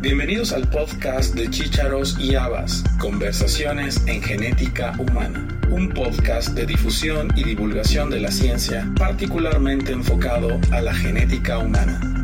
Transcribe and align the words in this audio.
Bienvenidos 0.00 0.52
al 0.52 0.68
podcast 0.68 1.34
de 1.34 1.50
Chícharos 1.50 2.20
y 2.20 2.36
Habas, 2.36 2.84
Conversaciones 3.00 4.00
en 4.06 4.22
Genética 4.22 4.94
Humana, 4.96 5.48
un 5.70 5.88
podcast 5.88 6.50
de 6.50 6.66
difusión 6.66 7.32
y 7.34 7.42
divulgación 7.42 8.08
de 8.08 8.20
la 8.20 8.30
ciencia 8.30 8.88
particularmente 8.96 9.90
enfocado 9.90 10.60
a 10.70 10.82
la 10.82 10.94
genética 10.94 11.58
humana. 11.58 12.17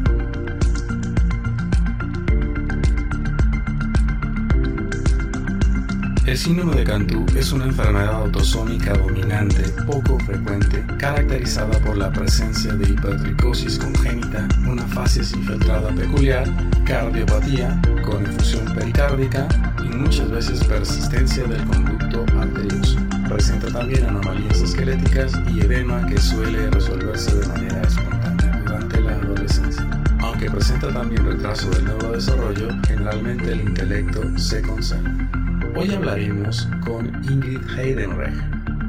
El 6.35 6.41
síndrome 6.41 6.75
de 6.75 6.83
Cantú 6.83 7.25
es 7.37 7.53
una 7.53 7.67
enfermedad 7.67 8.15
autosómica 8.15 8.93
dominante 8.95 9.63
poco 9.87 10.19
frecuente, 10.19 10.85
caracterizada 10.99 11.79
por 11.79 11.97
la 11.97 12.11
presencia 12.11 12.73
de 12.73 12.89
hipertricosis 12.89 13.79
congénita, 13.79 14.49
una 14.67 14.83
fases 14.89 15.31
infiltrada 15.31 15.95
peculiar, 15.95 16.53
cardiopatía 16.85 17.81
con 18.03 18.27
infusión 18.27 18.65
pericárdica 18.75 19.47
y 19.81 19.95
muchas 19.95 20.29
veces 20.29 20.65
persistencia 20.65 21.45
del 21.45 21.65
conducto 21.67 22.27
arterioso. 22.37 22.99
Presenta 23.29 23.69
también 23.69 24.05
anomalías 24.05 24.61
esqueléticas 24.61 25.35
y 25.55 25.61
edema 25.61 26.05
que 26.05 26.19
suele 26.19 26.69
resolverse 26.69 27.33
de 27.33 27.47
manera 27.47 27.81
espontánea 27.83 28.61
durante 28.65 29.01
la 29.03 29.13
adolescencia. 29.13 29.89
Aunque 30.19 30.51
presenta 30.51 30.93
también 30.93 31.25
retraso 31.25 31.71
del 31.71 31.85
nuevo 31.85 32.11
desarrollo, 32.11 32.71
generalmente 32.89 33.53
el 33.53 33.61
intelecto 33.61 34.37
se 34.37 34.61
conserva. 34.63 35.44
Hoy 35.77 35.93
hablaremos 35.93 36.69
con 36.85 37.07
Ingrid 37.25 37.59
Heidenreich. 37.77 38.37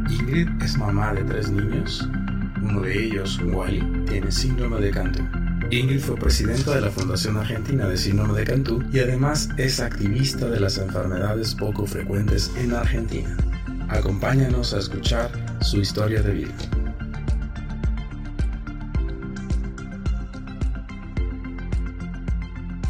Ingrid 0.07 0.47
es 0.61 0.77
mamá 0.77 1.15
de 1.15 1.23
tres 1.23 1.49
niños. 1.49 2.07
Uno 2.61 2.81
de 2.81 3.05
ellos, 3.05 3.39
Wally, 3.43 3.81
tiene 4.07 4.31
síndrome 4.31 4.79
de 4.79 4.91
Cantú. 4.91 5.23
Ingrid 5.71 5.99
fue 5.99 6.15
presidenta 6.15 6.75
de 6.75 6.81
la 6.81 6.91
Fundación 6.91 7.37
Argentina 7.37 7.87
de 7.87 7.97
Síndrome 7.97 8.37
de 8.37 8.45
Cantú 8.45 8.83
y 8.93 8.99
además 8.99 9.49
es 9.57 9.79
activista 9.79 10.47
de 10.47 10.59
las 10.59 10.77
enfermedades 10.77 11.55
poco 11.55 11.87
frecuentes 11.87 12.53
en 12.55 12.71
Argentina. 12.73 13.35
Acompáñanos 13.89 14.75
a 14.75 14.77
escuchar 14.77 15.31
su 15.61 15.77
historia 15.77 16.21
de 16.21 16.33
vida. 16.33 16.53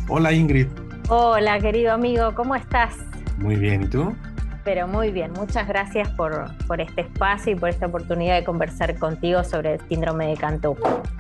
Hola 0.10 0.34
Ingrid. 0.34 0.68
Hola 1.08 1.60
querido 1.62 1.94
amigo, 1.94 2.36
¿cómo 2.36 2.56
estás? 2.56 3.15
Muy 3.38 3.56
bien, 3.56 3.84
¿y 3.84 3.88
tú? 3.88 4.16
Pero 4.64 4.88
muy 4.88 5.12
bien, 5.12 5.32
muchas 5.34 5.68
gracias 5.68 6.10
por, 6.10 6.48
por 6.66 6.82
este 6.82 7.02
espacio 7.02 7.54
y 7.54 7.56
por 7.56 7.70
esta 7.70 7.86
oportunidad 7.86 8.36
de 8.36 8.44
conversar 8.44 8.98
contigo 8.98 9.44
sobre 9.44 9.76
el 9.76 9.82
síndrome 9.88 10.28
de 10.28 10.38
Cantú. 10.38 10.76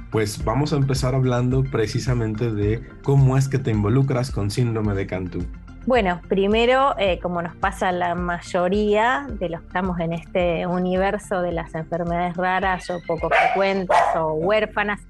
Pues 0.09 0.43
vamos 0.43 0.73
a 0.73 0.77
empezar 0.77 1.13
hablando 1.13 1.63
precisamente 1.63 2.51
de 2.51 2.81
cómo 3.03 3.37
es 3.37 3.47
que 3.47 3.59
te 3.59 3.69
involucras 3.69 4.31
con 4.31 4.49
síndrome 4.49 4.95
de 4.95 5.05
Cantú. 5.05 5.45
Bueno, 5.85 6.19
primero, 6.27 6.95
eh, 6.97 7.19
como 7.19 7.43
nos 7.43 7.55
pasa 7.55 7.89
a 7.89 7.91
la 7.91 8.15
mayoría 8.15 9.27
de 9.29 9.49
los 9.49 9.61
que 9.61 9.67
estamos 9.67 9.99
en 9.99 10.13
este 10.13 10.65
universo 10.65 11.43
de 11.43 11.51
las 11.51 11.75
enfermedades 11.75 12.35
raras 12.35 12.89
o 12.89 12.99
poco 13.05 13.29
frecuentes 13.29 13.95
o 14.15 14.33
huérfanas, 14.33 15.01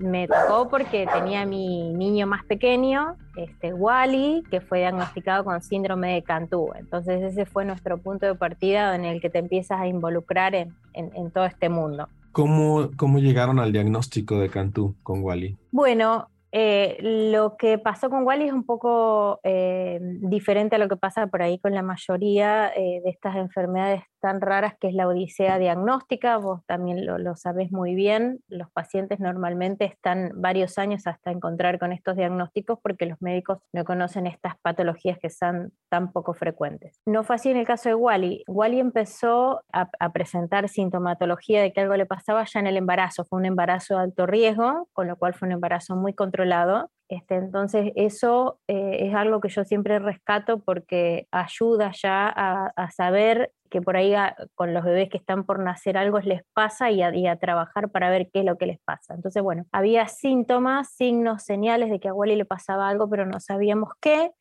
me 0.00 0.26
tocó 0.26 0.68
porque 0.68 1.06
tenía 1.12 1.44
mi 1.44 1.92
niño 1.92 2.26
más 2.26 2.44
pequeño, 2.44 3.16
este 3.36 3.74
Wally, 3.74 4.42
que 4.50 4.60
fue 4.60 4.78
diagnosticado 4.78 5.44
con 5.44 5.60
síndrome 5.62 6.14
de 6.14 6.22
Cantú. 6.22 6.70
Entonces 6.74 7.22
ese 7.22 7.44
fue 7.44 7.64
nuestro 7.64 7.98
punto 7.98 8.26
de 8.26 8.34
partida 8.34 8.94
en 8.94 9.04
el 9.04 9.20
que 9.20 9.28
te 9.28 9.38
empiezas 9.38 9.78
a 9.78 9.86
involucrar 9.86 10.54
en, 10.54 10.74
en, 10.94 11.30
todo 11.30 11.44
este 11.44 11.68
mundo. 11.68 12.08
¿Cómo, 12.32 12.90
¿Cómo 12.96 13.18
llegaron 13.18 13.58
al 13.58 13.72
diagnóstico 13.72 14.38
de 14.38 14.48
Cantú 14.48 14.96
con 15.02 15.22
Wally? 15.22 15.58
Bueno, 15.70 16.28
eh, 16.52 16.96
lo 17.32 17.56
que 17.56 17.78
pasó 17.78 18.10
con 18.10 18.24
Wally 18.24 18.46
es 18.46 18.52
un 18.52 18.64
poco 18.64 19.38
eh, 19.44 20.00
diferente 20.00 20.76
a 20.76 20.78
lo 20.78 20.88
que 20.88 20.96
pasa 20.96 21.28
por 21.28 21.42
ahí 21.42 21.58
con 21.60 21.74
la 21.74 21.82
mayoría 21.82 22.72
eh, 22.74 23.00
de 23.04 23.10
estas 23.10 23.36
enfermedades 23.36 24.02
tan 24.20 24.40
raras 24.40 24.74
que 24.78 24.88
es 24.88 24.94
la 24.94 25.08
odisea 25.08 25.58
diagnóstica. 25.58 26.36
Vos 26.36 26.60
también 26.66 27.06
lo, 27.06 27.18
lo 27.18 27.36
sabés 27.36 27.72
muy 27.72 27.94
bien. 27.94 28.40
Los 28.48 28.70
pacientes 28.70 29.20
normalmente 29.20 29.84
están 29.84 30.32
varios 30.34 30.78
años 30.78 31.06
hasta 31.06 31.30
encontrar 31.30 31.78
con 31.78 31.92
estos 31.92 32.16
diagnósticos 32.16 32.78
porque 32.82 33.06
los 33.06 33.20
médicos 33.22 33.58
no 33.72 33.84
conocen 33.84 34.26
estas 34.26 34.58
patologías 34.60 35.18
que 35.18 35.30
son 35.30 35.72
tan 35.88 36.12
poco 36.12 36.34
frecuentes. 36.34 37.00
No 37.06 37.24
fue 37.24 37.36
así 37.36 37.50
en 37.50 37.56
el 37.56 37.66
caso 37.66 37.88
de 37.88 37.94
Wally. 37.94 38.44
Wally 38.46 38.80
empezó 38.80 39.62
a, 39.72 39.88
presentar 40.12 40.68
sintomatología 40.68 41.62
de 41.62 41.72
que 41.72 41.80
algo 41.80 41.96
le 41.96 42.04
pasaba 42.04 42.44
ya 42.44 42.60
en 42.60 42.66
el 42.66 42.76
embarazo. 42.76 43.24
Fue 43.24 43.38
un 43.38 43.46
embarazo 43.46 43.96
de 43.96 44.02
alto 44.02 44.26
riesgo, 44.26 44.88
con 44.92 45.06
lo 45.06 45.16
cual 45.16 45.34
fue 45.34 45.46
un 45.46 45.52
embarazo 45.52 45.94
muy 45.96 46.12
controlado 46.12 46.50
lado. 46.50 46.90
Este, 47.08 47.34
entonces, 47.36 47.92
eso 47.96 48.60
eh, 48.68 49.08
es 49.08 49.14
algo 49.14 49.40
que 49.40 49.48
yo 49.48 49.64
siempre 49.64 49.98
rescato 49.98 50.60
porque 50.60 51.26
ayuda 51.32 51.90
ya 51.92 52.28
a, 52.28 52.90
saber 52.92 53.52
que 53.70 53.80
por 53.80 53.96
ahí 53.96 54.14
con 54.54 54.74
los 54.74 54.84
bebés 54.84 55.08
que 55.08 55.16
están 55.16 55.44
por 55.44 55.60
nacer 55.60 55.96
algo 55.96 56.18
les 56.20 56.42
pasa 56.52 56.90
y 56.90 57.02
a, 57.02 57.14
y 57.14 57.26
a, 57.26 57.36
trabajar 57.36 57.90
para 57.90 58.10
ver 58.10 58.28
qué 58.32 58.40
es 58.40 58.44
lo 58.44 58.58
que 58.58 58.66
les 58.66 58.80
pasa. 58.80 59.14
Entonces, 59.14 59.42
bueno, 59.42 59.64
había 59.72 60.06
síntomas, 60.08 60.90
signos, 60.94 61.44
señales 61.44 61.90
de 61.90 62.00
que 62.00 62.08
a 62.08 62.14
Wally 62.14 62.36
le 62.36 62.44
pasaba 62.44 62.88
algo, 62.88 63.08
pero 63.08 63.24
no 63.26 63.40
sabíamos 63.40 63.90
qué. 64.00 64.32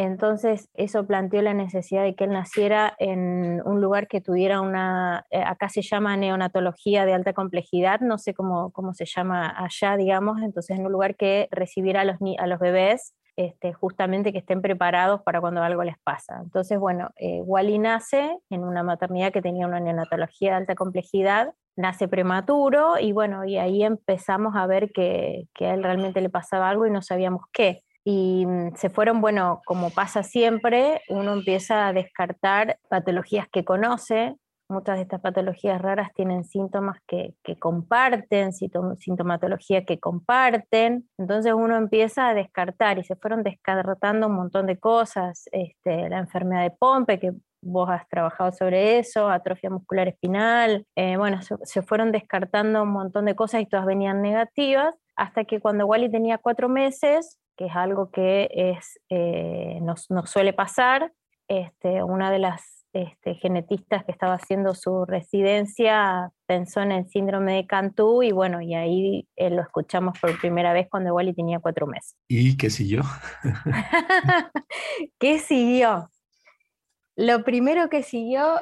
Entonces 0.00 0.68
eso 0.74 1.04
planteó 1.08 1.42
la 1.42 1.54
necesidad 1.54 2.04
de 2.04 2.14
que 2.14 2.24
él 2.24 2.30
naciera 2.30 2.94
en 2.98 3.60
un 3.64 3.80
lugar 3.80 4.06
que 4.06 4.20
tuviera 4.20 4.60
una, 4.60 5.26
eh, 5.30 5.42
acá 5.42 5.68
se 5.68 5.82
llama 5.82 6.16
neonatología 6.16 7.04
de 7.04 7.14
alta 7.14 7.32
complejidad, 7.32 7.98
no 7.98 8.16
sé 8.16 8.32
cómo, 8.32 8.70
cómo 8.70 8.94
se 8.94 9.06
llama 9.06 9.52
allá, 9.58 9.96
digamos, 9.96 10.40
entonces 10.40 10.78
en 10.78 10.86
un 10.86 10.92
lugar 10.92 11.16
que 11.16 11.48
recibiera 11.50 12.02
a 12.02 12.04
los, 12.04 12.16
a 12.38 12.46
los 12.46 12.60
bebés 12.60 13.12
este, 13.38 13.72
justamente 13.72 14.32
que 14.32 14.38
estén 14.38 14.60
preparados 14.60 15.22
para 15.22 15.40
cuando 15.40 15.62
algo 15.62 15.84
les 15.84 15.98
pasa. 15.98 16.40
Entonces, 16.42 16.78
bueno, 16.78 17.10
eh, 17.16 17.40
Wally 17.42 17.78
nace 17.78 18.36
en 18.50 18.64
una 18.64 18.82
maternidad 18.82 19.32
que 19.32 19.40
tenía 19.40 19.66
una 19.66 19.78
neonatología 19.78 20.50
de 20.50 20.56
alta 20.56 20.74
complejidad, 20.74 21.54
nace 21.76 22.08
prematuro 22.08 22.98
y 22.98 23.12
bueno, 23.12 23.44
y 23.44 23.56
ahí 23.56 23.84
empezamos 23.84 24.56
a 24.56 24.66
ver 24.66 24.90
que, 24.90 25.46
que 25.54 25.66
a 25.66 25.74
él 25.74 25.84
realmente 25.84 26.20
le 26.20 26.30
pasaba 26.30 26.68
algo 26.68 26.86
y 26.86 26.90
no 26.90 27.00
sabíamos 27.00 27.42
qué 27.52 27.84
y 28.10 28.46
mm, 28.46 28.74
se 28.74 28.88
fueron, 28.88 29.20
bueno, 29.20 29.60
como 29.66 29.90
pasa 29.90 30.22
siempre, 30.22 31.02
uno 31.10 31.34
empieza 31.34 31.86
a 31.86 31.92
descartar 31.92 32.78
patologías 32.88 33.46
que 33.52 33.66
conoce. 33.66 34.34
Muchas 34.68 34.96
de 34.96 35.02
estas 35.02 35.20
patologías 35.20 35.80
raras 35.80 36.12
tienen 36.14 36.44
síntomas 36.44 36.98
que, 37.06 37.34
que 37.42 37.58
comparten, 37.58 38.52
sintomatología 38.52 39.84
que 39.84 39.98
comparten. 39.98 41.08
Entonces 41.16 41.54
uno 41.54 41.76
empieza 41.76 42.28
a 42.28 42.34
descartar 42.34 42.98
y 42.98 43.04
se 43.04 43.16
fueron 43.16 43.42
descartando 43.42 44.26
un 44.26 44.34
montón 44.34 44.66
de 44.66 44.78
cosas. 44.78 45.48
Este, 45.52 46.08
la 46.08 46.18
enfermedad 46.18 46.62
de 46.62 46.70
Pompe, 46.70 47.18
que 47.18 47.32
vos 47.62 47.88
has 47.88 48.06
trabajado 48.08 48.52
sobre 48.52 48.98
eso, 48.98 49.30
atrofia 49.30 49.70
muscular 49.70 50.08
espinal. 50.08 50.86
Eh, 50.96 51.16
bueno, 51.16 51.40
se, 51.42 51.56
se 51.62 51.82
fueron 51.82 52.12
descartando 52.12 52.82
un 52.82 52.90
montón 52.90 53.24
de 53.24 53.34
cosas 53.34 53.62
y 53.62 53.66
todas 53.66 53.86
venían 53.86 54.22
negativas 54.22 54.94
hasta 55.18 55.44
que 55.44 55.60
cuando 55.60 55.84
Wally 55.84 56.10
tenía 56.10 56.38
cuatro 56.38 56.68
meses, 56.68 57.38
que 57.56 57.66
es 57.66 57.74
algo 57.74 58.10
que 58.10 58.48
es, 58.52 59.00
eh, 59.10 59.80
nos, 59.82 60.06
suele 60.26 60.52
pasar. 60.52 61.12
Este, 61.48 62.02
una 62.04 62.30
de 62.30 62.38
las 62.38 62.77
este, 62.92 63.34
genetistas 63.34 64.04
que 64.04 64.12
estaba 64.12 64.34
haciendo 64.34 64.74
su 64.74 65.04
residencia 65.04 66.30
pensó 66.46 66.80
en 66.80 66.92
el 66.92 67.06
síndrome 67.08 67.54
de 67.54 67.66
Cantú 67.66 68.22
y 68.22 68.32
bueno, 68.32 68.62
y 68.62 68.74
ahí 68.74 69.28
eh, 69.36 69.50
lo 69.50 69.62
escuchamos 69.62 70.18
por 70.18 70.38
primera 70.40 70.72
vez 70.72 70.88
cuando 70.90 71.14
Wally 71.14 71.34
tenía 71.34 71.58
cuatro 71.58 71.86
meses. 71.86 72.16
¿Y 72.28 72.56
qué 72.56 72.70
siguió? 72.70 73.02
¿Qué 75.18 75.38
siguió? 75.38 76.08
Lo 77.14 77.42
primero 77.42 77.88
que 77.88 78.04
siguió, 78.04 78.60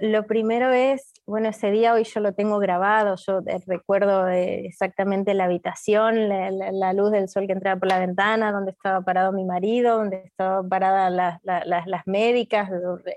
lo, 0.00 0.26
primero 0.26 0.72
es, 0.72 1.12
bueno, 1.26 1.50
ese 1.50 1.70
día 1.70 1.92
hoy 1.92 2.04
yo 2.04 2.20
lo 2.20 2.32
tengo 2.32 2.58
grabado, 2.58 3.16
yo 3.26 3.40
eh, 3.46 3.60
recuerdo 3.66 4.26
exactamente 4.28 5.34
la 5.34 5.44
habitación, 5.44 6.30
la, 6.30 6.92
luz 6.94 7.10
del 7.10 7.28
sol 7.28 7.46
que 7.46 7.52
entraba 7.52 7.78
por 7.78 7.90
la 7.90 7.98
ventana, 7.98 8.50
donde 8.50 8.70
estaba 8.70 9.02
parado 9.02 9.30
mi 9.32 9.44
marido, 9.44 9.98
donde 9.98 10.22
estaban 10.24 10.70
paradas 10.70 11.12
las 11.42 12.06
médicas, 12.06 12.70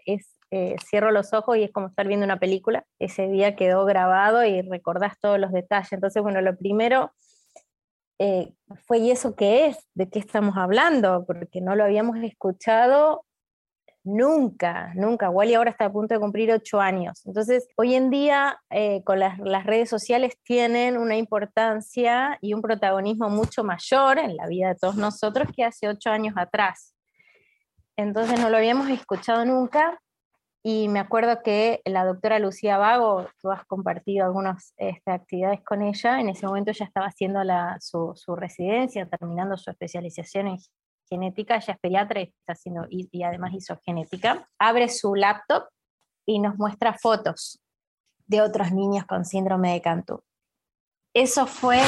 es, 0.05 0.27
eh, 0.51 0.75
cierro 0.85 1.11
los 1.11 1.33
ojos 1.33 1.57
y 1.57 1.63
es 1.63 1.71
como 1.71 1.87
estar 1.87 2.07
viendo 2.07 2.25
una 2.25 2.39
película. 2.39 2.85
Ese 2.99 3.27
día 3.27 3.55
quedó 3.55 3.85
grabado 3.85 4.43
y 4.45 4.61
recordás 4.61 5.19
todos 5.19 5.39
los 5.39 5.51
detalles. 5.51 5.93
Entonces, 5.93 6.21
bueno, 6.21 6.41
lo 6.41 6.55
primero 6.57 7.11
eh, 8.19 8.53
fue, 8.85 8.99
¿y 8.99 9.11
eso 9.11 9.35
qué 9.35 9.67
es? 9.67 9.87
¿De 9.93 10.09
qué 10.09 10.19
estamos 10.19 10.57
hablando? 10.57 11.25
Porque 11.25 11.61
no 11.61 11.75
lo 11.75 11.83
habíamos 11.83 12.17
escuchado 12.17 13.25
Nunca, 14.03 14.91
nunca. 14.95 15.29
Wally 15.29 15.53
ahora 15.53 15.69
está 15.69 15.85
a 15.85 15.91
punto 15.91 16.15
de 16.15 16.19
cumplir 16.19 16.51
ocho 16.51 16.81
años. 16.81 17.21
Entonces, 17.25 17.67
hoy 17.75 17.93
en 17.93 18.09
día, 18.09 18.59
eh, 18.71 19.03
con 19.03 19.19
las, 19.19 19.37
redes 19.63 19.89
sociales 19.89 20.33
tienen 20.43 20.97
una 20.97 21.17
importancia 21.17 22.37
y 22.41 22.55
un 22.55 22.63
protagonismo 22.63 23.29
mucho 23.29 23.63
mayor 23.63 24.17
en 24.17 24.35
la 24.37 24.47
vida 24.47 24.69
de 24.69 24.75
todos 24.75 24.95
nosotros 24.95 25.49
que 25.55 25.63
hace 25.63 25.87
ocho 25.87 26.09
años 26.09 26.33
atrás. 26.35 26.95
Entonces, 27.95 28.39
no 28.39 28.49
lo 28.49 28.57
habíamos 28.57 28.89
escuchado 28.89 29.45
nunca. 29.45 30.01
Y 30.63 30.89
me 30.89 30.99
acuerdo 30.99 31.41
que 31.41 31.81
la 31.85 32.05
doctora 32.05 32.37
Lucía 32.37 32.77
Vago, 32.77 33.27
tú 33.41 33.51
has 33.51 33.65
compartido 33.65 34.25
algunas 34.25 34.73
este, 34.77 35.11
actividades 35.11 35.63
con 35.63 35.81
ella, 35.81 36.19
en 36.19 36.29
ese 36.29 36.45
momento 36.45 36.71
ya 36.71 36.85
estaba 36.85 37.07
haciendo 37.07 37.39
su, 37.79 38.35
residencia, 38.35 39.07
terminando 39.07 39.57
su 39.57 39.71
especialización 39.71 40.49
en 40.49 40.57
genética, 41.09 41.55
ella 41.55 41.73
es 41.73 41.79
pediatra 41.79 42.21
y, 42.21 42.23
está 42.25 42.53
haciendo, 42.53 42.85
y, 42.89 43.23
además 43.23 43.53
hizo 43.53 43.75
genética, 43.83 44.47
abre 44.59 44.87
su 44.87 45.15
laptop 45.15 45.63
y 46.27 46.39
nos 46.39 46.55
muestra 46.57 46.93
fotos 46.93 47.59
de 48.27 48.41
otros 48.41 48.71
niños 48.71 49.05
con 49.05 49.25
síndrome 49.25 49.73
de 49.73 49.81
Cantú. 49.81 50.23
Eso 51.13 51.47
fue 51.47 51.79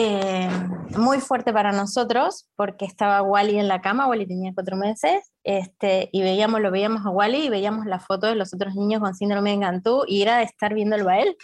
eh, 0.00 0.48
muy 0.96 1.18
fuerte 1.18 1.52
para 1.52 1.72
nosotros 1.72 2.48
porque 2.54 2.84
estaba 2.84 3.20
Wally 3.22 3.58
en 3.58 3.66
la 3.66 3.80
cama, 3.80 4.06
Wally 4.06 4.28
tenía 4.28 4.52
cuatro 4.54 4.76
meses, 4.76 5.32
este, 5.42 6.08
y 6.12 6.22
veíamos, 6.22 6.60
lo 6.60 6.70
veíamos 6.70 7.04
a 7.04 7.10
Wally 7.10 7.46
y 7.46 7.48
veíamos 7.48 7.84
la 7.84 7.98
foto 7.98 8.28
de 8.28 8.36
los 8.36 8.54
otros 8.54 8.76
niños 8.76 9.00
con 9.00 9.16
síndrome 9.16 9.50
de 9.50 9.60
Cantú 9.60 10.04
y 10.06 10.22
era 10.22 10.38
de 10.38 10.44
estar 10.44 10.72
viéndolo 10.72 11.08
a 11.08 11.18
él 11.18 11.36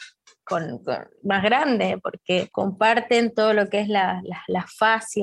con, 0.45 0.83
más 1.25 1.43
grande, 1.43 1.99
porque 2.01 2.49
comparten 2.53 3.35
todo 3.35 3.55
lo 3.55 3.69
que 3.69 3.81
es 3.81 3.89
la, 3.89 4.23
la, 4.23 4.43
la 4.47 4.67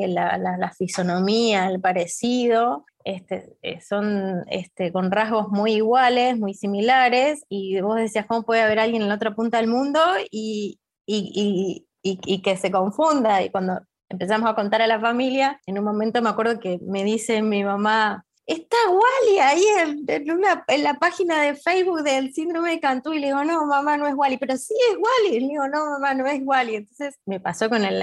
la, 0.08 0.58
la, 0.58 0.72
fisonomía, 0.72 1.70
el 1.70 1.80
parecido, 1.80 2.86
este, 3.06 3.56
eh, 3.62 3.80
son 3.80 4.44
este, 4.48 4.92
con 4.92 5.10
rasgos 5.10 5.48
muy 5.50 5.76
iguales, 5.76 6.38
muy 6.38 6.54
similares, 6.54 7.46
y 7.48 7.80
vos 7.80 7.96
decías, 7.96 8.26
¿cómo 8.26 8.44
puede 8.44 8.62
haber 8.62 8.80
alguien 8.80 9.04
en 9.04 9.10
la 9.10 9.16
otra 9.16 9.34
punta 9.34 9.58
del 9.58 9.68
mundo 9.68 10.02
y, 10.30 10.80
y, 11.06 11.32
y, 11.34 11.88
y 12.04 12.42
que 12.42 12.58
se 12.58 12.72
confunda? 12.72 13.42
Y 13.44 13.50
cuando 13.50 13.80
empezamos 14.10 14.50
a 14.50 14.56
contar 14.56 14.82
a 14.82 14.88
la 14.88 15.00
familia, 15.00 15.60
en 15.66 15.80
un 15.80 15.86
momento 15.86 16.22
me 16.22 16.30
acuerdo 16.30 16.60
que 16.60 16.80
me 16.82 17.04
dice 17.04 17.42
mi 17.42 17.64
mamá, 17.64 18.26
está 18.46 18.78
Wally 18.90 19.40
ahí 19.40 19.64
en, 19.80 20.84
la 20.84 20.94
página 20.96 21.42
de 21.42 21.56
Facebook 21.56 22.04
del 22.04 22.34
síndrome 22.34 22.72
de 22.72 22.80
Cantú 22.80 23.14
y 23.14 23.20
le 23.20 23.28
digo, 23.28 23.44
no, 23.44 23.66
mamá, 23.66 23.98
no 23.98 24.08
es 24.08 24.16
Wally, 24.16 24.38
pero 24.38 24.58
sí 24.58 24.74
es 24.90 24.98
Wally. 24.98 25.40
le 25.40 25.48
digo, 25.48 25.68
no, 25.68 25.92
mamá, 25.92 26.14
no 26.14 26.28
es 26.28 26.42
Wally. 26.44 26.76
Entonces 26.76 27.16
me 27.26 27.40
pasó 27.40 27.70
con 27.70 27.84
el, 27.84 28.02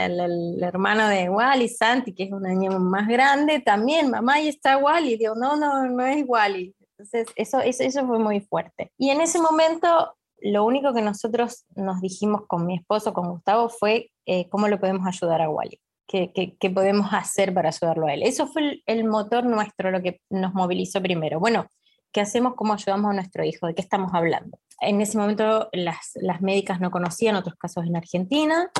hermano 0.62 1.08
de 1.08 1.28
Wally, 1.28 1.68
Santi, 1.68 2.14
que 2.14 2.24
es 2.24 2.32
un 2.32 2.46
año 2.46 2.78
más 2.78 3.08
grande, 3.08 3.60
también, 3.60 4.10
mamá, 4.10 4.34
ahí 4.34 4.48
está 4.48 4.78
Wally. 4.78 5.16
digo, 5.16 5.34
no, 5.34 5.56
no, 5.56 5.86
no 5.86 6.06
es 6.06 6.24
Wally. 6.26 6.74
Entonces 6.92 7.28
eso, 7.36 7.60
eso, 7.60 7.82
eso 7.82 8.06
fue 8.06 8.18
muy 8.18 8.40
fuerte. 8.40 8.92
Y 8.96 9.10
en 9.10 9.20
ese 9.20 9.40
momento 9.40 10.16
lo 10.40 10.64
único 10.64 10.94
que 10.94 11.02
nosotros 11.02 11.64
nos 11.74 12.00
dijimos 12.00 12.42
con 12.46 12.66
mi 12.66 12.76
esposo, 12.76 13.12
con 13.12 13.28
Gustavo, 13.30 13.68
fue 13.68 14.10
eh, 14.26 14.48
cómo 14.48 14.68
le 14.68 14.78
podemos 14.78 15.06
ayudar 15.06 15.42
a 15.42 15.50
Wally 15.50 15.80
que, 16.08 16.70
podemos 16.74 17.12
hacer 17.12 17.52
para 17.52 17.68
ayudarlo 17.68 18.06
a 18.06 18.14
él. 18.14 18.22
Eso 18.22 18.46
fue 18.46 18.82
el, 18.86 19.04
motor 19.04 19.44
nuestro, 19.44 19.90
lo 19.90 20.02
que 20.02 20.20
nos 20.30 20.54
movilizó 20.54 21.02
primero. 21.02 21.38
Bueno, 21.38 21.66
¿qué 22.12 22.22
hacemos? 22.22 22.54
¿Cómo 22.54 22.72
ayudamos 22.72 23.10
a 23.10 23.14
nuestro 23.14 23.44
hijo? 23.44 23.66
¿De 23.66 23.74
qué 23.74 23.82
estamos 23.82 24.12
hablando? 24.14 24.58
En 24.80 25.00
ese 25.00 25.18
momento 25.18 25.68
las, 25.72 26.12
las 26.14 26.40
médicas 26.40 26.80
no 26.80 26.90
conocían 26.90 27.36
otros 27.36 27.56
casos 27.56 27.84
en 27.84 27.96
Argentina 27.96 28.70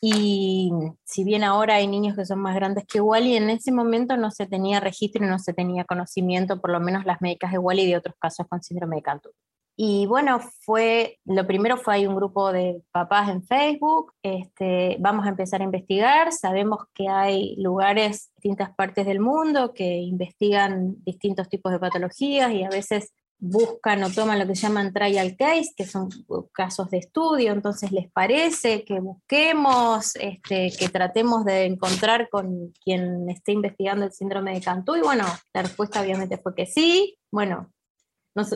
y 0.00 0.70
si 1.04 1.24
bien 1.24 1.42
ahora 1.44 1.76
hay 1.76 1.88
niños 1.88 2.16
que 2.16 2.24
son 2.24 2.38
más 2.38 2.54
grandes 2.54 2.84
que 2.86 3.00
Wally, 3.00 3.36
en 3.36 3.50
ese 3.50 3.72
momento 3.72 4.16
no 4.16 4.30
se 4.30 4.46
tenía 4.46 4.80
registro 4.80 5.24
y 5.24 5.28
no 5.28 5.40
se 5.40 5.52
tenía 5.52 5.84
conocimiento, 5.84 6.60
por 6.60 6.70
lo 6.70 6.80
menos 6.80 7.04
las 7.04 7.20
médicas 7.20 7.52
de 7.52 7.58
Wally, 7.58 7.86
de 7.86 7.96
otros 7.96 8.14
casos 8.18 8.46
con 8.48 8.62
síndrome 8.62 8.96
de 8.96 9.02
Cantu. 9.02 9.30
Y 9.80 10.06
bueno, 10.06 10.40
fue, 10.62 11.20
lo 11.24 11.46
primero 11.46 11.76
fue 11.76 11.94
hay 11.94 12.06
un 12.08 12.16
grupo 12.16 12.50
de 12.50 12.82
papás 12.90 13.28
en 13.28 13.44
Facebook, 13.44 14.12
este, 14.24 14.96
vamos 14.98 15.24
a 15.24 15.28
empezar 15.28 15.60
a 15.60 15.64
investigar, 15.64 16.32
sabemos 16.32 16.80
que 16.92 17.08
hay 17.08 17.54
lugares, 17.58 18.32
distintas 18.34 18.74
partes 18.74 19.06
del 19.06 19.20
mundo 19.20 19.72
que 19.72 19.98
investigan 19.98 20.96
distintos 21.04 21.48
tipos 21.48 21.70
de 21.70 21.78
patologías 21.78 22.50
y 22.52 22.64
a 22.64 22.70
veces 22.70 23.12
buscan 23.38 24.02
o 24.02 24.10
toman 24.10 24.40
lo 24.40 24.48
que 24.48 24.56
llaman 24.56 24.92
trial 24.92 25.36
case, 25.36 25.70
que 25.76 25.86
son 25.86 26.08
casos 26.52 26.90
de 26.90 26.98
estudio, 26.98 27.52
entonces 27.52 27.92
les 27.92 28.10
parece 28.10 28.84
que 28.84 28.98
busquemos, 28.98 30.16
este, 30.16 30.72
que 30.76 30.88
tratemos 30.88 31.44
de 31.44 31.66
encontrar 31.66 32.28
con 32.30 32.72
quien 32.82 33.30
esté 33.30 33.52
investigando 33.52 34.06
el 34.06 34.12
síndrome 34.12 34.54
de 34.54 34.60
Cantú, 34.60 34.96
y 34.96 35.02
bueno, 35.02 35.24
la 35.54 35.62
respuesta 35.62 36.00
obviamente 36.00 36.36
fue 36.36 36.56
que 36.56 36.66
sí, 36.66 37.16
bueno, 37.30 37.70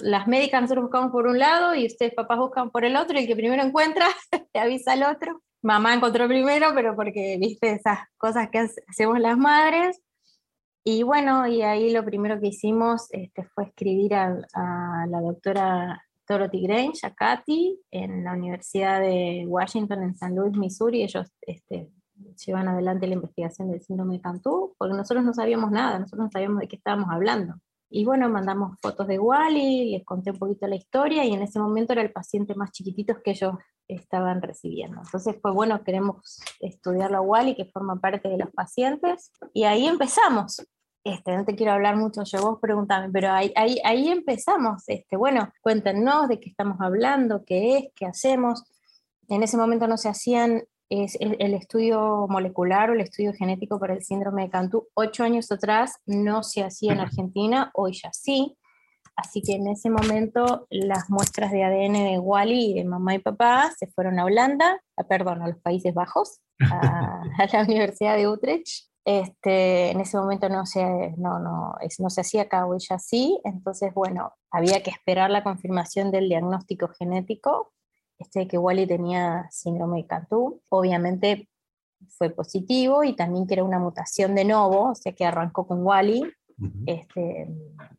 las 0.02 0.26
médicas 0.26 0.62
nosotros 0.62 0.84
buscamos 0.84 1.10
por 1.10 1.26
un 1.26 1.38
lado 1.38 1.74
y 1.74 1.86
ustedes 1.86 2.14
papás 2.14 2.38
buscan 2.38 2.70
por 2.70 2.84
el 2.84 2.96
otro 2.96 3.18
y 3.18 3.22
el 3.22 3.26
que 3.26 3.36
primero 3.36 3.62
encuentra 3.62 4.06
te 4.52 4.58
avisa 4.58 4.92
al 4.92 5.02
otro. 5.04 5.42
Mamá 5.62 5.94
encontró 5.94 6.26
primero, 6.26 6.68
pero 6.74 6.96
porque 6.96 7.36
viste 7.38 7.70
esas 7.72 8.00
cosas 8.18 8.48
que 8.50 8.66
hacemos 8.88 9.20
las 9.20 9.38
madres. 9.38 10.00
Y 10.84 11.04
bueno, 11.04 11.46
y 11.46 11.62
ahí 11.62 11.92
lo 11.92 12.04
primero 12.04 12.40
que 12.40 12.48
hicimos 12.48 13.06
este, 13.10 13.44
fue 13.44 13.64
escribir 13.64 14.14
a, 14.14 14.36
la 15.08 15.20
doctora 15.20 16.02
Dorothy 16.28 16.62
Grange, 16.62 17.06
a 17.06 17.14
Katy, 17.14 17.78
en 17.92 18.24
la 18.24 18.32
Universidad 18.32 19.00
de 19.00 19.44
Washington, 19.46 20.02
en 20.02 20.16
San 20.16 20.34
Luis, 20.34 20.56
Missouri. 20.56 21.04
Ellos 21.04 21.32
este, 21.42 21.88
llevan 22.44 22.66
adelante 22.66 23.06
la 23.06 23.14
investigación 23.14 23.70
del 23.70 23.80
síndrome 23.80 24.14
de 24.14 24.22
Cantú, 24.22 24.74
porque 24.76 24.96
nosotros 24.96 25.24
no 25.24 25.32
sabíamos 25.32 25.70
nada, 25.70 26.00
nosotros 26.00 26.26
no 26.26 26.30
sabíamos 26.32 26.60
de 26.60 26.68
qué 26.68 26.76
estábamos 26.76 27.08
hablando. 27.10 27.54
Y 27.94 28.06
bueno, 28.06 28.30
mandamos 28.30 28.78
fotos 28.80 29.06
de 29.06 29.18
Wally, 29.18 29.90
les 29.90 30.04
conté 30.04 30.30
un 30.30 30.38
poquito 30.38 30.66
la 30.66 30.76
historia 30.76 31.26
y 31.26 31.34
en 31.34 31.42
ese 31.42 31.60
momento 31.60 31.92
era 31.92 32.00
el 32.00 32.10
paciente 32.10 32.54
más 32.54 32.72
chiquitito 32.72 33.22
que 33.22 33.32
ellos 33.32 33.52
estaban 33.86 34.40
recibiendo. 34.40 35.02
Entonces 35.04 35.36
fue 35.42 35.52
bueno, 35.52 35.84
queremos 35.84 36.40
estudiarlo 36.60 37.18
a 37.18 37.20
Wally, 37.20 37.54
que 37.54 37.66
forma 37.66 37.96
parte 38.00 38.30
de 38.30 38.38
los 38.38 38.50
pacientes, 38.50 39.30
y 39.52 39.64
ahí 39.64 39.86
empezamos. 39.86 40.66
Este, 41.04 41.36
no 41.36 41.44
te 41.44 41.54
quiero 41.54 41.72
hablar 41.72 41.96
mucho, 41.96 42.22
yo 42.24 42.40
vos 42.40 42.58
pregúntame, 42.62 43.10
pero 43.12 43.30
ahí, 43.30 43.52
ahí, 43.56 43.78
ahí 43.84 44.08
empezamos. 44.08 44.84
Este, 44.86 45.18
bueno, 45.18 45.52
cuéntenos 45.60 46.28
de 46.28 46.40
qué 46.40 46.48
estamos 46.48 46.80
hablando, 46.80 47.44
qué 47.44 47.76
es, 47.76 47.84
qué 47.94 48.06
hacemos. 48.06 48.64
En 49.28 49.42
ese 49.42 49.58
momento 49.58 49.86
no 49.86 49.98
se 49.98 50.08
hacían 50.08 50.62
es 51.00 51.16
el, 51.20 51.54
estudio 51.54 52.26
molecular 52.28 52.90
o 52.90 52.92
el 52.92 53.00
estudio 53.00 53.32
genético 53.32 53.78
para 53.78 53.94
el 53.94 54.02
síndrome 54.02 54.42
de 54.42 54.50
Cantú. 54.50 54.88
Ocho 54.94 55.24
años 55.24 55.50
atrás 55.50 55.96
no 56.06 56.42
se 56.42 56.62
hacía 56.62 56.92
en 56.92 57.00
Argentina, 57.00 57.70
hoy 57.74 57.92
ya 57.94 58.12
sí. 58.12 58.58
Así 59.16 59.42
que 59.42 59.54
en 59.54 59.68
ese 59.68 59.90
momento 59.90 60.66
las 60.70 61.08
muestras 61.08 61.50
de 61.50 61.64
ADN 61.64 61.92
de 61.92 62.18
Wally 62.18 62.72
y 62.72 62.74
de 62.74 62.84
mamá 62.84 63.14
y 63.14 63.18
papá 63.18 63.70
se 63.76 63.86
fueron 63.86 64.18
a 64.18 64.24
Holanda, 64.24 64.80
a, 64.96 65.04
perdón, 65.04 65.42
a 65.42 65.48
los 65.48 65.58
Países 65.58 65.94
Bajos, 65.94 66.40
a, 66.60 67.22
la 67.52 67.62
Universidad 67.62 68.16
de 68.16 68.28
Utrecht. 68.28 68.88
Este, 69.04 69.90
en 69.90 70.00
ese 70.00 70.16
momento 70.16 70.48
no 70.48 70.64
se, 70.64 70.84
no, 71.16 71.38
no, 71.40 71.74
no 71.98 72.10
se 72.10 72.20
hacía 72.20 72.42
acá, 72.42 72.66
hoy 72.66 72.78
ya 72.80 72.98
sí. 72.98 73.40
Entonces, 73.44 73.92
bueno, 73.94 74.32
había 74.50 74.82
que 74.82 74.90
esperar 74.90 75.30
la 75.30 75.42
confirmación 75.42 76.10
del 76.10 76.28
diagnóstico 76.28 76.88
genético 76.88 77.72
este, 78.22 78.48
que 78.48 78.58
Wally 78.58 78.86
tenía 78.86 79.46
síndrome 79.50 79.98
de 79.98 80.06
Cantú. 80.06 80.60
Obviamente 80.68 81.48
fue 82.08 82.30
positivo 82.30 83.04
y 83.04 83.14
también 83.14 83.46
que 83.46 83.54
era 83.54 83.64
una 83.64 83.78
mutación 83.78 84.34
de 84.34 84.44
novo, 84.44 84.90
o 84.90 84.94
sea 84.94 85.12
que 85.12 85.24
arrancó 85.24 85.66
con 85.66 85.84
Wally. 85.84 86.24
este, 86.86 87.48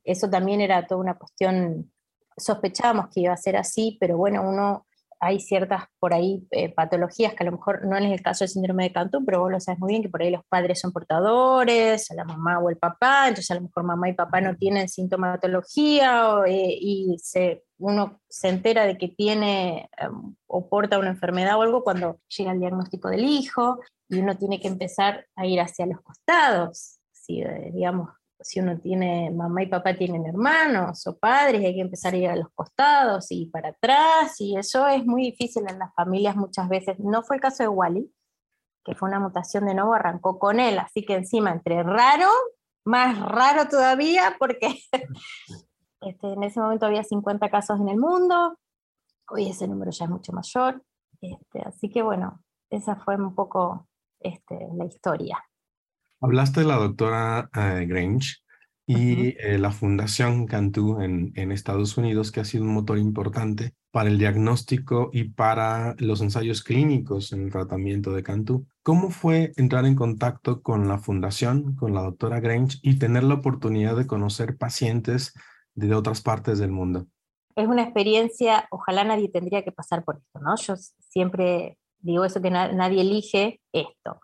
eso 0.04 0.30
también 0.30 0.62
era 0.62 0.88
toda 0.88 1.02
una 1.02 1.16
cuestión, 1.16 1.92
sospechábamos 2.38 3.08
que 3.10 3.22
iba 3.22 3.34
a 3.34 3.38
ser 3.38 3.58
así, 3.58 3.98
pero 4.00 4.18
bueno, 4.18 4.48
uno 4.48 4.86
hay 5.24 5.40
ciertas 5.40 5.86
por 6.00 6.14
ahí 6.14 6.46
eh, 6.52 6.74
patologías 6.74 7.34
que 7.34 7.44
a 7.44 7.46
lo 7.46 7.54
mejor 7.54 7.86
no 7.86 7.96
es 7.96 8.12
el 8.12 8.22
caso 8.22 8.44
del 8.44 8.50
síndrome 8.50 8.84
de 8.84 8.92
Cantú, 8.92 9.24
pero 9.24 9.40
vos 9.40 9.52
lo 9.52 9.60
sabes 9.60 9.80
muy 9.80 9.94
bien 9.94 10.04
que 10.04 10.10
por 10.10 10.22
ahí 10.22 10.30
los 10.30 10.44
padres 10.50 10.82
son 10.82 10.92
portadores, 10.92 12.10
la 12.14 12.26
mamá 12.26 12.60
o 12.60 12.70
el 12.70 12.78
papá, 12.78 13.30
entonces 13.30 13.50
a 13.52 13.56
lo 13.56 13.62
mejor 13.62 13.84
mamá 13.84 14.10
y 14.10 14.14
papá 14.14 14.42
no 14.42 14.56
tienen 14.58 14.90
sintomatología 14.90 16.44
eh, 16.46 16.78
y 16.80 17.16
se, 17.20 17.64
uno 17.78 18.20
se 18.28 18.50
entera 18.50 18.84
de 18.84 18.98
que 18.98 19.08
tiene 19.08 19.90
em, 19.98 20.36
o 20.46 20.68
porta 20.68 21.00
una 21.00 21.10
enfermedad 21.10 21.58
o 21.58 21.62
algo 21.62 21.84
cuando 21.84 22.20
llega 22.28 22.52
el 22.52 22.60
diagnóstico 22.60 23.10
del 23.10 23.24
hijo 23.24 23.80
y 24.10 24.20
uno 24.20 24.38
tiene 24.38 24.60
que 24.60 24.68
empezar 24.68 25.26
a 25.38 25.46
ir 25.46 25.62
hacia 25.62 25.86
los 25.86 26.02
costados, 26.02 27.00
si 27.14 27.42
eh, 27.42 27.72
digamos 27.74 28.10
si 28.44 28.60
uno 28.60 28.78
tiene, 28.80 29.32
mamá 29.32 29.64
y 29.64 29.68
papá 29.68 29.96
tienen 29.96 30.26
hermanos 30.26 31.06
o 31.08 31.18
padres, 31.18 31.64
hay 31.64 31.76
que 31.76 31.82
empezar 31.82 32.14
a 32.14 32.18
ir 32.18 32.30
a 32.30 32.36
los 32.36 32.50
costados 32.54 33.28
y 33.32 33.48
para 33.48 33.70
atrás, 33.70 34.40
y 34.40 34.58
eso 34.58 34.88
es 34.88 35.06
muy 35.06 35.24
difícil 35.24 35.64
en 35.70 35.80
las 35.80 35.94
familias 35.96 36.36
muchas 36.36 36.70
veces. 36.70 37.00
No 37.00 37.24
fue 37.24 37.38
el 37.38 37.42
caso 37.42 37.64
de 37.64 37.70
Wally, 37.70 38.14
que 38.84 38.96
fue 38.96 39.10
una 39.10 39.20
mutación 39.20 39.66
de 39.66 39.74
nuevo, 39.74 39.94
arrancó 39.94 40.40
con 40.40 40.60
él, 40.60 40.78
así 40.80 41.06
que 41.06 41.16
encima 41.16 41.52
entre 41.52 41.82
raro, 41.84 42.30
más 42.86 43.20
raro 43.20 43.68
todavía, 43.70 44.36
porque 44.38 44.80
este, 46.02 46.34
en 46.34 46.44
ese 46.44 46.60
momento 46.60 46.86
había 46.86 47.04
50 47.04 47.50
casos 47.50 47.80
en 47.80 47.90
el 47.90 47.98
mundo, 47.98 48.58
hoy 49.30 49.50
ese 49.50 49.68
número 49.68 49.92
ya 49.92 50.06
es 50.06 50.12
mucho 50.12 50.34
mayor, 50.34 50.84
este, 51.22 51.62
así 51.62 51.90
que 51.90 52.02
bueno, 52.02 52.44
esa 52.70 52.98
fue 52.98 53.16
un 53.16 53.34
poco 53.34 53.88
este, 54.20 54.68
la 54.76 54.86
historia. 54.86 55.44
Hablaste 56.24 56.62
de 56.62 56.68
la 56.68 56.78
doctora 56.78 57.50
eh, 57.54 57.86
Grange 57.86 58.38
y 58.88 59.36
eh, 59.42 59.58
la 59.58 59.72
Fundación 59.72 60.46
Cantú 60.46 61.02
en, 61.02 61.34
en, 61.36 61.52
Estados 61.52 61.98
Unidos, 61.98 62.32
que 62.32 62.40
ha 62.40 62.46
sido 62.46 62.64
un 62.64 62.74
motor 62.74 62.98
importante 62.98 63.74
para 63.92 64.08
el 64.08 64.18
diagnóstico 64.18 65.10
y 65.12 65.26
para 65.26 65.96
los 65.98 66.22
ensayos 66.22 66.64
clínicos 66.64 67.34
en 67.34 67.42
el 67.42 67.52
tratamiento 67.52 68.14
de 68.14 68.24
Cantú. 68.24 68.66
¿Cómo 68.84 69.10
fue 69.10 69.52
entrar 69.58 69.86
en 69.86 69.96
contacto 69.96 70.62
con 70.62 70.88
la 70.88 70.98
Fundación, 70.98 71.76
con 71.76 71.94
la 71.94 72.04
doctora 72.04 72.40
Grange 72.40 72.78
y 72.82 72.98
tener 73.00 73.26
la 73.26 73.34
oportunidad 73.34 73.98
de 73.98 74.08
conocer 74.08 74.56
pacientes 74.56 75.34
de 75.76 75.94
otras 75.94 76.22
partes 76.22 76.58
del 76.58 76.72
mundo? 76.72 77.06
Es 77.58 77.68
una 77.68 77.84
experiencia, 77.84 78.66
ojalá 78.72 79.04
nadie 79.04 79.28
tendría 79.28 79.66
que 79.66 79.74
pasar 79.74 80.06
por 80.06 80.20
esto, 80.20 80.40
¿no? 80.40 80.56
Yo 80.56 80.76
siempre 80.78 81.78
digo 82.00 82.24
eso 82.24 82.42
que 82.42 82.50
nadie 82.50 83.02
elige 83.02 83.60
esto 83.74 84.22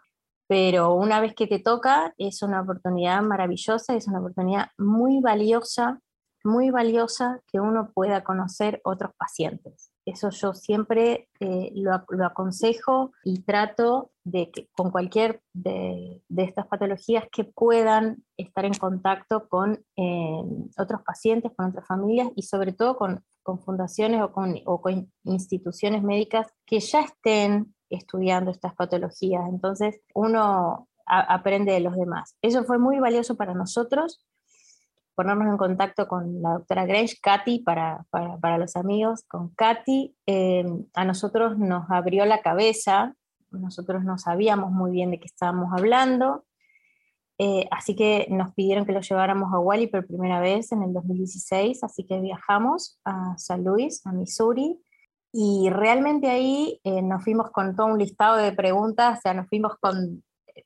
pero 0.49 0.95
una 0.95 1.21
vez 1.21 1.35
que 1.35 1.45
te 1.45 1.59
toca 1.59 2.15
es 2.17 2.41
una 2.41 2.61
oportunidad 2.61 3.21
maravillosa, 3.21 3.93
es 3.93 4.07
una 4.07 4.19
oportunidad 4.19 4.69
muy 4.79 5.21
valiosa, 5.21 6.01
muy 6.43 6.71
valiosa 6.71 7.39
que 7.51 7.59
uno 7.59 7.91
pueda 7.93 8.23
conocer 8.23 8.81
otros 8.83 9.11
pacientes. 9.15 9.91
Eso 10.07 10.31
yo 10.31 10.55
siempre 10.55 11.29
eh, 11.39 11.71
lo, 11.75 12.03
aconsejo 12.25 13.11
y 13.23 13.43
trato 13.43 14.09
de 14.23 14.49
que 14.49 14.67
con 14.71 14.89
cualquier 14.89 15.43
de, 15.53 16.23
estas 16.35 16.65
patologías 16.65 17.25
que 17.31 17.43
puedan 17.43 18.23
estar 18.35 18.65
en 18.65 18.73
contacto 18.73 19.47
con 19.49 19.85
eh, 19.97 20.43
otros 20.79 21.03
pacientes, 21.03 21.51
con 21.55 21.67
otras 21.67 21.85
familias 21.85 22.29
y 22.35 22.41
sobre 22.41 22.73
todo 22.73 22.97
con, 22.97 23.23
fundaciones 23.65 24.21
o 24.21 24.31
con, 24.31 24.59
o 24.65 24.81
con 24.81 25.11
instituciones 25.23 26.03
médicas 26.03 26.47
que 26.65 26.79
ya 26.79 27.01
estén 27.01 27.73
estudiando 27.89 28.51
estas 28.51 28.75
patologías. 28.75 29.43
Entonces 29.49 30.01
uno 30.13 30.87
aprende 31.05 31.73
de 31.73 31.79
los 31.79 31.95
demás. 31.95 32.35
Eso 32.41 32.63
fue 32.63 32.77
muy 32.77 32.99
valioso 32.99 33.35
para 33.35 33.53
nosotros 33.53 34.23
ponernos 35.19 35.47
en 35.47 35.57
contacto 35.57 36.07
con 36.07 36.41
la 36.41 36.53
doctora 36.53 36.85
Grange, 36.85 37.17
Katy, 37.21 37.59
para, 37.59 38.05
para, 38.09 38.57
los 38.57 38.77
amigos, 38.77 39.25
con 39.27 39.49
Katy, 39.49 40.15
eh, 40.25 40.63
a 40.93 41.03
nosotros 41.03 41.57
nos 41.57 41.91
abrió 41.91 42.25
la 42.25 42.41
cabeza, 42.41 43.17
nosotros 43.51 44.05
no 44.05 44.17
sabíamos 44.17 44.71
muy 44.71 44.91
bien 44.91 45.11
de 45.11 45.19
qué 45.19 45.25
estábamos 45.25 45.73
hablando, 45.77 46.45
eh, 47.37 47.67
así 47.69 47.97
que 47.97 48.27
nos 48.29 48.53
pidieron 48.53 48.85
que 48.85 48.93
lo 48.93 49.01
lleváramos 49.01 49.53
a 49.53 49.59
Wally 49.59 49.87
por 49.87 50.07
primera 50.07 50.39
vez 50.39 50.71
en 50.71 50.83
el 50.83 50.93
2016, 50.93 51.83
así 51.83 52.05
que 52.05 52.21
viajamos 52.21 53.01
a 53.03 53.37
San 53.37 53.65
Luis, 53.65 54.05
a 54.05 54.13
Missouri, 54.13 54.79
y 55.31 55.69
realmente 55.69 56.29
ahí 56.29 56.79
eh, 56.83 57.01
nos 57.01 57.23
fuimos 57.23 57.51
con 57.51 57.75
todo 57.75 57.87
un 57.87 57.99
listado 57.99 58.37
de 58.37 58.51
preguntas, 58.51 59.19
o 59.19 59.21
sea, 59.21 59.33
nos 59.33 59.47
fuimos 59.47 59.73
con 59.79 60.23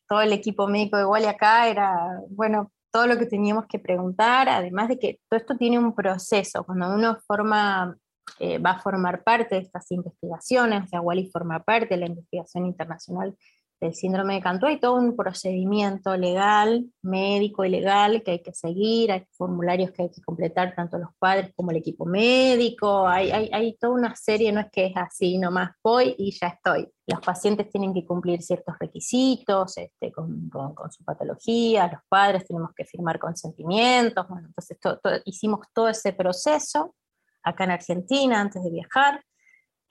todo 0.08 0.22
el 0.22 0.34
equipo 0.34 0.68
médico 0.68 0.98
de 0.98 1.06
Wally 1.06 1.26
acá, 1.26 1.68
era, 1.68 2.20
bueno, 2.30 2.72
todo 2.92 3.08
lo 3.08 3.18
que 3.18 3.26
teníamos 3.26 3.66
que 3.68 3.80
preguntar, 3.80 4.48
además 4.50 4.88
de 4.88 5.00
que 5.00 5.20
todo 5.28 5.40
esto 5.40 5.58
tiene 5.58 5.80
un 5.80 5.96
proceso. 5.96 6.64
Cuando 6.64 6.94
uno 6.94 7.18
forma, 7.28 7.98
eh, 8.40 8.60
va 8.60 8.72
a 8.72 8.82
formar 8.82 9.24
parte 9.24 9.56
de 9.56 9.62
estas 9.62 9.92
investigaciones, 9.92 10.84
o 10.84 10.88
sea, 10.88 11.02
Wally 11.02 11.30
forma 11.32 11.60
parte 11.64 11.96
de 11.96 11.98
la 11.98 12.08
investigación 12.08 12.66
internacional 12.66 13.36
del 13.80 13.94
síndrome 13.94 14.36
de 14.36 14.42
Cantú, 14.42 14.66
hay 14.66 14.80
todo 14.80 14.96
un 14.96 15.16
procedimiento 15.16 16.16
legal, 16.16 16.86
médico 17.02 17.66
y 17.66 17.70
legal 17.70 18.24
que 18.24 18.32
hay 18.32 18.42
que 18.42 18.54
seguir, 18.54 19.12
hay 19.12 19.26
formularios 19.32 19.92
que 19.92 20.04
hay 20.04 20.10
que 20.10 20.22
completar 20.22 20.74
tanto 20.76 20.98
los 20.98 21.10
padres 21.20 21.52
como 21.56 21.72
el 21.72 21.78
equipo 21.78 22.06
médico, 22.06 23.08
hay, 23.08 23.32
hay, 23.32 23.50
hay 23.52 23.76
toda 23.78 23.94
una 23.94 24.16
serie, 24.16 24.52
no 24.52 24.62
es 24.62 24.72
que 24.72 24.86
es 24.86 24.94
así, 24.96 25.38
nomás 25.38 25.72
voy 25.84 26.16
y 26.18 26.32
ya 26.32 26.48
estoy. 26.48 26.88
Los 27.06 27.20
pacientes 27.20 27.70
tienen 27.70 27.94
que 27.94 28.06
cumplir 28.06 28.42
ciertos 28.42 28.76
requisitos 28.80 29.78
este, 29.78 30.12
con, 30.12 30.50
su 30.90 31.04
patología, 31.04 31.90
los 31.92 32.02
padres 32.08 32.46
tenemos 32.46 32.72
que 32.76 32.86
firmar 32.86 33.20
consentimientos, 33.20 34.28
bueno, 34.30 34.48
entonces 34.48 34.78
hicimos 35.26 35.60
todo 35.74 35.90
ese 35.90 36.14
proceso 36.14 36.96
acá 37.44 37.66
en 37.66 37.72
Argentina 37.72 38.40
antes 38.40 38.64
de 38.64 38.70
viajar. 38.70 39.22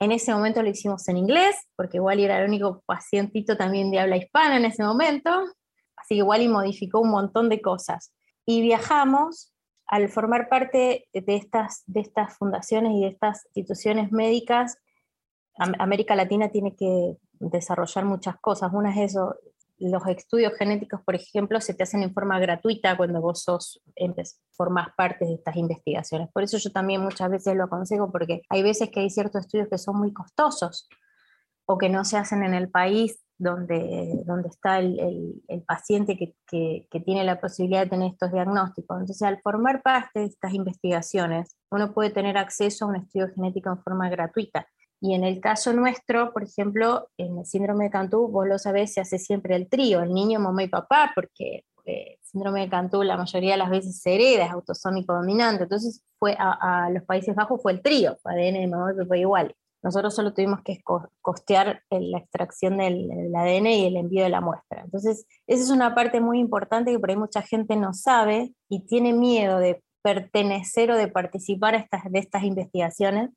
En 0.03 0.11
ese 0.11 0.33
momento 0.33 0.61
lo 0.61 0.69
hicimos 0.69 1.07
en 1.07 1.15
inglés, 1.15 1.55
porque 1.77 2.01
Wally 2.01 2.25
era 2.25 2.39
el 2.41 2.49
único 2.49 2.83
pacientito 2.85 3.55
también 3.55 3.89
de 3.89 3.99
habla 3.99 4.17
hispana 4.17 4.57
en 4.57 4.65
ese 4.65 4.83
momento, 4.83 5.29
así 5.95 6.15
que 6.15 6.23
Wally 6.23 6.49
modificó 6.49 6.99
un 6.99 7.09
montón 7.09 7.47
de 7.47 7.61
cosas. 7.61 8.13
Y 8.45 8.59
viajamos, 8.61 9.53
al 9.87 10.09
formar 10.09 10.49
parte 10.49 11.07
de 11.13 11.35
estas, 11.37 11.83
de 11.85 12.01
estas 12.01 12.37
fundaciones 12.37 12.91
y 12.91 13.03
de 13.03 13.07
estas 13.07 13.45
instituciones 13.53 14.11
médicas, 14.11 14.77
América 15.55 16.15
Latina 16.15 16.49
tiene 16.49 16.75
que 16.75 17.15
desarrollar 17.39 18.03
muchas 18.03 18.35
cosas. 18.41 18.73
Una 18.73 18.91
es 18.91 19.11
eso, 19.11 19.35
los 19.89 20.05
estudios 20.07 20.53
genéticos, 20.57 21.01
por 21.01 21.15
ejemplo, 21.15 21.59
se 21.61 21.73
te 21.73 21.83
hacen 21.83 22.03
en 22.03 22.13
forma 22.13 22.39
gratuita 22.39 22.95
cuando 22.97 23.21
vos 23.21 23.43
sos, 23.43 23.81
formas 24.51 24.89
parte 24.95 25.25
de 25.25 25.35
estas 25.35 25.55
investigaciones. 25.55 26.29
Por 26.33 26.43
eso 26.43 26.57
yo 26.57 26.71
también 26.71 27.01
muchas 27.01 27.29
veces 27.29 27.55
lo 27.55 27.65
aconsejo, 27.65 28.11
porque 28.11 28.41
hay 28.49 28.63
veces 28.63 28.89
que 28.89 29.01
hay 29.01 29.09
ciertos 29.09 29.45
estudios 29.45 29.67
que 29.69 29.77
son 29.77 29.97
muy 29.97 30.13
costosos 30.13 30.87
o 31.65 31.77
que 31.77 31.89
no 31.89 32.05
se 32.05 32.17
hacen 32.17 32.43
en 32.43 32.53
el 32.53 32.69
país 32.69 33.23
donde, 33.37 34.21
donde 34.25 34.49
está 34.49 34.79
el, 34.79 35.41
el, 35.47 35.63
paciente 35.63 36.17
que, 36.17 36.35
que, 36.47 36.87
que, 36.89 36.99
tiene 36.99 37.23
la 37.23 37.41
posibilidad 37.41 37.83
de 37.83 37.89
tener 37.89 38.11
estos 38.11 38.31
diagnósticos. 38.31 38.95
Entonces, 38.95 39.21
al 39.21 39.41
formar 39.41 39.81
parte 39.81 40.21
de 40.21 40.25
estas 40.25 40.53
investigaciones, 40.53 41.57
uno 41.71 41.93
puede 41.93 42.11
tener 42.11 42.37
acceso 42.37 42.85
a 42.85 42.89
un 42.89 42.95
estudio 42.97 43.29
genético 43.33 43.69
en 43.69 43.81
forma 43.81 44.09
gratuita. 44.09 44.67
Y 45.03 45.15
en 45.15 45.25
el 45.25 45.41
caso 45.41 45.73
nuestro, 45.73 46.31
por 46.31 46.43
ejemplo, 46.43 47.09
en 47.17 47.37
el 47.39 47.45
síndrome 47.45 47.83
de 47.83 47.89
Cantú, 47.89 48.29
vos 48.29 48.47
lo 48.47 48.57
sabés, 48.57 48.93
se 48.93 49.01
hace 49.01 49.19
siempre 49.19 49.57
el 49.57 49.67
trío, 49.67 50.01
el 50.01 50.13
niño, 50.13 50.39
mamá 50.39 50.63
y 50.63 50.69
papá, 50.69 51.11
porque 51.13 51.65
el 51.83 51.93
eh, 51.93 52.19
síndrome 52.21 52.61
de 52.61 52.69
Cantú 52.69 53.03
la 53.03 53.17
mayoría 53.17 53.51
de 53.51 53.57
las 53.57 53.69
veces 53.69 53.99
se 53.99 54.15
hereda, 54.15 54.45
es 54.45 54.51
autosómico 54.51 55.13
dominante. 55.13 55.63
Entonces, 55.63 56.01
fue 56.17 56.37
a, 56.39 56.89
los 56.89 57.03
Países 57.03 57.35
Bajos 57.35 57.61
fue 57.61 57.73
el 57.73 57.81
trío, 57.81 58.17
ADN 58.23 58.53
de 58.53 58.67
mamá 58.67 58.93
y 58.93 59.03
papá 59.03 59.17
igual. 59.17 59.53
Nosotros 59.81 60.15
solo 60.15 60.33
tuvimos 60.33 60.61
que 60.63 60.79
costear 61.21 61.83
la 61.89 62.19
extracción 62.19 62.77
del, 62.77 63.09
del, 63.09 63.35
ADN 63.35 63.67
y 63.67 63.85
el 63.87 63.97
envío 63.97 64.23
de 64.23 64.29
la 64.29 64.39
muestra. 64.39 64.83
Entonces, 64.85 65.27
esa 65.47 65.63
es 65.63 65.69
una 65.69 65.93
parte 65.93 66.21
muy 66.21 66.39
importante 66.39 66.93
que 66.93 66.99
por 66.99 67.09
ahí 67.09 67.17
mucha 67.17 67.41
gente 67.41 67.75
no 67.75 67.93
sabe 67.93 68.53
y 68.69 68.85
tiene 68.85 69.11
miedo 69.11 69.59
de 69.59 69.83
pertenecer 70.01 70.91
o 70.91 70.97
de 70.97 71.09
participar 71.09 71.75
a 71.75 71.79
estas, 71.79 72.09
de 72.09 72.19
estas 72.19 72.43
investigaciones 72.43 73.31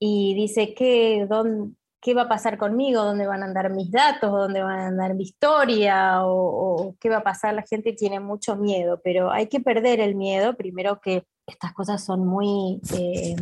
y 0.00 0.34
dice, 0.34 0.74
¿qué, 0.74 1.26
dónde, 1.28 1.74
¿qué 2.00 2.14
va 2.14 2.22
a 2.22 2.28
pasar 2.28 2.56
conmigo? 2.58 3.04
¿Dónde 3.04 3.26
van 3.26 3.42
a 3.42 3.46
andar 3.46 3.70
mis 3.70 3.90
datos? 3.90 4.30
¿Dónde 4.32 4.62
van 4.62 4.80
a 4.80 4.86
andar 4.88 5.14
mi 5.14 5.24
historia? 5.24 6.24
O, 6.24 6.96
qué 6.98 7.10
va 7.10 7.18
a 7.18 7.22
pasar? 7.22 7.54
La 7.54 7.62
gente 7.62 7.92
tiene 7.92 8.18
mucho 8.18 8.56
miedo, 8.56 9.00
pero 9.04 9.30
hay 9.30 9.46
que 9.46 9.60
perder 9.60 10.00
el 10.00 10.14
miedo. 10.14 10.54
Primero 10.56 11.00
que 11.00 11.24
estas 11.46 11.72
cosas 11.74 12.02
son 12.02 12.26
muy... 12.26 12.80
Eh, 12.96 13.36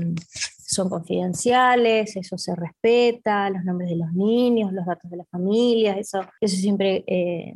son 0.68 0.90
confidenciales, 0.90 2.14
eso 2.14 2.36
se 2.36 2.54
respeta, 2.54 3.48
los 3.48 3.64
nombres 3.64 3.88
de 3.88 3.96
los 3.96 4.12
niños, 4.12 4.70
los 4.70 4.84
datos 4.84 5.10
de 5.10 5.16
las 5.16 5.28
familias, 5.30 5.96
eso, 5.96 6.20
eso 6.42 6.56
siempre 6.56 7.04
eh, 7.06 7.54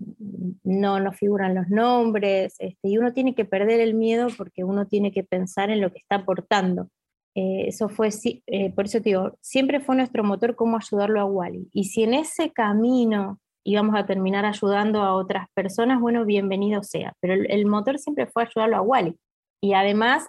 no, 0.64 0.98
no 0.98 1.12
figuran 1.12 1.54
los 1.54 1.68
nombres, 1.68 2.54
este, 2.58 2.88
y 2.88 2.96
uno 2.96 3.12
tiene 3.12 3.34
que 3.34 3.44
perder 3.44 3.80
el 3.80 3.92
miedo 3.92 4.28
porque 4.38 4.64
uno 4.64 4.86
tiene 4.86 5.12
que 5.12 5.24
pensar 5.24 5.68
en 5.68 5.82
lo 5.82 5.92
que 5.92 5.98
está 5.98 6.16
aportando 6.16 6.88
eh, 7.34 7.64
eso 7.68 7.88
fue, 7.88 8.10
eh, 8.46 8.72
por 8.74 8.84
eso 8.84 8.98
te 8.98 9.10
digo, 9.10 9.38
siempre 9.40 9.80
fue 9.80 9.96
nuestro 9.96 10.22
motor 10.22 10.54
cómo 10.54 10.76
ayudarlo 10.76 11.20
a 11.20 11.24
Wally. 11.24 11.68
Y 11.72 11.84
si 11.84 12.02
en 12.02 12.14
ese 12.14 12.52
camino 12.52 13.40
íbamos 13.64 13.96
a 13.96 14.06
terminar 14.06 14.44
ayudando 14.44 15.02
a 15.02 15.14
otras 15.14 15.46
personas, 15.54 16.00
bueno, 16.00 16.24
bienvenido 16.24 16.82
sea. 16.82 17.14
Pero 17.20 17.34
el, 17.34 17.66
motor 17.66 17.98
siempre 17.98 18.26
fue 18.26 18.42
ayudarlo 18.44 18.76
a 18.76 18.82
Wally. 18.82 19.16
Y 19.62 19.72
además, 19.74 20.28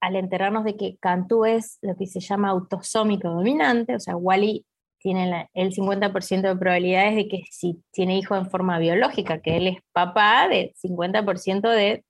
al 0.00 0.16
enterarnos 0.16 0.64
de 0.64 0.76
que 0.76 0.96
Cantú 0.98 1.44
es 1.44 1.78
lo 1.82 1.96
que 1.96 2.06
se 2.06 2.20
llama 2.20 2.50
autosómico 2.50 3.28
dominante, 3.28 3.96
o 3.96 4.00
sea, 4.00 4.16
Wally 4.16 4.64
tiene 5.00 5.48
el 5.54 5.72
50% 5.72 6.42
de 6.42 6.56
probabilidades 6.56 7.16
de 7.16 7.28
que 7.28 7.42
si 7.50 7.82
tiene 7.92 8.18
hijo 8.18 8.36
en 8.36 8.50
forma 8.50 8.78
biológica, 8.78 9.40
que 9.40 9.56
él 9.56 9.66
es 9.68 9.78
papá, 9.92 10.48
de 10.48 10.74
50% 10.82 11.68
de 11.70 12.04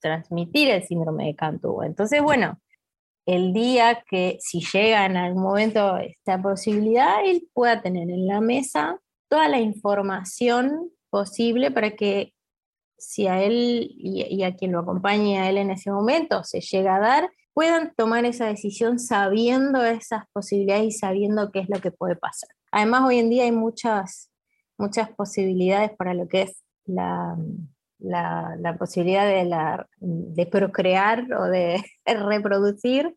transmitir 0.00 0.70
el 0.70 0.82
síndrome 0.84 1.26
de 1.26 1.36
Cantú. 1.36 1.82
Entonces, 1.82 2.22
bueno, 2.22 2.58
el 3.28 3.52
día 3.52 4.02
que 4.08 4.38
si 4.40 4.60
llega 4.60 5.04
en 5.04 5.18
algún 5.18 5.42
momento 5.42 5.98
esta 5.98 6.40
posibilidad, 6.40 7.22
él 7.26 7.46
pueda 7.52 7.82
tener 7.82 8.08
en 8.08 8.26
la 8.26 8.40
mesa 8.40 8.98
toda 9.28 9.48
la 9.48 9.60
información 9.60 10.90
posible 11.10 11.70
para 11.70 11.90
que 11.90 12.32
si 12.96 13.26
a 13.26 13.42
él 13.42 13.90
y, 13.98 14.42
a 14.44 14.56
quien 14.56 14.72
lo 14.72 14.80
acompañe 14.80 15.38
a 15.38 15.50
él 15.50 15.58
en 15.58 15.70
ese 15.70 15.90
momento 15.90 16.42
se 16.42 16.62
llega 16.62 16.96
a 16.96 17.00
dar, 17.00 17.30
puedan 17.52 17.92
tomar 17.98 18.24
esa 18.24 18.46
decisión 18.46 18.98
sabiendo 18.98 19.84
esas 19.84 20.24
posibilidades 20.32 20.86
y 20.86 20.92
sabiendo 20.92 21.52
qué 21.52 21.58
es 21.58 21.68
lo 21.68 21.82
que 21.82 21.90
puede 21.90 22.16
pasar. 22.16 22.48
Además, 22.72 23.02
hoy 23.04 23.18
en 23.18 23.28
día 23.28 23.44
hay 23.44 23.52
muchas, 23.52 24.30
muchas 24.78 25.10
posibilidades 25.10 25.90
para 25.98 26.14
lo 26.14 26.28
que 26.28 26.42
es 26.42 26.64
la, 26.86 27.36
la, 27.98 28.76
posibilidad 28.78 29.26
de, 29.26 29.44
la, 29.44 29.88
de 30.00 30.46
procrear 30.46 31.32
o 31.32 31.44
de 31.44 31.82
reproducir, 32.06 33.14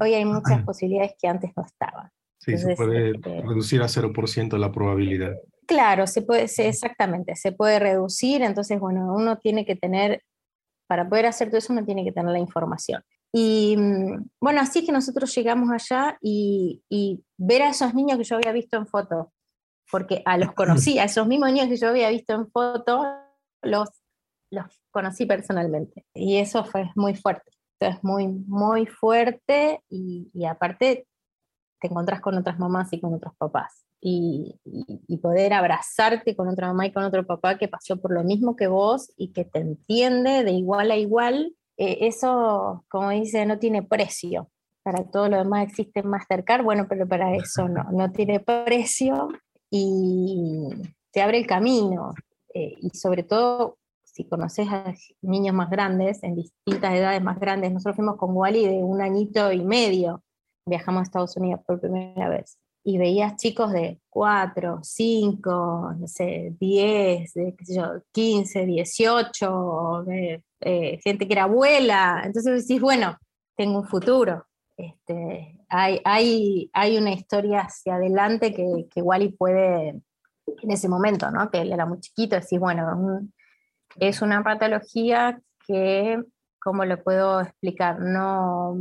hoy 0.00 0.14
hay 0.14 0.24
muchas 0.24 0.62
posibilidades 0.64 1.12
que 1.20 1.28
antes 1.28 1.50
no 1.56 1.64
estaban. 1.64 2.10
Sí, 2.38 2.56
se 2.56 2.74
puede 2.74 3.10
este 3.10 3.42
reducir 3.42 3.82
a 3.82 3.86
0% 3.86 4.58
la 4.58 4.72
probabilidad. 4.72 5.34
Claro, 5.66 6.06
se 6.06 6.22
puede, 6.22 6.44
exactamente, 6.44 7.36
se 7.36 7.52
puede 7.52 7.78
reducir, 7.78 8.42
entonces, 8.42 8.80
bueno, 8.80 9.14
uno 9.14 9.36
tiene 9.38 9.64
que 9.64 9.76
tener, 9.76 10.22
para 10.88 11.08
poder 11.08 11.26
hacer 11.26 11.48
todo 11.48 11.58
eso, 11.58 11.72
uno 11.72 11.84
tiene 11.84 12.02
que 12.02 12.12
tener 12.12 12.32
la 12.32 12.38
información. 12.38 13.04
Y 13.32 13.76
mm, 13.78 14.30
bueno, 14.40 14.60
así 14.60 14.84
que 14.84 14.90
nosotros 14.90 15.32
llegamos 15.34 15.70
allá 15.70 16.18
y, 16.20 16.82
y 16.88 17.22
ver 17.36 17.62
a 17.62 17.70
esos 17.70 17.94
niños 17.94 18.18
que 18.18 18.24
yo 18.24 18.36
había 18.36 18.52
visto 18.52 18.76
en 18.78 18.86
foto, 18.86 19.32
porque 19.90 20.22
a 20.24 20.38
los 20.38 20.52
conocí, 20.54 20.98
a 20.98 21.04
esos 21.04 21.26
mismos 21.26 21.52
niños 21.52 21.68
que 21.68 21.76
yo 21.76 21.88
había 21.88 22.08
visto 22.08 22.34
en 22.34 22.50
foto, 22.50 23.06
los 23.62 23.88
los 24.50 24.66
conocí 24.90 25.26
personalmente 25.26 26.04
y 26.14 26.38
eso 26.38 26.64
fue 26.64 26.90
muy 26.94 27.14
fuerte. 27.14 27.50
es 27.80 28.02
muy, 28.02 28.26
muy 28.28 28.86
fuerte 28.86 29.82
y, 29.88 30.30
aparte 30.44 31.06
te 31.80 31.88
encontrás 31.88 32.20
con 32.20 32.36
otras 32.36 32.58
mamás 32.58 32.92
y 32.92 33.00
con 33.00 33.14
otros 33.14 33.34
papás. 33.38 33.86
Y, 34.02 34.54
poder 35.22 35.52
abrazarte 35.52 36.34
con 36.34 36.48
otra 36.48 36.68
mamá 36.68 36.86
y 36.86 36.92
con 36.92 37.04
otro 37.04 37.26
papá 37.26 37.58
que 37.58 37.68
pasó 37.68 38.00
por 38.00 38.12
lo 38.12 38.24
mismo 38.24 38.56
que 38.56 38.68
vos 38.68 39.12
y 39.16 39.32
que 39.32 39.44
te 39.44 39.60
entiende 39.60 40.44
de 40.44 40.52
igual 40.52 40.90
a 40.90 40.96
igual, 40.96 41.54
eh, 41.76 41.98
eso, 42.02 42.84
como 42.88 43.10
dice, 43.10 43.44
no 43.46 43.58
tiene 43.58 43.82
precio. 43.82 44.50
Para 44.82 45.04
todo 45.04 45.28
lo 45.28 45.36
demás 45.38 45.68
existe 45.68 46.02
Mastercard, 46.02 46.62
bueno, 46.62 46.86
pero 46.88 47.06
para 47.06 47.34
eso 47.34 47.68
no, 47.68 47.84
no 47.92 48.10
tiene 48.12 48.40
precio 48.40 49.28
y 49.70 50.68
te 51.12 51.20
abre 51.22 51.38
el 51.38 51.46
camino. 51.46 52.14
Eh, 52.54 52.74
y 52.80 52.90
sobre 52.90 53.22
todo, 53.22 53.78
si 54.12 54.24
conoces 54.24 54.68
a 54.68 54.94
niños 55.22 55.54
más 55.54 55.70
grandes, 55.70 56.22
en 56.22 56.36
distintas 56.36 56.94
edades 56.94 57.22
más 57.22 57.38
grandes, 57.38 57.72
nosotros 57.72 57.96
fuimos 57.96 58.16
con 58.16 58.36
Wally 58.36 58.66
de 58.66 58.82
un 58.82 59.00
añito 59.00 59.52
y 59.52 59.64
medio, 59.64 60.22
viajamos 60.66 61.00
a 61.00 61.02
Estados 61.04 61.36
Unidos 61.36 61.60
por 61.66 61.80
primera 61.80 62.28
vez 62.28 62.58
y 62.82 62.98
veías 62.98 63.36
chicos 63.36 63.72
de 63.72 64.00
4, 64.08 64.80
5, 64.82 65.94
no 65.98 66.06
sé, 66.08 66.56
10, 66.58 67.34
de, 67.34 67.54
qué 67.56 67.64
sé 67.64 67.76
yo, 67.76 68.02
15, 68.12 68.66
18, 68.66 70.04
eh, 70.08 71.00
gente 71.02 71.26
que 71.26 71.32
era 71.32 71.44
abuela. 71.44 72.22
Entonces 72.24 72.66
decís, 72.66 72.80
bueno, 72.80 73.16
tengo 73.56 73.80
un 73.80 73.86
futuro. 73.86 74.46
Este, 74.76 75.58
hay, 75.68 76.00
hay, 76.04 76.70
hay 76.72 76.96
una 76.96 77.12
historia 77.12 77.60
hacia 77.60 77.96
adelante 77.96 78.54
que, 78.54 78.86
que 78.90 79.02
Wally 79.02 79.32
puede, 79.32 80.00
en 80.46 80.70
ese 80.70 80.88
momento, 80.88 81.30
¿no? 81.30 81.50
que 81.50 81.60
él 81.60 81.72
era 81.72 81.84
muy 81.84 82.00
chiquito, 82.00 82.36
decís, 82.36 82.58
bueno, 82.58 83.20
es 83.96 84.22
una 84.22 84.42
patología 84.42 85.40
que, 85.66 86.20
¿cómo 86.60 86.84
lo 86.84 87.02
puedo 87.02 87.40
explicar? 87.40 88.00
No 88.00 88.76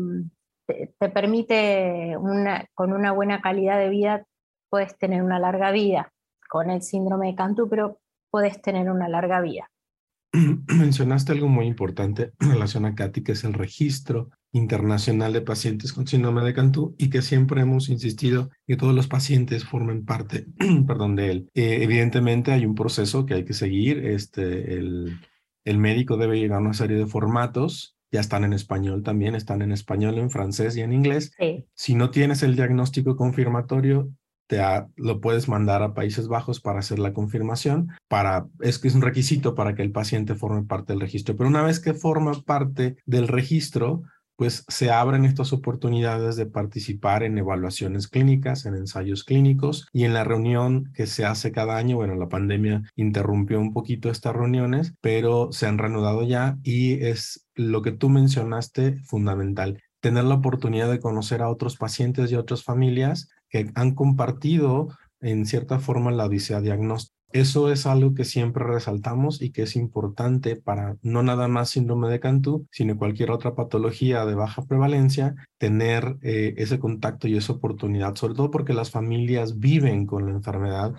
te, 0.65 1.09
permite, 1.09 2.15
una, 2.17 2.65
con 2.73 2.93
una 2.93 3.11
buena 3.11 3.41
calidad 3.41 3.79
de 3.79 3.89
vida, 3.89 4.25
puedes 4.69 4.97
tener 4.97 5.23
una 5.23 5.39
larga 5.39 5.71
vida. 5.71 6.11
Con 6.47 6.69
el 6.69 6.81
síndrome 6.81 7.27
de 7.27 7.35
Cantú, 7.35 7.69
pero 7.69 7.99
puedes 8.31 8.61
tener 8.61 8.89
una 8.89 9.07
larga 9.07 9.41
vida. 9.41 9.69
Mencionaste 10.33 11.31
algo 11.31 11.47
muy 11.47 11.65
importante 11.67 12.33
en 12.39 12.51
relación 12.51 12.85
a 12.85 12.95
Katy, 12.95 13.23
que 13.23 13.33
es 13.33 13.43
el 13.43 13.53
registro 13.53 14.29
internacional 14.51 15.33
de 15.33 15.41
pacientes 15.41 15.93
con 15.93 16.07
síndrome 16.07 16.43
de 16.43 16.53
Cantú 16.53 16.95
y 16.97 17.09
que 17.09 17.21
siempre 17.21 17.61
hemos 17.61 17.89
insistido 17.89 18.49
que 18.65 18.77
todos 18.77 18.95
los 18.95 19.07
pacientes 19.07 19.63
formen 19.63 20.05
parte 20.05 20.47
perdón, 20.87 21.15
de 21.15 21.31
él. 21.31 21.49
Eh, 21.53 21.79
evidentemente 21.81 22.51
hay 22.51 22.65
un 22.65 22.75
proceso 22.75 23.25
que 23.25 23.35
hay 23.35 23.45
que 23.45 23.53
seguir. 23.53 24.05
Este, 24.05 24.73
el, 24.73 25.19
el 25.65 25.77
médico 25.77 26.17
debe 26.17 26.39
llegar 26.39 26.57
a 26.59 26.61
una 26.61 26.73
serie 26.73 26.97
de 26.97 27.07
formatos 27.07 27.95
ya 28.11 28.19
están 28.19 28.43
en 28.43 28.53
español 28.53 29.03
también, 29.03 29.35
están 29.35 29.61
en 29.61 29.71
español, 29.71 30.17
en 30.17 30.31
francés 30.31 30.75
y 30.75 30.81
en 30.81 30.93
inglés. 30.93 31.31
Si 31.75 31.95
no 31.95 32.09
tienes 32.09 32.41
el 32.41 32.55
diagnóstico 32.55 33.15
confirmatorio, 33.15 34.09
te 34.47 34.59
lo 34.95 35.21
puedes 35.21 35.47
mandar 35.47 35.83
a 35.83 35.93
Países 35.93 36.27
Bajos 36.27 36.59
para 36.59 36.79
hacer 36.79 36.97
la 36.97 37.13
confirmación. 37.13 37.89
Para, 38.07 38.47
es 38.61 38.79
que 38.79 38.87
es 38.87 38.95
un 38.95 39.03
requisito 39.03 39.53
para 39.53 39.75
que 39.75 39.83
el 39.83 39.91
paciente 39.91 40.33
forme 40.33 40.63
parte 40.63 40.93
del 40.93 41.01
registro. 41.01 41.35
Pero 41.35 41.49
una 41.49 41.61
vez 41.61 41.79
que 41.79 41.93
forma 41.93 42.31
parte 42.45 42.97
del 43.05 43.27
registro, 43.27 44.01
pues 44.39 44.63
se 44.69 44.89
abren 44.89 45.25
estas 45.25 45.51
oportunidades 45.51 46.37
de 46.37 46.45
participar 46.45 47.23
en 47.23 47.37
evaluaciones 47.37 48.07
clínicas, 48.07 48.65
en 48.65 48.73
ensayos 48.73 49.25
clínicos 49.25 49.89
y 49.91 50.05
en 50.05 50.13
la 50.13 50.23
reunión 50.23 50.93
que 50.93 51.07
se 51.07 51.25
hace 51.25 51.51
cada 51.51 51.75
año. 51.75 51.97
Bueno, 51.97 52.15
la 52.15 52.29
pandemia 52.29 52.83
interrumpió 52.95 53.59
un 53.59 53.73
poquito 53.73 54.09
estas 54.09 54.33
reuniones, 54.33 54.93
pero 55.01 55.51
se 55.51 55.67
han 55.67 55.77
reanudado 55.77 56.23
ya 56.23 56.57
y 56.63 57.03
es 57.03 57.49
lo 57.53 57.81
que 57.81 57.91
tú 57.91 58.07
mencionaste 58.07 59.01
fundamental 59.03 59.83
tener 59.99 60.23
la 60.23 60.35
oportunidad 60.35 60.89
de 60.89 61.01
conocer 61.01 61.41
a 61.41 61.49
otros 61.49 61.75
pacientes 61.75 62.31
y 62.31 62.35
otras 62.35 62.63
familias 62.63 63.27
que 63.49 63.69
han 63.75 63.93
compartido 63.93 64.87
en 65.19 65.45
cierta 65.45 65.79
forma 65.79 66.11
la 66.11 66.27
odisea 66.27 66.61
diagnóstica 66.61 67.18
eso 67.31 67.71
es 67.71 67.85
algo 67.85 68.15
que 68.15 68.25
siempre 68.25 68.65
resaltamos 68.65 69.41
y 69.41 69.51
que 69.51 69.63
es 69.63 69.75
importante 69.75 70.55
para 70.55 70.97
no 71.01 71.21
nada 71.21 71.47
más 71.47 71.69
síndrome 71.69 72.09
de 72.09 72.19
Cantú, 72.19 72.67
sino 72.71 72.97
cualquier 72.97 73.31
otra 73.31 73.55
patología 73.55 74.25
de 74.25 74.35
baja 74.35 74.63
prevalencia, 74.65 75.35
tener 75.57 76.17
eh, 76.21 76.55
ese 76.57 76.79
contacto 76.79 77.27
y 77.27 77.37
esa 77.37 77.53
oportunidad, 77.53 78.15
sobre 78.15 78.33
todo 78.33 78.49
porque 78.49 78.73
las 78.73 78.89
familias 78.89 79.59
viven 79.59 80.05
con 80.07 80.25
la 80.25 80.31
enfermedad 80.31 80.93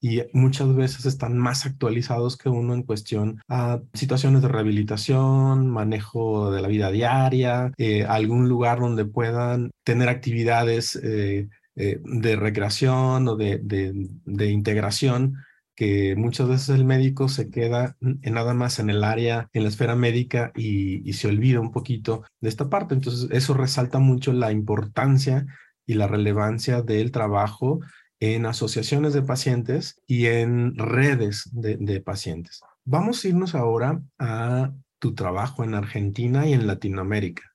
y 0.00 0.22
muchas 0.32 0.74
veces 0.74 1.06
están 1.06 1.38
más 1.38 1.66
actualizados 1.66 2.36
que 2.36 2.48
uno 2.48 2.74
en 2.74 2.82
cuestión 2.82 3.40
a 3.48 3.80
situaciones 3.94 4.42
de 4.42 4.48
rehabilitación, 4.48 5.68
manejo 5.70 6.50
de 6.50 6.62
la 6.62 6.68
vida 6.68 6.90
diaria, 6.90 7.72
eh, 7.78 8.04
algún 8.04 8.48
lugar 8.48 8.80
donde 8.80 9.04
puedan 9.06 9.70
tener 9.82 10.08
actividades 10.08 10.96
eh, 10.96 11.48
de 11.76 12.36
recreación 12.36 13.26
o 13.26 13.36
de, 13.36 13.58
de 13.62 14.50
integración 14.50 15.34
que 15.74 16.14
muchas 16.16 16.48
veces 16.48 16.68
el 16.70 16.84
médico 16.84 17.28
se 17.28 17.50
queda 17.50 17.96
en 18.00 18.34
nada 18.34 18.54
más 18.54 18.78
en 18.78 18.90
el 18.90 19.04
área, 19.04 19.48
en 19.52 19.62
la 19.62 19.68
esfera 19.68 19.96
médica 19.96 20.52
y, 20.54 21.12
se 21.12 21.28
olvida 21.28 21.60
un 21.60 21.72
poquito 21.72 22.24
de 22.40 22.48
esta 22.48 22.68
parte. 22.68 22.94
Entonces, 22.94 23.28
eso 23.30 23.54
resalta 23.54 23.98
mucho 23.98 24.32
la 24.32 24.52
importancia 24.52 25.46
y 25.86 25.94
la 25.94 26.06
relevancia 26.06 26.82
del 26.82 27.12
trabajo 27.12 27.80
en 28.20 28.46
asociaciones 28.46 29.12
de 29.12 29.22
pacientes 29.22 30.00
y 30.06 30.26
en 30.26 30.76
redes 30.76 31.48
de, 31.52 31.76
de 31.76 32.00
pacientes. 32.00 32.60
Vamos 32.84 33.24
a 33.24 33.28
irnos 33.28 33.54
ahora 33.54 34.02
a 34.18 34.72
tu 34.98 35.14
trabajo 35.14 35.64
en 35.64 35.74
Argentina 35.74 36.46
y 36.46 36.52
en 36.52 36.66
Latinoamérica 36.66 37.53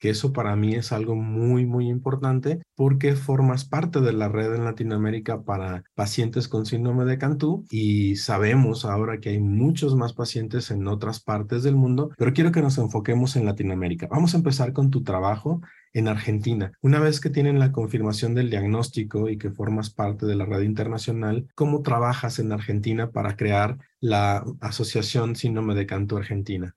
que 0.00 0.10
eso 0.10 0.32
para 0.32 0.56
mí 0.56 0.74
es 0.74 0.90
algo 0.90 1.14
muy, 1.14 1.66
muy 1.66 1.88
importante 1.88 2.60
porque 2.74 3.14
formas 3.14 3.64
parte 3.64 4.00
de 4.00 4.12
la 4.12 4.28
red 4.28 4.54
en 4.54 4.64
Latinoamérica 4.64 5.42
para 5.42 5.84
pacientes 5.94 6.48
con 6.48 6.66
síndrome 6.66 7.04
de 7.04 7.18
Cantú 7.18 7.64
y 7.70 8.16
sabemos 8.16 8.84
ahora 8.84 9.20
que 9.20 9.28
hay 9.28 9.40
muchos 9.40 9.94
más 9.94 10.14
pacientes 10.14 10.70
en 10.70 10.88
otras 10.88 11.20
partes 11.20 11.62
del 11.62 11.76
mundo, 11.76 12.10
pero 12.16 12.32
quiero 12.32 12.50
que 12.50 12.62
nos 12.62 12.78
enfoquemos 12.78 13.36
en 13.36 13.44
Latinoamérica. 13.44 14.08
Vamos 14.10 14.34
a 14.34 14.38
empezar 14.38 14.72
con 14.72 14.90
tu 14.90 15.04
trabajo 15.04 15.60
en 15.92 16.08
Argentina. 16.08 16.72
Una 16.80 17.00
vez 17.00 17.20
que 17.20 17.30
tienen 17.30 17.58
la 17.58 17.72
confirmación 17.72 18.34
del 18.34 18.50
diagnóstico 18.50 19.28
y 19.28 19.36
que 19.36 19.50
formas 19.50 19.90
parte 19.90 20.24
de 20.26 20.36
la 20.36 20.46
red 20.46 20.62
internacional, 20.62 21.48
¿cómo 21.54 21.82
trabajas 21.82 22.38
en 22.38 22.52
Argentina 22.52 23.10
para 23.10 23.36
crear 23.36 23.78
la 24.00 24.44
Asociación 24.60 25.36
Síndrome 25.36 25.74
de 25.74 25.86
Cantú 25.86 26.16
Argentina? 26.16 26.74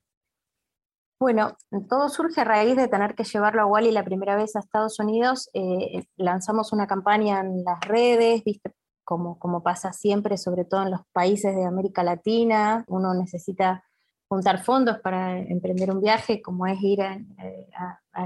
Bueno, 1.24 1.56
todo 1.88 2.10
surge 2.10 2.42
a 2.42 2.44
raíz 2.44 2.76
de 2.76 2.86
tener 2.86 3.14
que 3.14 3.24
llevarlo 3.24 3.62
a 3.62 3.64
Wally 3.64 3.92
la 3.92 4.04
primera 4.04 4.36
vez 4.36 4.56
a 4.56 4.58
Estados 4.58 4.98
Unidos. 5.00 5.48
Eh, 5.54 6.04
lanzamos 6.18 6.70
una 6.74 6.86
campaña 6.86 7.40
en 7.40 7.64
las 7.64 7.80
redes, 7.80 8.44
¿viste? 8.44 8.74
Como, 9.04 9.38
como 9.38 9.62
pasa 9.62 9.94
siempre, 9.94 10.36
sobre 10.36 10.66
todo 10.66 10.82
en 10.82 10.90
los 10.90 11.00
países 11.14 11.56
de 11.56 11.64
América 11.64 12.02
Latina. 12.02 12.84
Uno 12.88 13.14
necesita 13.14 13.84
juntar 14.28 14.62
fondos 14.62 14.98
para 14.98 15.38
emprender 15.38 15.90
un 15.90 16.02
viaje, 16.02 16.42
como 16.42 16.66
es 16.66 16.78
ir 16.82 17.00
a, 17.00 17.14
eh, 17.14 17.70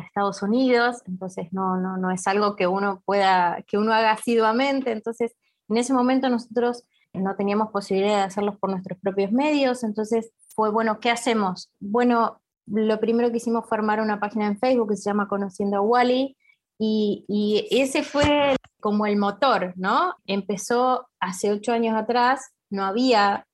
Estados 0.04 0.42
Unidos. 0.42 1.00
Entonces, 1.06 1.52
no, 1.52 1.76
no, 1.76 1.98
no 1.98 2.10
es 2.10 2.26
algo 2.26 2.56
que 2.56 2.66
uno 2.66 3.00
pueda, 3.06 3.62
que 3.68 3.78
uno 3.78 3.94
haga 3.94 4.10
asiduamente. 4.10 4.90
Entonces, 4.90 5.36
en 5.68 5.76
ese 5.76 5.92
momento 5.92 6.28
nosotros 6.30 6.82
no 7.12 7.36
teníamos 7.36 7.70
posibilidad 7.70 8.16
de 8.16 8.22
hacerlos 8.22 8.58
por 8.58 8.70
nuestros 8.70 8.98
propios 8.98 9.30
medios. 9.30 9.84
Entonces, 9.84 10.32
fue, 10.48 10.72
bueno, 10.72 10.98
¿qué 10.98 11.12
hacemos? 11.12 11.70
Bueno, 11.78 12.40
lo 12.70 13.00
primero 13.00 13.30
que 13.30 13.38
hicimos 13.38 13.66
fue 13.68 13.78
armar 13.78 14.00
una 14.00 14.20
página 14.20 14.46
en 14.46 14.58
Facebook 14.58 14.90
que 14.90 14.96
se 14.96 15.10
llama 15.10 15.28
Conociendo 15.28 15.78
a 15.78 15.80
Wally, 15.80 16.36
y, 16.78 17.66
ese 17.70 18.02
fue 18.02 18.56
como 18.80 19.06
el 19.06 19.16
motor, 19.16 19.72
¿no? 19.76 20.14
Empezó 20.26 21.08
hace 21.18 21.50
ocho 21.50 21.72
años 21.72 21.96
atrás, 21.96 22.52
no 22.70 22.84
había 22.84 23.46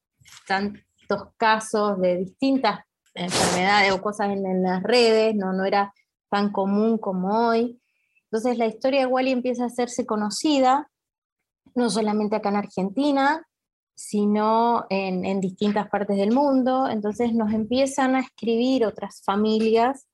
tantos 0.46 1.28
casos 1.38 2.00
de 2.00 2.18
distintas 2.18 2.80
enfermedades 3.14 3.92
o 3.92 4.02
cosas 4.02 4.30
en, 4.30 4.62
las 4.62 4.82
redes, 4.82 5.34
no, 5.34 5.52
no 5.52 5.64
era 5.64 5.94
tan 6.28 6.52
común 6.52 6.98
como 6.98 7.48
hoy. 7.48 7.80
Entonces 8.24 8.58
la 8.58 8.66
historia 8.66 9.00
de 9.00 9.06
Wally 9.06 9.30
empieza 9.30 9.64
a 9.64 9.68
hacerse 9.68 10.04
conocida, 10.04 10.90
no 11.74 11.88
solamente 11.88 12.36
acá 12.36 12.50
en 12.50 12.56
Argentina, 12.56 13.46
sino 13.94 14.86
en, 14.90 15.40
distintas 15.40 15.88
partes 15.88 16.16
del 16.16 16.32
mundo. 16.32 16.88
Entonces 16.88 17.32
nos 17.32 17.52
empiezan 17.52 18.16
a 18.16 18.20
escribir 18.20 18.84
otras 18.84 19.22
familias, 19.24 20.06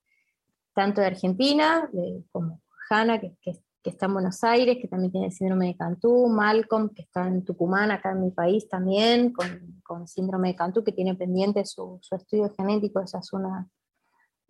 tanto 0.75 1.01
de 1.01 1.09
Argentina, 1.09 1.89
como 2.31 2.61
Hanna, 2.89 3.21
que, 3.21 3.37
está 3.83 4.07
en 4.07 4.13
Buenos 4.13 4.45
Aires, 4.45 4.79
que 4.81 4.89
también 4.89 5.11
tiene 5.11 5.31
síndrome 5.31 5.69
de 5.69 5.77
Cantú, 5.77 6.29
Malcolm, 6.29 6.91
que 6.91 7.03
está 7.03 7.27
en 7.27 7.45
Tucumán, 7.45 7.91
acá 7.91 8.13
en 8.13 8.23
mi 8.23 8.31
país 8.31 8.69
también, 8.69 9.33
con, 9.33 10.07
síndrome 10.07 10.49
de 10.49 10.57
Cantú, 10.57 10.85
que 10.85 10.93
tiene 10.93 11.15
pendiente 11.15 11.65
su, 11.65 11.99
su 12.03 12.15
estudio 12.15 12.53
genético, 12.57 13.01
esa 13.01 13.19
es 13.19 13.33
una, 13.33 13.69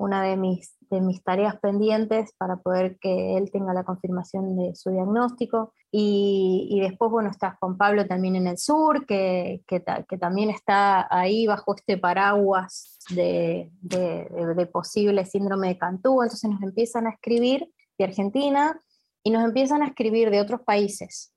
una 0.01 0.23
de 0.23 0.37
mis, 0.37 0.77
de 0.89 1.03
mis 1.03 1.23
tareas 1.23 1.61
pendientes 1.61 2.33
para 2.39 2.57
poder 2.57 2.99
que 2.99 3.37
él 3.37 3.51
tenga 3.53 3.75
la 3.75 3.85
confirmación 3.85 4.57
de 4.57 4.75
su 4.75 4.91
diagnóstico. 4.91 5.75
Y, 5.93 6.79
después, 6.81 7.11
bueno, 7.11 7.31
está 7.31 7.59
Juan 7.61 7.77
Pablo 7.77 8.07
también 8.07 8.35
en 8.35 8.47
el 8.47 8.57
sur, 8.57 9.05
que, 9.05 9.63
que, 9.67 9.81
también 10.19 10.49
está 10.49 11.07
ahí 11.11 11.47
bajo 11.47 11.75
este 11.75 11.99
paraguas 11.99 12.97
de, 13.11 13.71
de, 13.83 14.55
de, 14.57 14.67
posible 14.67 15.27
síndrome 15.27 15.69
de 15.69 15.79
Cantú. 15.79 16.23
Entonces 16.23 16.49
nos 16.49 16.63
empiezan 16.63 17.07
a 17.07 17.11
escribir 17.11 17.69
de 17.99 18.05
Argentina 18.05 18.81
y 19.23 19.31
nos 19.31 19.45
empiezan 19.45 19.83
a 19.83 19.89
escribir 19.89 20.31
de 20.31 20.41
otros 20.41 20.63
países, 20.63 21.35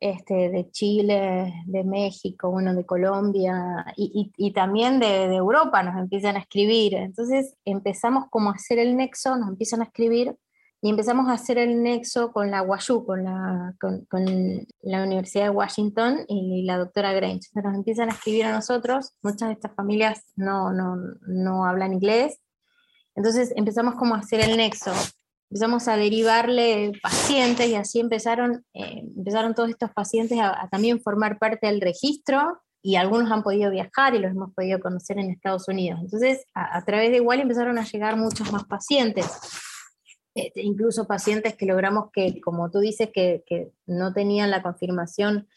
este, 0.00 0.50
de 0.50 0.70
Chile, 0.70 1.54
de 1.66 1.84
México, 1.84 2.50
bueno, 2.50 2.74
de 2.74 2.84
Colombia 2.84 3.84
y, 3.96 4.52
también 4.52 5.00
de, 5.00 5.24
Europa 5.34 5.82
nos 5.82 5.96
empiezan 5.96 6.36
a 6.36 6.40
escribir. 6.40 6.94
Entonces 6.94 7.54
empezamos 7.64 8.24
como 8.30 8.50
a 8.50 8.54
hacer 8.54 8.78
el 8.78 8.96
nexo, 8.96 9.36
nos 9.36 9.48
empiezan 9.48 9.80
a 9.80 9.84
escribir 9.84 10.36
y 10.82 10.90
empezamos 10.90 11.28
a 11.28 11.32
hacer 11.32 11.58
el 11.58 11.82
nexo 11.82 12.32
con 12.32 12.50
la 12.50 12.62
WashU, 12.62 13.04
con 13.06 13.24
la, 13.24 13.74
con, 13.80 14.04
con 14.06 14.24
la 14.82 15.02
Universidad 15.02 15.44
de 15.44 15.50
Washington 15.50 16.24
y 16.28 16.62
la 16.64 16.78
doctora 16.78 17.12
Grange. 17.12 17.48
Nos 17.54 17.74
empiezan 17.74 18.10
a 18.10 18.12
escribir 18.12 18.44
a 18.44 18.52
nosotros, 18.52 19.14
muchas 19.22 19.48
de 19.48 19.54
estas 19.54 19.74
familias 19.74 20.22
no, 20.36 20.72
no, 20.72 20.96
no 21.26 21.64
hablan 21.64 21.94
inglés, 21.94 22.38
entonces 23.14 23.52
empezamos 23.56 23.94
como 23.94 24.14
a 24.14 24.18
hacer 24.18 24.40
el 24.40 24.56
nexo 24.56 24.92
empezamos 25.50 25.88
a 25.88 25.96
derivarle 25.96 26.92
pacientes 27.02 27.68
y 27.68 27.74
así 27.74 28.00
empezaron, 28.00 28.64
eh, 28.74 29.02
empezaron 29.16 29.54
todos 29.54 29.70
estos 29.70 29.90
pacientes 29.92 30.38
a, 30.40 30.68
también 30.70 31.00
formar 31.00 31.38
parte 31.38 31.66
del 31.66 31.80
registro 31.80 32.60
y 32.82 32.96
algunos 32.96 33.30
han 33.30 33.42
podido 33.42 33.70
viajar 33.70 34.14
y 34.14 34.18
los 34.18 34.30
hemos 34.30 34.52
podido 34.54 34.80
conocer 34.80 35.18
en 35.18 35.30
Estados 35.30 35.68
Unidos. 35.68 36.00
Entonces, 36.02 36.44
a, 36.54 36.84
través 36.84 37.10
de 37.10 37.16
igual 37.16 37.40
empezaron 37.40 37.78
a 37.78 37.84
llegar 37.84 38.16
muchos 38.16 38.52
más 38.52 38.64
pacientes. 38.64 39.26
Este, 40.34 40.62
incluso 40.62 41.06
pacientes 41.06 41.56
que 41.56 41.66
logramos 41.66 42.10
que, 42.12 42.40
como 42.40 42.70
tú 42.70 42.78
dices, 42.78 43.10
que, 43.12 43.42
que 43.46 43.72
no 43.86 44.12
tenían 44.12 44.50
la 44.50 44.62
confirmación 44.62 45.48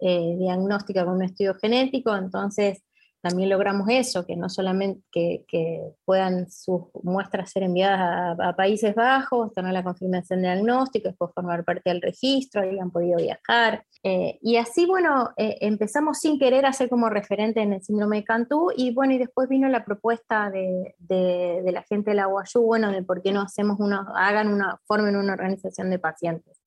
eh, 0.00 0.36
diagnóstica 0.38 1.04
con 1.04 1.14
un 1.14 1.22
estudio 1.22 1.54
genético, 1.54 2.14
entonces 2.16 2.82
también 3.24 3.48
logramos 3.48 3.88
eso, 3.88 4.26
que 4.26 4.36
no 4.36 4.50
solamente 4.50 5.02
que, 5.10 5.80
puedan 6.04 6.50
sus 6.50 6.82
muestras 7.02 7.50
ser 7.50 7.62
enviadas 7.62 8.38
a, 8.38 8.54
Países 8.54 8.94
Bajos, 8.94 9.50
tener 9.54 9.72
la 9.72 9.82
confirmación 9.82 10.42
de 10.42 10.48
diagnóstico, 10.48 11.08
después 11.08 11.32
formar 11.34 11.64
parte 11.64 11.88
del 11.88 12.02
registro, 12.02 12.60
han 12.60 12.90
podido 12.90 13.16
viajar. 13.16 13.86
Eh, 14.02 14.38
y 14.42 14.56
así, 14.56 14.84
bueno, 14.84 15.30
eh, 15.38 15.56
empezamos 15.62 16.18
sin 16.18 16.38
querer 16.38 16.66
a 16.66 16.74
ser 16.74 16.90
como 16.90 17.08
referente 17.08 17.62
en 17.62 17.72
el 17.72 17.82
síndrome 17.82 18.18
de 18.18 18.24
Cantú, 18.24 18.70
y 18.76 18.92
bueno, 18.92 19.14
y 19.14 19.18
después 19.18 19.48
vino 19.48 19.70
la 19.70 19.86
propuesta 19.86 20.50
de, 20.50 20.94
de, 20.98 21.72
la 21.72 21.82
gente 21.84 22.10
de 22.10 22.16
la 22.16 22.28
UAYU, 22.28 22.60
bueno, 22.60 22.92
de 22.92 23.02
por 23.02 23.22
qué 23.22 23.32
no 23.32 23.40
hacemos 23.40 23.80
una, 23.80 24.06
hagan 24.16 24.48
una, 24.48 24.78
formen 24.84 25.16
una 25.16 25.32
organización 25.32 25.88
de 25.88 25.98
pacientes. 25.98 26.60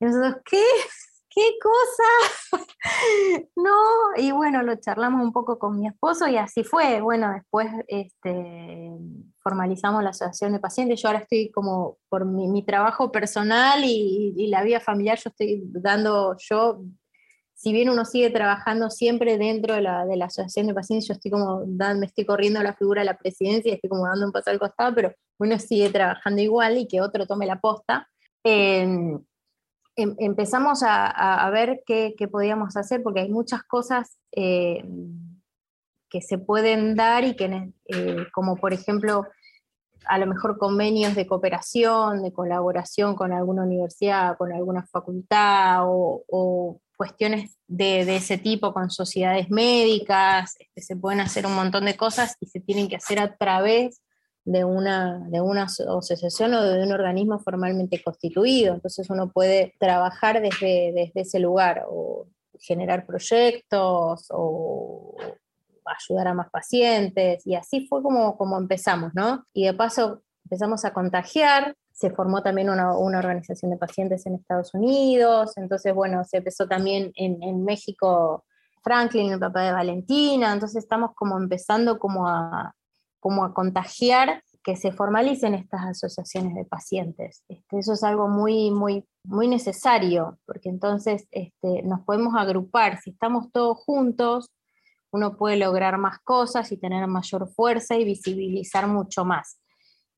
Y 0.00 0.06
nosotros, 0.06 0.42
¿qué? 0.44 0.64
¿Qué 1.34 1.58
cosa? 1.60 2.60
no, 3.56 3.72
y 4.16 4.32
bueno, 4.32 4.62
lo 4.62 4.76
charlamos 4.76 5.22
un 5.22 5.32
poco 5.32 5.58
con 5.58 5.78
mi 5.78 5.86
esposo 5.86 6.28
y 6.28 6.36
así 6.36 6.64
fue. 6.64 7.00
Bueno, 7.00 7.32
después 7.32 7.68
este, 7.88 8.90
formalizamos 9.42 10.02
la 10.02 10.10
asociación 10.10 10.52
de 10.52 10.60
pacientes. 10.60 11.00
Yo 11.00 11.08
ahora 11.08 11.20
estoy 11.20 11.50
como 11.50 11.98
por 12.08 12.24
mi, 12.24 12.64
trabajo 12.64 13.10
personal 13.10 13.82
y, 13.84 14.46
la 14.48 14.62
vida 14.62 14.80
familiar, 14.80 15.18
yo 15.18 15.30
estoy 15.30 15.62
dando, 15.64 16.36
yo, 16.38 16.82
si 17.54 17.72
bien 17.72 17.88
uno 17.88 18.04
sigue 18.04 18.30
trabajando 18.30 18.90
siempre 18.90 19.38
dentro 19.38 19.74
de 19.74 19.82
la, 19.82 20.04
de 20.04 20.16
la 20.16 20.26
asociación 20.26 20.66
de 20.66 20.74
pacientes, 20.74 21.08
yo 21.08 21.14
estoy 21.14 21.30
como, 21.30 21.64
me 21.66 22.06
estoy 22.06 22.26
corriendo 22.26 22.62
la 22.62 22.74
figura 22.74 23.00
de 23.00 23.06
la 23.06 23.18
presidencia 23.18 23.70
y 23.70 23.74
estoy 23.74 23.88
como 23.90 24.06
dando 24.06 24.26
un 24.26 24.32
paso 24.32 24.50
al 24.50 24.58
costado, 24.58 24.94
pero 24.94 25.14
uno 25.38 25.58
sigue 25.58 25.88
trabajando 25.90 26.42
igual 26.42 26.76
y 26.76 26.86
que 26.86 27.00
otro 27.00 27.26
tome 27.26 27.46
la 27.46 27.60
posta. 27.60 28.08
Eh, 28.44 29.16
Em, 29.94 30.14
empezamos 30.18 30.82
a, 30.82 31.50
ver 31.50 31.82
qué, 31.86 32.14
podíamos 32.30 32.76
hacer, 32.76 33.02
porque 33.02 33.20
hay 33.20 33.30
muchas 33.30 33.62
cosas 33.62 34.16
eh, 34.32 34.84
que 36.08 36.22
se 36.22 36.38
pueden 36.38 36.94
dar 36.94 37.24
y 37.24 37.36
que, 37.36 37.72
eh, 37.86 38.26
como 38.32 38.56
por 38.56 38.72
ejemplo, 38.72 39.26
a 40.06 40.18
lo 40.18 40.26
mejor 40.26 40.58
convenios 40.58 41.14
de 41.14 41.26
cooperación, 41.26 42.22
de 42.22 42.32
colaboración 42.32 43.14
con 43.14 43.32
alguna 43.32 43.62
universidad, 43.62 44.36
con 44.36 44.52
alguna 44.52 44.86
facultad 44.86 45.82
o, 45.86 46.80
cuestiones 46.96 47.58
de, 47.66 48.02
ese 48.14 48.38
tipo 48.38 48.72
con 48.72 48.88
sociedades 48.88 49.50
médicas, 49.50 50.54
este, 50.60 50.82
se 50.82 50.94
pueden 50.94 51.20
hacer 51.20 51.46
un 51.46 51.54
montón 51.54 51.84
de 51.86 51.96
cosas 51.96 52.36
y 52.38 52.46
se 52.46 52.60
tienen 52.60 52.88
que 52.88 52.94
hacer 52.94 53.18
a 53.18 53.36
través 53.36 54.00
de 54.44 54.64
una, 54.64 55.20
de 55.28 55.40
una 55.40 55.64
asociación 55.64 56.54
o 56.54 56.62
de 56.62 56.82
un 56.82 56.92
organismo 56.92 57.38
formalmente 57.38 58.02
constituido. 58.02 58.74
Entonces 58.74 59.08
uno 59.10 59.30
puede 59.30 59.74
trabajar 59.78 60.40
desde, 60.40 60.92
desde 60.92 61.20
ese 61.20 61.38
lugar 61.38 61.84
o 61.88 62.26
generar 62.58 63.06
proyectos 63.06 64.26
o 64.30 65.16
ayudar 65.84 66.28
a 66.28 66.34
más 66.34 66.50
pacientes 66.50 67.46
y 67.46 67.54
así 67.54 67.86
fue 67.86 68.02
como, 68.02 68.36
como 68.36 68.56
empezamos, 68.58 69.12
¿no? 69.14 69.44
Y 69.52 69.66
de 69.66 69.74
paso 69.74 70.22
empezamos 70.44 70.84
a 70.84 70.92
contagiar, 70.92 71.74
se 71.92 72.10
formó 72.10 72.42
también 72.42 72.70
una, 72.70 72.96
una, 72.96 73.18
organización 73.18 73.70
de 73.70 73.76
pacientes 73.76 74.24
en 74.26 74.34
Estados 74.34 74.74
Unidos, 74.74 75.56
entonces 75.56 75.94
bueno, 75.94 76.24
se 76.24 76.38
empezó 76.38 76.66
también 76.66 77.12
en, 77.16 77.42
en 77.42 77.64
México 77.64 78.44
Franklin, 78.82 79.32
el 79.32 79.40
papá 79.40 79.62
de 79.62 79.72
Valentina, 79.72 80.52
entonces 80.52 80.84
estamos 80.84 81.12
como 81.14 81.36
empezando 81.36 81.98
como 81.98 82.28
a, 82.28 82.74
como 83.22 83.44
a 83.44 83.54
contagiar 83.54 84.42
que 84.64 84.74
se 84.74 84.90
formalicen 84.90 85.54
estas 85.54 85.82
asociaciones 85.82 86.56
de 86.56 86.64
pacientes. 86.64 87.44
Este, 87.48 87.78
eso 87.78 87.92
es 87.92 88.02
algo 88.02 88.26
muy, 88.28 88.72
muy, 88.72 89.04
muy 89.24 89.46
necesario, 89.46 90.38
porque 90.44 90.68
entonces 90.68 91.28
este, 91.30 91.84
nos 91.84 92.00
podemos 92.00 92.34
agrupar. 92.36 93.00
Si 93.00 93.10
estamos 93.10 93.52
todos 93.52 93.78
juntos, 93.78 94.50
uno 95.12 95.36
puede 95.36 95.56
lograr 95.56 95.98
más 95.98 96.18
cosas 96.24 96.72
y 96.72 96.78
tener 96.78 97.06
mayor 97.06 97.48
fuerza 97.54 97.96
y 97.96 98.04
visibilizar 98.04 98.88
mucho 98.88 99.24
más. 99.24 99.61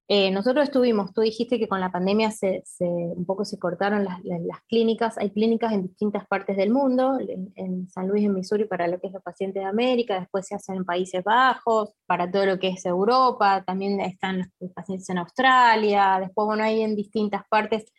Eh, 0.07 0.31
nosotros 0.31 0.65
estuvimos, 0.65 1.15
tú 1.15 1.23
dijiste 1.23 1.59
que 1.59 1.67
con 1.67 1.81
la 1.81 1.91
pandemia 1.91 2.31
se, 2.31 2.63
un 2.79 3.25
poco 3.25 3.47
se 3.47 3.59
cortaron 3.59 4.05
las, 4.05 4.21
clínicas, 4.69 5.17
hay 5.17 5.31
clínicas 5.31 5.73
en 5.73 5.83
distintas 5.83 6.27
partes 6.27 6.59
del 6.59 6.71
mundo, 6.71 7.19
en, 7.19 7.89
San 7.89 8.09
Luis, 8.09 8.25
en 8.25 8.35
Missouri, 8.35 8.67
para 8.67 8.87
lo 8.87 9.01
que 9.01 9.07
es 9.07 9.15
los 9.15 9.23
pacientes 9.23 9.63
de 9.63 9.69
América, 9.69 10.21
después 10.21 10.47
se 10.47 10.55
hacen 10.55 10.77
en 10.77 10.85
Países 10.85 11.25
Bajos, 11.25 11.95
para 12.05 12.31
todo 12.31 12.45
lo 12.45 12.59
que 12.59 12.69
es 12.69 12.85
Europa, 12.85 13.65
también 13.67 13.99
están 14.01 14.53
los 14.61 14.73
pacientes 14.73 15.09
en 15.09 15.19
Australia, 15.19 16.19
después, 16.21 16.45
bueno, 16.45 16.65
hay 16.65 16.83
en 16.83 16.97
distintas 16.97 17.43
partes, 17.49 17.91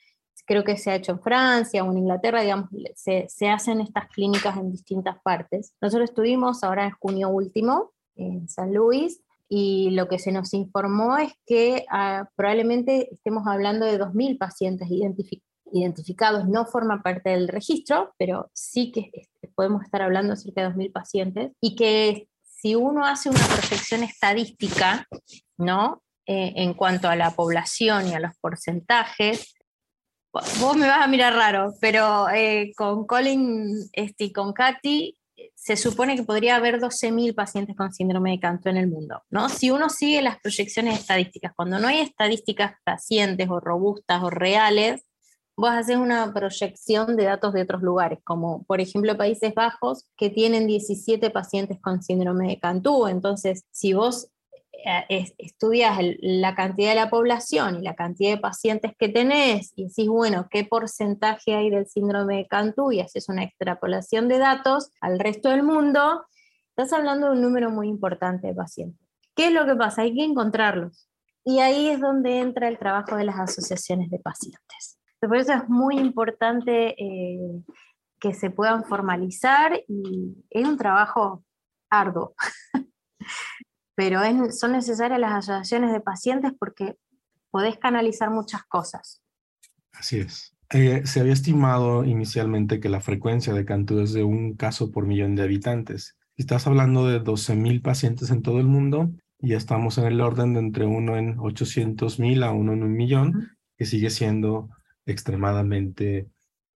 creo 0.45 0.63
que 0.63 0.77
se 0.77 0.91
ha 0.91 0.95
hecho 0.95 1.13
en 1.13 1.21
Francia 1.21 1.83
o 1.83 1.91
en 1.91 1.97
Inglaterra, 1.97 2.41
digamos, 2.41 2.69
se, 2.93 3.25
se 3.29 3.49
hacen 3.49 3.81
estas 3.81 4.07
clínicas 4.09 4.55
en 4.57 4.71
distintas 4.71 5.19
partes. 5.23 5.73
Nosotros 5.81 6.11
estuvimos 6.11 6.63
ahora 6.63 6.85
en 6.85 6.91
junio 6.91 7.29
último 7.29 7.93
en 8.15 8.47
San 8.47 8.73
Luis, 8.73 9.24
y 9.49 9.91
lo 9.91 10.08
que 10.08 10.19
se 10.19 10.31
nos 10.31 10.53
informó 10.53 11.17
es 11.17 11.34
que 11.45 11.86
ah, 11.89 12.27
probablemente 12.36 13.10
estemos 13.13 13.47
hablando 13.47 13.86
de 13.86 13.99
2.000 13.99 14.38
pacientes 14.38 14.89
identificados, 15.71 16.47
no 16.47 16.65
forman 16.65 17.01
parte 17.01 17.31
del 17.31 17.47
registro, 17.47 18.13
pero 18.17 18.49
sí 18.53 18.91
que 18.91 19.12
este, 19.13 19.47
podemos 19.55 19.84
estar 19.84 20.01
hablando 20.01 20.34
de 20.34 20.41
cerca 20.41 20.62
de 20.62 20.75
2.000 20.75 20.91
pacientes, 20.91 21.51
y 21.62 21.75
que 21.75 22.27
si 22.43 22.75
uno 22.75 23.05
hace 23.05 23.29
una 23.29 23.45
proyección 23.45 24.03
estadística, 24.03 25.08
¿no? 25.58 26.01
Eh, 26.27 26.53
en 26.55 26.73
cuanto 26.73 27.08
a 27.08 27.15
la 27.15 27.31
población 27.31 28.08
y 28.08 28.15
a 28.15 28.19
los 28.19 28.36
porcentajes, 28.41 29.53
vos 30.60 30.75
me 30.75 30.88
vas 30.88 31.03
a 31.03 31.08
mirar 31.08 31.36
raro, 31.36 31.75
pero 31.79 32.27
eh, 32.29 32.73
con 32.75 33.05
Colin 33.05 33.71
este, 33.93 34.25
y 34.25 34.34
con 34.34 34.51
Katy 34.51 35.15
se 35.55 35.77
supone 35.77 36.15
que 36.15 36.23
podría 36.23 36.55
haber 36.55 36.79
12.000 36.79 37.36
pacientes 37.36 37.75
con 37.75 37.93
síndrome 37.93 38.31
de 38.31 38.39
Canto 38.39 38.69
en 38.69 38.77
el 38.77 38.88
mundo, 38.88 39.21
¿no? 39.29 39.49
Si 39.49 39.71
uno 39.71 39.89
sigue 39.89 40.21
las 40.21 40.39
proyecciones 40.39 40.99
estadísticas, 40.99 41.53
cuando 41.55 41.79
no 41.79 41.88
hay 41.88 41.99
estadísticas 41.99 42.73
pacientes 42.84 43.49
o 43.49 43.60
robustas 43.60 44.23
o 44.23 44.29
reales, 44.29 45.05
vos 45.58 45.69
haces 45.69 45.97
una 45.97 46.34
proyección 46.34 47.15
de 47.15 47.25
datos 47.25 47.53
de 47.53 47.62
otros 47.62 47.81
lugares, 47.81 48.19
como 48.23 48.63
por 48.63 48.81
ejemplo 48.81 49.17
Países 49.17 49.53
Bajos, 49.53 50.05
que 50.17 50.29
tienen 50.29 50.67
17 50.67 51.29
pacientes 51.29 51.79
con 51.81 52.03
síndrome 52.03 52.47
de 52.49 52.60
Cantú. 52.60 53.08
Entonces, 53.08 53.63
si 53.71 53.93
vos 53.93 54.29
eh, 54.83 55.33
estudias 55.38 55.97
la 56.21 56.55
cantidad 56.55 56.89
de 56.89 56.95
la 56.95 57.09
población 57.09 57.77
y 57.77 57.81
la 57.81 57.95
cantidad 57.95 58.31
de 58.31 58.41
pacientes 58.41 58.93
que 58.97 59.09
tenés 59.09 59.71
y 59.75 59.88
decís, 59.88 60.07
bueno, 60.07 60.47
¿qué 60.49 60.65
porcentaje 60.65 61.55
hay 61.55 61.69
del 61.69 61.88
síndrome 61.88 62.38
de 62.38 62.47
Cantú? 62.47 62.91
Y 62.91 62.99
haces 62.99 63.29
una 63.29 63.43
extrapolación 63.43 64.27
de 64.27 64.39
datos 64.39 64.91
al 65.01 65.19
resto 65.19 65.49
del 65.49 65.63
mundo, 65.63 66.25
estás 66.69 66.93
hablando 66.93 67.27
de 67.27 67.33
un 67.33 67.41
número 67.41 67.69
muy 67.69 67.88
importante 67.88 68.47
de 68.47 68.53
pacientes. 68.53 69.07
¿Qué 69.35 69.47
es 69.47 69.53
lo 69.53 69.65
que 69.65 69.75
pasa? 69.75 70.03
Hay 70.03 70.13
que 70.13 70.23
encontrarlos. 70.23 71.09
Y 71.43 71.59
ahí 71.59 71.89
es 71.89 71.99
donde 71.99 72.39
entra 72.39 72.67
el 72.67 72.79
trabajo 72.79 73.15
de 73.15 73.25
las 73.25 73.39
asociaciones 73.39 74.09
de 74.09 74.19
pacientes. 74.19 74.99
Por 75.19 75.38
eso 75.38 75.53
es 75.53 75.69
muy 75.69 75.97
importante 75.97 76.95
eh, 77.01 77.63
que 78.19 78.33
se 78.33 78.49
puedan 78.49 78.83
formalizar 78.85 79.83
y 79.88 80.35
es 80.49 80.67
un 80.67 80.77
trabajo 80.77 81.43
arduo. 81.89 82.33
pero 83.95 84.19
son 84.51 84.73
necesarias 84.73 85.19
las 85.19 85.31
asociaciones 85.31 85.91
de 85.91 86.01
pacientes 86.01 86.51
porque 86.60 86.97
podés 87.49 87.77
canalizar 87.77 88.29
muchas 88.29 88.63
cosas. 88.65 89.21
Así 89.93 90.19
es. 90.19 90.55
Eh, 90.71 91.03
se 91.05 91.21
había 91.21 91.34
estimado 91.34 92.03
inicialmente 92.03 92.79
que 92.79 92.89
la 92.89 92.99
frecuencia 92.99 93.53
de 93.53 93.65
Cantú 93.65 93.99
es 93.99 94.13
de 94.13 94.23
un 94.23 94.55
caso 94.55 94.91
por 94.91 95.05
millón 95.05 95.36
de 95.36 95.43
habitantes. 95.43 96.17
Estás 96.36 96.67
hablando 96.67 97.08
de 97.08 97.21
12.000 97.21 97.81
pacientes 97.81 98.29
en 98.29 98.41
todo 98.41 98.60
el 98.60 98.65
mundo 98.65 99.12
y 99.39 99.53
estamos 99.53 99.97
en 99.97 100.05
el 100.05 100.19
orden 100.21 100.53
de 100.53 100.60
entre 100.60 100.86
uno 100.86 101.17
en 101.17 101.38
800.000 101.38 102.43
a 102.43 102.51
uno 102.51 102.73
en 102.73 102.84
un 102.84 102.93
millón, 102.93 103.58
que 103.77 103.86
sigue 103.86 104.10
siendo 104.10 104.69
extremadamente 105.05 106.27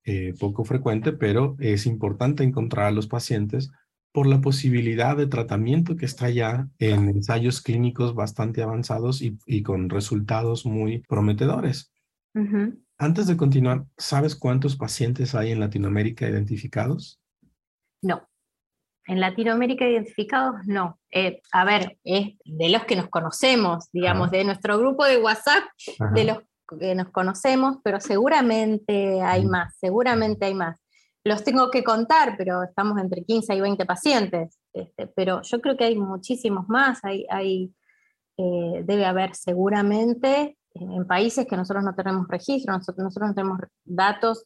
eh, 0.06 0.34
poco 0.40 0.64
frecuente, 0.64 1.12
pero 1.12 1.56
es 1.60 1.86
importante 1.86 2.44
encontrar 2.44 2.86
a 2.86 2.92
los 2.92 3.08
pacientes 3.08 3.72
por 4.12 4.28
la 4.28 4.42
posibilidad 4.42 5.16
de 5.16 5.28
tratamiento 5.28 5.96
que 5.96 6.06
está 6.06 6.30
ya 6.30 6.68
en 6.80 7.10
ensayos 7.10 7.62
clínicos 7.62 8.16
bastante 8.16 8.64
avanzados 8.64 9.22
y, 9.22 9.64
con 9.64 9.90
resultados 9.90 10.66
muy 10.66 11.00
prometedores. 11.00 11.92
Antes 12.98 13.28
de 13.28 13.38
continuar, 13.38 13.86
¿sabes 13.98 14.36
cuántos 14.36 14.76
pacientes 14.76 15.36
hay 15.36 15.52
en 15.52 15.60
Latinoamérica 15.60 16.28
identificados? 16.28 17.20
No. 18.02 18.28
En 19.06 19.20
Latinoamérica 19.20 19.88
identificados, 19.88 20.56
no. 20.66 21.00
Eh, 21.12 21.42
a 21.52 21.66
ver, 21.66 21.98
es 22.04 22.38
de 22.46 22.70
los 22.70 22.84
que 22.86 22.96
nos 22.96 23.10
conocemos, 23.10 23.90
digamos, 23.92 24.32
de 24.32 24.44
nuestro 24.44 24.78
grupo 24.78 25.06
de 25.06 25.18
WhatsApp, 25.18 25.64
de 26.14 26.26
los 26.26 26.38
que 26.80 26.94
nos 26.94 27.10
conocemos, 27.10 27.78
pero 27.84 28.00
seguramente 28.00 29.22
hay 29.22 29.46
más, 29.46 29.76
seguramente 29.80 30.46
hay 30.46 30.54
más. 30.54 30.80
Los 31.24 31.44
tengo 31.44 31.70
que 31.70 31.84
contar, 31.84 32.36
pero 32.38 32.64
estamos 32.64 32.98
entre 33.00 33.24
15 33.24 33.56
y 33.56 33.62
20 33.62 33.86
pacientes. 33.86 34.58
Este, 34.74 35.08
pero 35.08 35.42
yo 35.42 35.62
creo 35.62 35.76
que 35.76 35.86
hay 35.86 35.96
muchísimos 35.96 36.68
más, 36.70 37.00
hay, 37.04 37.74
eh, 38.38 38.84
debe 38.86 39.06
haber 39.06 39.36
seguramente 39.36 40.58
en 40.74 41.06
países 41.08 41.46
que 41.46 41.58
nosotros 41.58 41.84
no 41.84 41.96
tenemos 41.96 42.28
registro, 42.28 42.74
nosotros, 42.74 43.18
no 43.18 43.34
tenemos 43.34 43.60
datos 43.84 44.46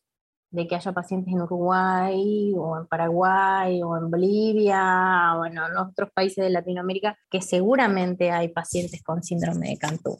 de 0.49 0.67
que 0.67 0.75
haya 0.75 0.91
pacientes 0.91 1.33
en 1.33 1.41
Uruguay 1.41 2.53
o 2.55 2.77
en 2.77 2.87
Paraguay 2.87 3.81
o 3.83 3.97
en 3.97 4.09
Bolivia 4.09 5.35
o 5.35 5.45
en 5.45 5.57
otros 5.57 6.11
países 6.13 6.43
de 6.43 6.51
Latinoamérica, 6.51 7.17
que 7.29 7.41
seguramente 7.41 8.31
hay 8.31 8.49
pacientes 8.49 9.01
con 9.03 9.23
síndrome 9.23 9.69
de 9.69 9.77
Cantú. 9.77 10.17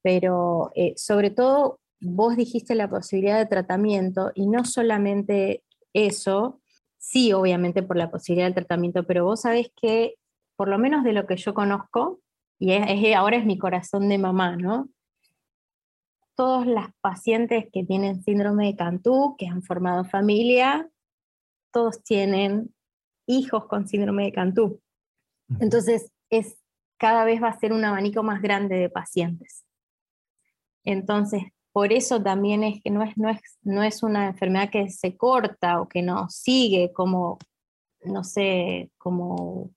Pero 0.00 0.70
eh, 0.74 0.94
sobre 0.96 1.30
todo, 1.30 1.80
vos 2.00 2.36
dijiste 2.36 2.74
la 2.74 2.88
posibilidad 2.88 3.38
de 3.38 3.46
tratamiento 3.46 4.30
y 4.34 4.46
no 4.46 4.64
solamente 4.64 5.63
eso, 5.94 6.60
sí, 6.98 7.32
obviamente 7.32 7.82
por 7.82 7.96
la 7.96 8.10
posibilidad 8.10 8.46
del 8.46 8.54
tratamiento, 8.54 9.06
pero 9.06 9.24
vos 9.24 9.42
sabés 9.42 9.70
que, 9.74 10.16
por 10.56 10.68
lo 10.68 10.78
menos 10.78 11.04
de 11.04 11.14
lo 11.14 11.26
que 11.26 11.36
yo 11.36 11.54
conozco, 11.54 12.20
y 12.58 12.72
ahora 13.14 13.36
es 13.36 13.46
mi 13.46 13.58
corazón 13.58 14.08
de 14.08 14.18
mamá, 14.18 14.56
¿no? 14.56 14.88
todas 16.34 16.66
las 16.66 16.88
pacientes 17.00 17.66
que 17.72 17.84
tienen 17.84 18.22
síndrome 18.22 18.66
de 18.66 18.76
Cantú, 18.76 19.36
que 19.38 19.46
han 19.46 19.62
formado 19.62 20.04
familia, 20.04 20.88
todos 21.72 22.02
tienen 22.02 22.74
hijos 23.26 23.66
con 23.66 23.88
síndrome 23.88 24.24
de 24.24 24.32
Cantú. 24.32 24.80
Entonces, 25.60 26.10
es, 26.30 26.58
cada 26.98 27.24
vez 27.24 27.42
va 27.42 27.48
a 27.48 27.58
ser 27.58 27.72
un 27.72 27.84
abanico 27.84 28.22
más 28.22 28.42
grande 28.42 28.76
de 28.76 28.90
pacientes. 28.90 29.64
Entonces, 30.84 31.42
por 31.74 31.92
eso 31.92 32.22
también 32.22 32.62
es 32.62 32.80
que 32.82 32.90
no 32.90 33.02
es, 33.02 33.16
no 33.18 33.28
es, 33.28 33.40
no 33.62 33.82
es 33.82 34.04
una 34.04 34.28
enfermedad 34.28 34.70
que 34.70 34.88
se 34.88 35.16
corta 35.16 35.80
o 35.80 35.88
que 35.88 36.02
no 36.02 36.30
sigue 36.30 36.92
como, 36.92 37.38
no 38.04 38.22
sé, 38.22 38.92
como 38.96 39.72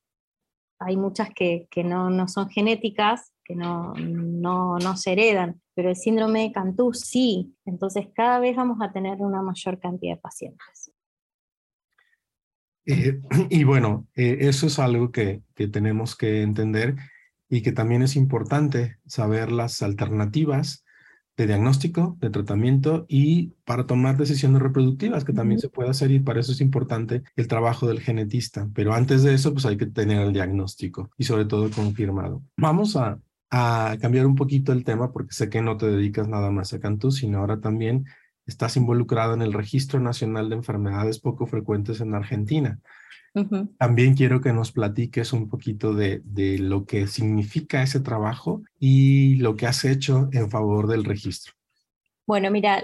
hay 0.80 0.96
muchas 0.96 1.32
que, 1.34 1.68
que 1.72 1.84
no, 1.84 2.12
no, 2.12 2.28
son 2.28 2.50
genéticas, 2.50 3.34
que 3.44 3.56
no, 3.56 3.94
no, 3.96 4.78
no 4.78 4.96
se 4.96 5.14
heredan 5.14 5.60
pero 5.78 5.90
el 5.90 5.96
síndrome 5.96 6.42
de 6.42 6.52
Cantú 6.52 6.92
sí. 6.92 7.56
Entonces 7.64 8.08
cada 8.16 8.40
vez 8.40 8.56
vamos 8.56 8.80
a 8.82 8.92
tener 8.92 9.20
una 9.20 9.44
mayor 9.44 9.80
cantidad 9.80 10.16
de 10.16 10.20
pacientes. 10.20 10.92
Eh, 12.88 13.22
y 13.52 13.64
bueno, 13.64 14.08
eh, 14.16 14.38
eso 14.40 14.66
es 14.66 14.80
algo 14.80 15.12
que, 15.12 15.44
que, 15.54 15.68
tenemos 15.68 16.16
que 16.16 16.42
entender 16.42 16.96
y 17.48 17.62
que 17.62 17.74
también 17.74 18.02
es 18.02 18.16
importante 18.16 18.98
saber 19.06 19.52
las 19.52 19.84
alternativas 19.84 20.84
de 21.38 21.46
diagnóstico, 21.46 22.18
de 22.20 22.32
tratamiento 22.32 23.06
y 23.08 23.54
para 23.64 23.86
tomar 23.86 24.18
decisiones 24.18 24.62
reproductivas, 24.62 25.24
que 25.24 25.34
también 25.34 25.60
se 25.60 25.70
puede 25.70 25.90
hacer 25.90 26.10
y 26.10 26.20
para 26.20 26.40
eso 26.40 26.52
es 26.52 26.62
importante 26.62 27.22
el 27.36 27.48
trabajo 27.48 27.88
del 27.88 28.02
genetista. 28.02 28.68
Pero 28.74 28.94
antes 28.94 29.22
de 29.22 29.36
eso, 29.36 29.54
pues 29.54 29.66
hay 29.68 29.78
que 29.78 29.86
tener 29.86 30.20
el 30.22 30.34
diagnóstico 30.34 31.12
y 31.16 31.26
sobre 31.26 31.46
todo 31.46 31.70
confirmado. 31.70 32.42
Vamos 32.58 32.96
a, 32.96 33.20
a 33.52 33.96
cambiar 34.02 34.26
un 34.26 34.36
poquito 34.36 34.74
el 34.74 34.84
tema 34.84 35.12
porque 35.12 35.34
sé 35.34 35.48
que 35.50 35.62
no 35.62 35.78
te 35.78 35.86
dedicas 35.86 36.28
nada 36.28 36.50
más 36.50 36.74
a 36.74 36.80
Cantú, 36.80 37.12
sino 37.12 37.38
ahora 37.38 37.60
también 37.60 38.06
estás 38.48 38.76
involucrado 38.76 39.36
en 39.36 39.44
el 39.44 39.54
Registro 39.54 40.00
Nacional 40.00 40.50
de 40.50 40.56
Enfermedades 40.56 41.20
Poco 41.20 41.46
Frecuentes 41.46 42.02
en 42.02 42.16
Argentina. 42.16 42.80
También 43.78 44.16
quiero 44.16 44.42
que 44.42 44.54
nos 44.54 44.72
platiques 44.72 45.34
un 45.34 45.50
poquito 45.50 45.94
de, 45.94 46.22
de, 46.26 46.60
lo 46.60 46.86
que 46.86 47.08
significa 47.08 47.84
ese 47.84 48.00
trabajo 48.00 48.62
y 48.80 49.36
lo 49.36 49.56
que 49.56 49.68
has 49.68 49.86
hecho 49.86 50.30
en 50.32 50.50
favor 50.50 50.88
del 50.88 51.04
registro. 51.04 51.54
Bueno, 52.26 52.52
mira, 52.52 52.82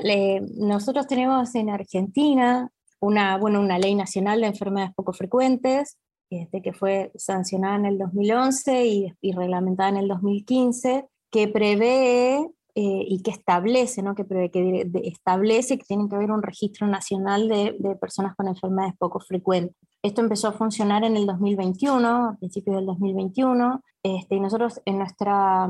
nosotros 0.58 1.08
tenemos 1.08 1.54
en 1.56 1.70
Argentina 1.70 2.70
una, 3.00 3.38
bueno, 3.38 3.60
una 3.60 3.78
ley 3.78 3.96
nacional 3.96 4.42
de 4.42 4.48
enfermedades 4.48 4.96
poco 4.96 5.12
frecuentes 5.12 5.98
este, 6.30 6.62
que 6.62 6.74
fue 6.74 7.12
sancionada 7.16 7.76
en 7.76 7.86
el 7.86 7.98
2011 7.98 8.86
y, 9.22 9.32
reglamentada 9.34 9.90
en 9.90 9.98
el 9.98 10.08
2015, 10.08 11.06
que 11.30 11.48
prevé 11.48 12.38
eh, 12.76 13.06
y 13.08 13.22
que 13.22 13.30
establece, 13.30 14.02
¿no? 14.02 14.16
que, 14.16 14.24
prevé, 14.24 14.50
que 14.50 14.90
establece 15.04 15.78
que 15.78 15.86
tiene 15.86 16.10
que 16.10 16.16
haber 16.16 16.32
un 16.32 16.42
registro 16.42 16.88
nacional 16.88 17.48
de, 17.48 17.76
de, 17.78 17.96
personas 17.98 18.36
con 18.36 18.48
enfermedades 18.48 18.96
poco 18.98 19.20
frecuentes. 19.20 19.76
Esto 20.04 20.20
empezó 20.20 20.50
a 20.50 20.52
funcionar 20.52 21.06
en 21.06 21.16
el 21.16 21.26
2021, 21.26 22.28
a 22.28 22.36
principios 22.38 22.76
del 22.76 22.86
2021, 22.88 23.82
este, 24.04 24.36
y 24.36 24.40
nosotros 24.42 24.82
en 24.84 24.98
nuestra 24.98 25.70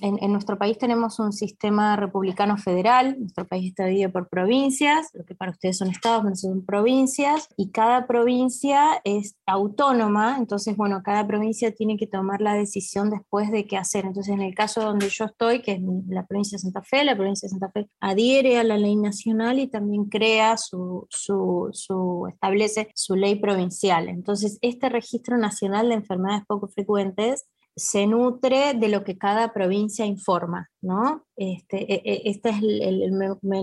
en, 0.00 0.32
nuestro 0.32 0.58
país 0.58 0.78
tenemos 0.78 1.18
un 1.18 1.32
sistema 1.32 1.96
republicano 1.96 2.56
federal, 2.56 3.16
nuestro 3.18 3.46
país 3.46 3.70
está 3.70 3.86
dividido 3.86 4.12
por 4.12 4.28
provincias, 4.28 5.08
lo 5.12 5.24
que 5.24 5.34
para 5.34 5.50
ustedes 5.50 5.78
son 5.78 5.90
estados, 5.90 6.24
no 6.24 6.36
son 6.36 6.64
provincias, 6.64 7.48
y 7.56 7.70
cada 7.70 8.06
provincia 8.06 9.00
es 9.02 9.36
autónoma, 9.46 10.36
entonces, 10.38 10.76
bueno, 10.76 11.02
cada 11.02 11.26
provincia 11.26 11.72
tiene 11.72 11.96
que 11.96 12.06
tomar 12.06 12.40
la 12.40 12.54
decisión 12.54 13.10
después 13.10 13.50
de 13.50 13.66
qué 13.66 13.76
hacer. 13.76 14.04
Entonces, 14.04 14.34
en 14.34 14.42
el 14.42 14.54
caso 14.54 14.82
donde 14.82 15.08
yo 15.08 15.24
estoy, 15.24 15.62
que 15.62 15.72
es 15.72 15.80
la 16.08 16.26
provincia 16.26 16.56
de 16.56 16.62
Santa 16.62 16.82
Fe, 16.82 17.04
la 17.04 17.16
provincia 17.16 17.46
de 17.46 17.50
Santa 17.50 17.70
Fe 17.72 17.88
adhiere 18.00 18.58
a 18.58 18.64
la 18.64 18.78
ley 18.78 18.94
nacional 18.94 19.58
y 19.58 19.66
también 19.66 20.04
crea 20.04 20.56
su, 20.56 21.06
su, 21.10 21.70
su 21.72 22.26
establece 22.28 22.88
su 22.94 23.16
ley 23.16 23.36
provincial. 23.36 24.08
Entonces, 24.08 24.58
este 24.62 24.88
registro 24.88 25.38
nacional 25.38 25.88
de 25.88 25.96
enfermedades 25.96 26.44
poco 26.46 26.68
frecuentes 26.68 27.46
se 27.78 28.06
nutre 28.06 28.74
de 28.74 28.88
lo 28.88 29.04
que 29.04 29.16
cada 29.16 29.52
provincia 29.52 30.04
informa, 30.04 30.68
¿no? 30.82 31.24
Este, 31.36 31.92
e, 31.92 32.02
e, 32.04 32.22
este 32.30 32.50
es 32.50 32.62
el, 32.62 33.12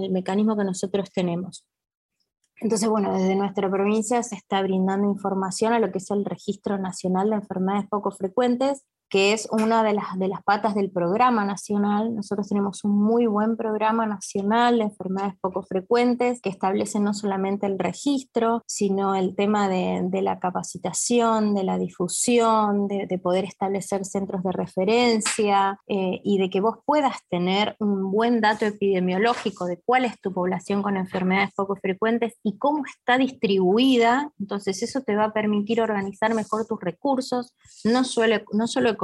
mecanismo 0.10 0.58
que 0.58 0.64
nosotros 0.64 1.12
tenemos. 1.12 1.66
Entonces, 2.62 2.88
bueno, 2.88 3.14
desde 3.14 3.36
nuestra 3.36 3.70
provincia 3.70 4.24
se 4.24 4.36
está 4.36 4.62
brindando 4.62 5.08
información 5.10 5.74
a 5.74 5.80
lo 5.80 5.92
que 5.92 5.98
es 5.98 6.10
el 6.10 6.24
Registro 6.24 6.78
Nacional 6.78 7.30
de 7.30 7.36
Enfermedades 7.36 7.90
Poco 7.90 8.12
Frecuentes, 8.12 8.86
que 9.10 9.34
es 9.34 9.48
una 9.52 9.84
de 9.84 9.94
las, 9.94 10.18
de 10.18 10.28
las 10.28 10.44
patas 10.44 10.76
del 10.76 10.92
programa 10.92 11.46
nacional. 11.46 12.16
Nosotros 12.16 12.48
tenemos 12.50 12.84
un 12.84 13.02
muy 13.02 13.28
buen 13.28 13.56
programa 13.56 14.06
nacional 14.06 14.78
de 14.78 14.86
enfermedades 14.86 15.36
poco 15.40 15.64
frecuentes 15.64 16.42
que 16.42 16.50
establece 16.50 17.00
no 17.00 17.14
solamente 17.14 17.66
el 17.66 17.80
registro, 17.80 18.64
sino 18.68 19.16
el 19.16 19.36
tema 19.36 19.70
de, 19.70 20.02
de 20.04 20.22
la 20.22 20.40
capacitación, 20.40 21.54
de 21.54 21.64
la 21.64 21.78
difusión, 21.78 22.88
de, 22.88 23.06
de, 23.08 23.20
poder 23.20 23.46
establecer 23.46 24.06
centros 24.06 24.44
de 24.44 24.52
referencia 24.52 25.80
eh, 25.88 26.22
y 26.24 26.38
de 26.38 26.50
que 26.50 26.62
vos 26.62 26.78
puedas 26.86 27.18
tener 27.30 27.76
un 27.80 28.12
buen 28.12 28.42
dato 28.42 28.66
epidemiológico 28.66 29.66
de 29.66 29.82
cuál 29.86 30.06
es 30.06 30.20
tu 30.20 30.34
población 30.34 30.84
con 30.84 30.98
enfermedades 30.98 31.54
poco 31.56 31.76
frecuentes 31.76 32.34
y 32.44 32.58
cómo 32.58 32.84
está 32.86 33.18
distribuida. 33.18 34.32
Entonces 34.40 34.84
eso 34.84 35.02
te 35.02 35.16
va 35.16 35.26
a 35.26 35.34
permitir 35.34 35.82
organizar 35.82 36.34
mejor 36.34 36.66
tus 36.68 36.80
recursos, 36.82 37.54
no 37.84 38.04
solo, 38.04 38.38
no 38.52 38.68
solo 38.68 38.96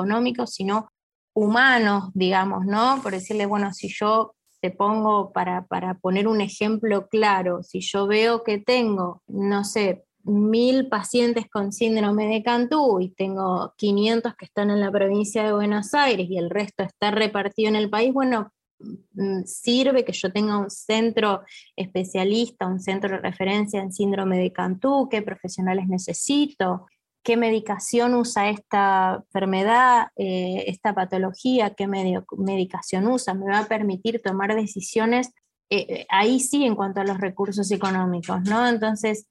sino 0.48 0.92
humanos, 1.34 2.10
digamos, 2.14 2.66
¿no? 2.66 3.00
Por 3.02 3.14
decirle, 3.14 3.46
bueno, 3.46 3.74
si 3.74 3.90
yo 3.90 4.36
te 4.62 4.70
pongo 4.70 5.32
para, 5.32 5.66
para 5.66 5.96
poner 5.96 6.28
un 6.28 6.42
ejemplo 6.42 7.08
claro, 7.08 7.64
si 7.64 7.82
yo 7.82 8.08
veo 8.08 8.44
que 8.44 8.60
tengo, 8.60 9.24
no 9.28 9.64
sé, 9.64 10.06
mil 10.24 10.88
pacientes 10.88 11.46
con 11.50 11.72
síndrome 11.72 12.28
de 12.28 12.44
Cantú 12.44 13.00
y 13.00 13.10
tengo 13.10 13.74
500 13.78 14.36
que 14.36 14.46
están 14.46 14.70
en 14.70 14.80
la 14.80 14.92
provincia 14.92 15.44
de 15.44 15.54
Buenos 15.54 15.94
Aires 15.96 16.28
y 16.30 16.38
el 16.38 16.50
resto 16.50 16.84
está 16.84 17.12
repartido 17.12 17.70
en 17.70 17.76
el 17.76 17.90
país, 17.90 18.14
bueno, 18.14 18.52
mm, 18.80 19.44
sirve 19.46 20.06
que 20.06 20.14
yo 20.14 20.32
tenga 20.32 20.58
un 20.58 20.70
centro 20.70 21.42
especialista, 21.76 22.68
un 22.68 22.80
centro 22.80 23.10
de 23.16 23.18
referencia 23.18 23.82
en 23.82 23.92
síndrome 23.92 24.38
de 24.38 24.54
Cantú, 24.54 25.08
qué 25.10 25.24
profesionales 25.24 25.88
necesito, 25.88 26.86
qué 27.24 27.38
medicación 27.38 28.16
usa 28.16 28.50
esta 28.50 29.24
enfermedad, 29.28 30.08
eh, 30.16 30.66
esta 30.68 30.94
patología, 30.94 31.74
qué 31.76 31.88
medicación 31.88 33.08
usa, 33.08 33.34
me 33.34 33.50
va 33.50 33.60
a 33.60 33.68
permitir 33.68 34.22
tomar 34.24 34.56
decisiones 34.56 35.32
eh, 35.70 35.86
eh, 35.88 36.06
ahí 36.10 36.40
sí 36.42 36.66
en 36.66 36.76
cuanto 36.76 37.00
a 37.00 37.06
los 37.06 37.20
recursos 37.20 37.72
económicos, 37.72 38.42
¿no? 38.42 38.68
Entonces, 38.68 39.28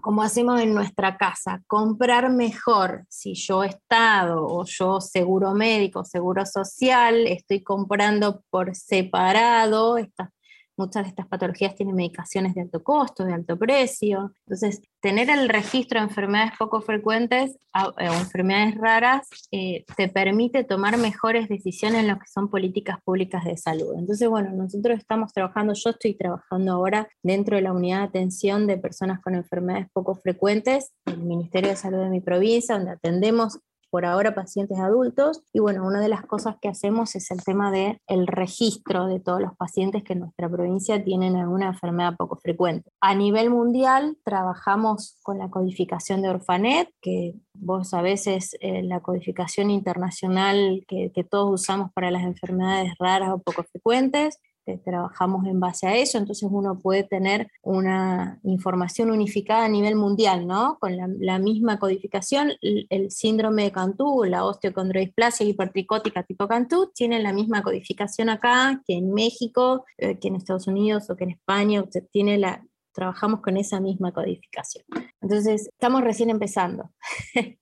como 0.00 0.22
hacemos 0.22 0.60
en 0.60 0.72
nuestra 0.72 1.18
casa, 1.18 1.62
comprar 1.66 2.30
mejor, 2.30 3.04
si 3.10 3.34
yo 3.34 3.64
Estado 3.64 4.46
o 4.46 4.64
yo 4.64 5.00
seguro 5.00 5.52
médico, 5.52 6.04
seguro 6.04 6.46
social, 6.46 7.26
estoy 7.26 7.62
comprando 7.62 8.42
por 8.50 8.74
separado 8.74 9.98
estas 9.98 10.30
muchas 10.76 11.04
de 11.04 11.08
estas 11.10 11.26
patologías 11.26 11.74
tienen 11.74 11.94
medicaciones 11.94 12.54
de 12.54 12.62
alto 12.62 12.82
costo, 12.82 13.24
de 13.24 13.34
alto 13.34 13.58
precio. 13.58 14.32
Entonces, 14.46 14.80
tener 15.00 15.30
el 15.30 15.48
registro 15.48 16.00
de 16.00 16.06
enfermedades 16.06 16.52
poco 16.58 16.80
frecuentes 16.80 17.56
o 17.74 18.00
enfermedades 18.00 18.74
raras 18.76 19.28
eh, 19.52 19.84
te 19.96 20.08
permite 20.08 20.64
tomar 20.64 20.96
mejores 20.98 21.48
decisiones 21.48 22.00
en 22.00 22.08
lo 22.08 22.18
que 22.18 22.26
son 22.26 22.48
políticas 22.48 22.98
públicas 23.04 23.44
de 23.44 23.56
salud. 23.56 23.94
Entonces, 23.98 24.28
bueno, 24.28 24.50
nosotros 24.52 24.98
estamos 24.98 25.32
trabajando, 25.32 25.74
yo 25.74 25.90
estoy 25.90 26.14
trabajando 26.14 26.72
ahora 26.72 27.08
dentro 27.22 27.56
de 27.56 27.62
la 27.62 27.72
unidad 27.72 27.98
de 27.98 28.04
atención 28.04 28.66
de 28.66 28.78
personas 28.78 29.20
con 29.20 29.34
enfermedades 29.34 29.88
poco 29.92 30.14
frecuentes, 30.14 30.92
el 31.06 31.18
Ministerio 31.18 31.70
de 31.70 31.76
Salud 31.76 32.02
de 32.02 32.10
mi 32.10 32.20
provincia, 32.20 32.76
donde 32.76 32.92
atendemos 32.92 33.58
por 33.96 34.04
ahora 34.04 34.34
pacientes 34.34 34.78
adultos. 34.78 35.42
Y 35.54 35.60
bueno, 35.60 35.86
una 35.86 36.02
de 36.02 36.10
las 36.10 36.20
cosas 36.26 36.56
que 36.60 36.68
hacemos 36.68 37.16
es 37.16 37.30
el 37.30 37.42
tema 37.42 37.70
del 37.70 37.98
el 38.08 38.26
registro 38.26 39.06
de 39.06 39.20
todos 39.20 39.40
los 39.40 39.56
pacientes 39.56 40.04
que 40.04 40.12
en 40.12 40.20
nuestra 40.20 40.50
provincia 40.50 41.02
tienen 41.02 41.34
alguna 41.34 41.68
enfermedad 41.68 42.14
poco 42.14 42.36
frecuente. 42.36 42.90
A 43.00 43.14
nivel 43.14 43.48
mundial 43.48 44.18
trabajamos 44.22 45.16
con 45.22 45.38
la 45.38 45.48
codificación 45.48 46.20
de 46.20 46.28
Orfanet, 46.28 46.90
que 47.00 47.36
vos 47.54 47.88
sabés 47.88 48.26
es 48.26 48.54
eh, 48.60 48.82
la 48.82 49.00
codificación 49.00 49.70
internacional 49.70 50.84
que 50.86 51.24
todos 51.24 51.62
usamos 51.62 51.90
para 51.94 52.10
las 52.10 52.24
enfermedades 52.24 52.92
raras 52.98 53.30
o 53.30 53.38
poco 53.38 53.62
frecuentes 53.62 54.38
trabajamos 54.84 55.46
en 55.46 55.60
base 55.60 55.86
a 55.86 55.96
eso, 55.96 56.18
entonces 56.18 56.48
uno 56.50 56.78
puede 56.78 57.04
tener 57.04 57.48
una 57.62 58.40
información 58.42 59.10
unificada 59.10 59.64
a 59.64 59.68
nivel 59.68 59.96
mundial, 59.96 60.46
¿no? 60.46 60.78
Con 60.80 60.96
la, 60.96 61.38
misma 61.38 61.78
codificación, 61.78 62.52
el, 62.60 63.10
síndrome 63.10 63.64
de 63.64 63.72
Cantú, 63.72 64.24
la 64.24 64.44
osteocondrodisplasia 64.44 65.46
hipertricótica 65.46 66.22
tipo 66.22 66.48
Cantú, 66.48 66.90
tienen 66.94 67.22
la 67.22 67.32
misma 67.32 67.62
codificación 67.62 68.28
acá 68.28 68.82
que 68.86 68.94
en 68.94 69.12
México, 69.12 69.84
eh, 69.98 70.18
que 70.18 70.28
en 70.28 70.36
Estados 70.36 70.66
Unidos 70.66 71.08
o 71.10 71.16
que 71.16 71.24
en 71.24 71.30
España, 71.30 71.84
tiene 72.10 72.38
la, 72.38 72.64
trabajamos 72.92 73.40
con 73.40 73.56
esa 73.56 73.78
misma 73.78 74.12
codificación. 74.12 74.84
Entonces, 75.20 75.68
estamos 75.72 76.02
recién 76.02 76.30
empezando. 76.30 76.90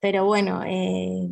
Pero 0.00 0.24
bueno, 0.24 0.62
eh, 0.66 1.28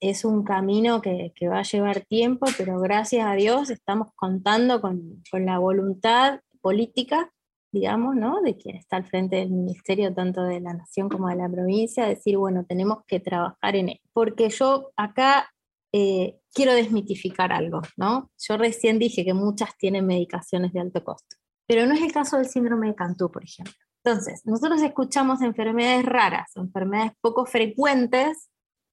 es 0.00 0.24
un 0.24 0.44
camino 0.44 1.02
que, 1.02 1.32
va 1.48 1.60
a 1.60 1.62
llevar 1.62 2.00
tiempo, 2.02 2.46
pero 2.56 2.80
gracias 2.80 3.26
a 3.26 3.34
Dios 3.34 3.70
estamos 3.70 4.08
contando 4.14 4.80
con, 4.80 5.22
la 5.32 5.58
voluntad 5.58 6.40
política, 6.60 7.32
digamos, 7.72 8.16
¿no? 8.16 8.40
de 8.42 8.56
quien 8.56 8.76
está 8.76 8.96
al 8.96 9.06
frente 9.06 9.36
del 9.36 9.50
ministerio, 9.50 10.14
tanto 10.14 10.42
de 10.44 10.60
la 10.60 10.74
nación 10.74 11.08
como 11.08 11.28
de 11.28 11.36
la 11.36 11.48
provincia, 11.48 12.06
decir, 12.06 12.36
bueno, 12.36 12.64
tenemos 12.64 13.04
que 13.06 13.20
trabajar 13.20 13.76
en 13.76 13.90
él. 13.90 14.00
Porque 14.12 14.48
yo 14.50 14.90
acá 14.96 15.50
eh, 15.92 16.38
quiero 16.52 16.74
desmitificar 16.74 17.52
algo, 17.52 17.82
¿no? 17.96 18.30
Yo 18.38 18.56
recién 18.56 18.98
dije 18.98 19.24
que 19.24 19.34
muchas 19.34 19.76
tienen 19.76 20.06
medicaciones 20.06 20.72
de 20.72 20.80
alto 20.80 21.02
costo, 21.02 21.36
pero 21.66 21.86
no 21.86 21.94
es 21.94 22.02
el 22.02 22.12
caso 22.12 22.36
del 22.36 22.46
síndrome 22.46 22.88
de 22.88 22.94
Cantú, 22.94 23.30
por 23.30 23.44
ejemplo. 23.44 23.74
Entonces, 24.04 24.42
nosotros 24.44 24.80
escuchamos 24.82 25.42
enfermedades 25.42 26.04
raras, 26.06 26.52
enfermedades 26.56 27.12
poco 27.20 27.46
frecuentes, 27.46 28.48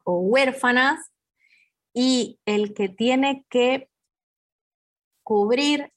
o 0.05 0.19
huérfanas 0.19 1.11
y 1.93 2.39
el 2.45 2.73
que 2.73 2.89
tiene 2.89 3.45
que 3.49 3.89
cubrir 5.23 5.91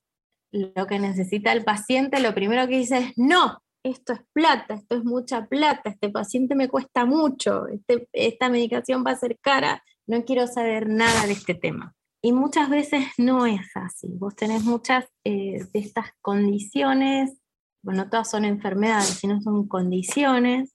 lo 0.50 0.86
que 0.86 0.98
necesita 0.98 1.52
el 1.52 1.64
paciente, 1.64 2.20
lo 2.20 2.34
primero 2.34 2.66
que 2.66 2.78
dice 2.78 2.98
es, 2.98 3.12
no, 3.16 3.62
esto 3.82 4.14
es 4.14 4.20
plata, 4.32 4.74
esto 4.74 4.96
es 4.96 5.04
mucha 5.04 5.46
plata, 5.46 5.90
este 5.90 6.08
paciente 6.08 6.54
me 6.54 6.68
cuesta 6.68 7.04
mucho, 7.04 7.66
este, 7.68 8.08
esta 8.12 8.48
medicación 8.48 9.04
va 9.06 9.12
a 9.12 9.16
ser 9.16 9.38
cara, 9.40 9.82
no 10.06 10.24
quiero 10.24 10.46
saber 10.46 10.88
nada 10.88 11.26
de 11.26 11.32
este 11.32 11.54
tema. 11.54 11.94
Y 12.20 12.32
muchas 12.32 12.68
veces 12.68 13.06
no 13.16 13.46
es 13.46 13.70
así. 13.76 14.08
Vos 14.08 14.34
tenés 14.34 14.64
muchas 14.64 15.04
eh, 15.24 15.64
de 15.72 15.78
estas 15.78 16.06
condiciones, 16.20 17.38
bueno, 17.82 18.08
todas 18.10 18.28
son 18.30 18.44
enfermedades, 18.44 19.18
sino 19.20 19.40
son 19.40 19.68
condiciones 19.68 20.74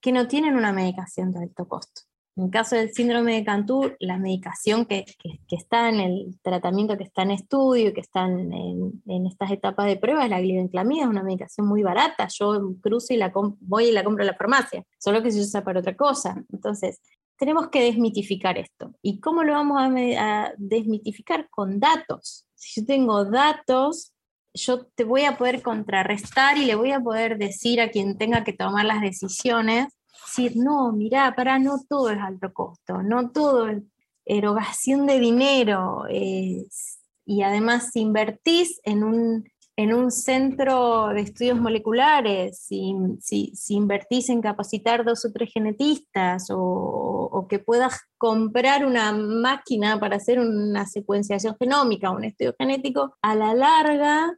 que 0.00 0.12
no 0.12 0.28
tienen 0.28 0.56
una 0.56 0.72
medicación 0.72 1.32
de 1.32 1.40
alto 1.40 1.68
costo. 1.68 2.07
En 2.38 2.50
caso 2.50 2.76
del 2.76 2.94
síndrome 2.94 3.34
de 3.34 3.44
Cantú, 3.44 3.96
la 3.98 4.16
medicación 4.16 4.86
que, 4.86 5.04
está 5.50 5.88
en 5.88 5.98
el 5.98 6.38
tratamiento 6.40 6.96
que 6.96 7.02
está 7.02 7.22
en 7.22 7.32
estudio, 7.32 7.92
que 7.92 8.00
está 8.00 8.26
en, 8.26 9.26
estas 9.26 9.50
etapas 9.50 9.86
de 9.86 9.96
prueba, 9.96 10.22
es 10.22 10.30
la 10.30 10.40
glibenclamida, 10.40 11.02
es 11.02 11.08
una 11.08 11.24
medicación 11.24 11.66
muy 11.66 11.82
barata. 11.82 12.28
Yo 12.28 12.74
cruzo 12.80 13.12
y 13.12 13.16
la 13.16 13.32
voy 13.34 13.86
y 13.86 13.92
la 13.92 14.04
compro 14.04 14.22
en 14.22 14.28
la 14.28 14.36
farmacia, 14.36 14.84
solo 15.00 15.20
que 15.20 15.32
se 15.32 15.40
usa 15.40 15.64
para 15.64 15.80
otra 15.80 15.96
cosa. 15.96 16.40
Entonces, 16.52 17.00
tenemos 17.36 17.70
que 17.70 17.82
desmitificar 17.82 18.56
esto. 18.56 18.94
¿Y 19.02 19.18
cómo 19.18 19.42
lo 19.42 19.54
vamos 19.54 19.82
a, 20.16 20.52
desmitificar? 20.58 21.48
Con 21.50 21.80
datos. 21.80 22.46
Si 22.54 22.80
yo 22.80 22.86
tengo 22.86 23.24
datos, 23.24 24.12
yo 24.54 24.86
te 24.86 25.02
voy 25.02 25.24
a 25.24 25.36
poder 25.36 25.60
contrarrestar 25.60 26.56
y 26.56 26.66
le 26.66 26.76
voy 26.76 26.92
a 26.92 27.00
poder 27.00 27.36
decir 27.36 27.80
a 27.80 27.90
quien 27.90 28.16
tenga 28.16 28.44
que 28.44 28.52
tomar 28.52 28.84
las 28.84 29.00
decisiones 29.00 29.97
decir, 30.26 30.52
no, 30.56 30.92
mirá, 30.92 31.34
para 31.34 31.58
no 31.58 31.80
todo 31.88 32.10
es 32.10 32.18
alto 32.18 32.52
costo, 32.52 33.02
no 33.02 33.30
todo 33.30 33.68
es 33.68 33.82
erogación 34.24 35.06
de 35.06 35.18
dinero. 35.18 36.04
y 36.10 37.42
además, 37.42 37.90
si 37.92 38.00
invertís 38.00 38.80
en 38.84 39.04
un, 39.04 39.44
en 39.78 39.94
un 39.94 40.10
centro 40.10 41.08
de 41.08 41.20
estudios 41.20 41.60
moleculares, 41.60 42.58
si, 42.58 42.92
si, 43.20 43.74
invertís 43.74 44.28
en 44.28 44.42
capacitar 44.42 45.04
dos 45.04 45.24
o 45.24 45.32
tres 45.32 45.52
genetistas 45.52 46.50
o, 46.50 46.58
o, 46.58 47.46
que 47.46 47.60
puedas 47.60 48.00
comprar 48.16 48.84
una 48.84 49.12
máquina 49.12 50.00
para 50.00 50.16
hacer 50.16 50.40
una 50.40 50.84
secuenciación 50.84 51.56
genómica, 51.60 52.10
un 52.10 52.24
estudio 52.24 52.56
genético, 52.58 53.14
a 53.22 53.36
la 53.36 53.54
larga 53.54 54.36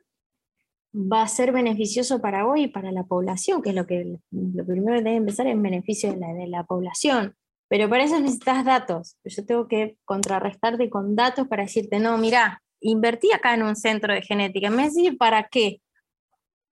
va 0.95 1.23
a 1.23 1.29
ser 1.29 1.53
beneficioso 1.53 2.21
para 2.21 2.45
vos 2.45 2.59
y 2.59 2.69
para 2.69 2.93
la 2.93 3.05
población, 3.05 3.63
que 3.63 3.71
es 3.71 3.77
lo 3.77 3.87
que 3.87 4.19
lo 4.31 4.67
primero 4.67 4.99
que 4.99 5.05
debe 5.05 5.17
empezar 5.17 5.47
en 5.47 5.63
beneficio 5.63 6.13
de 6.13 6.19
la, 6.19 6.33
de 6.35 6.47
la 6.49 6.65
población. 6.65 7.37
Pero 7.69 7.89
para 7.89 8.03
eso 8.03 8.19
necesitas 8.19 8.65
datos. 8.65 9.17
Yo 9.25 9.47
tengo 9.47 9.69
que 9.69 9.97
contrarrestarte 10.05 10.91
con 10.91 11.15
datos 11.15 11.47
para 11.47 11.63
decirte, 11.63 12.01
no, 12.01 12.19
mira, 12.19 12.63
invertí 12.81 13.31
acá 13.33 13.55
en 13.55 13.63
un 13.63 13.77
centro 13.77 14.13
de 14.13 14.23
genética. 14.23 14.71
¿Me 14.71 14.89
decís 14.89 15.17
para 15.17 15.49
qué? 15.49 15.81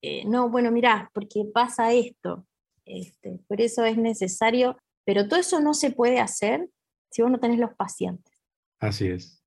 Eh, 0.02 0.24
no, 0.26 0.48
bueno, 0.48 0.72
mira, 0.72 1.10
porque 1.14 1.44
pasa 1.52 1.92
esto. 1.92 2.46
Este, 2.84 3.38
por 3.46 3.60
eso 3.60 3.84
es 3.84 3.96
necesario, 3.96 4.76
pero 5.04 5.28
todo 5.28 5.38
eso 5.38 5.60
no 5.60 5.74
se 5.74 5.90
puede 5.90 6.18
hacer 6.18 6.68
si 7.10 7.22
vos 7.22 7.30
no 7.30 7.38
tenés 7.38 7.58
los 7.58 7.74
pacientes. 7.74 8.34
Así 8.80 9.06
es. 9.06 9.42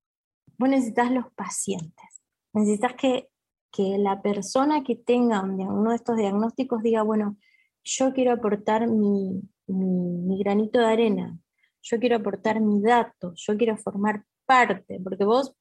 Vos 0.57 0.69
necesitas 0.69 1.11
los 1.11 1.31
pacientes. 1.33 2.21
Necesitas 2.53 2.93
que 2.93 3.30
que 3.71 3.97
la 3.97 4.21
persona 4.21 4.83
que 4.83 4.95
tenga 4.95 5.41
uno 5.41 5.91
de 5.91 5.95
estos 5.95 6.17
diagnósticos 6.17 6.83
diga, 6.83 7.03
bueno, 7.03 7.37
yo 7.83 8.13
quiero 8.13 8.33
aportar 8.33 8.87
mi, 8.87 9.41
granito 9.67 10.79
de 10.79 10.85
arena, 10.85 11.37
yo 11.81 11.99
quiero 11.99 12.17
aportar 12.17 12.59
mi 12.59 12.81
dato, 12.81 13.33
yo 13.35 13.57
quiero 13.57 13.77
formar 13.77 14.25
parte, 14.45 14.99
porque 15.01 15.23
vos 15.23 15.55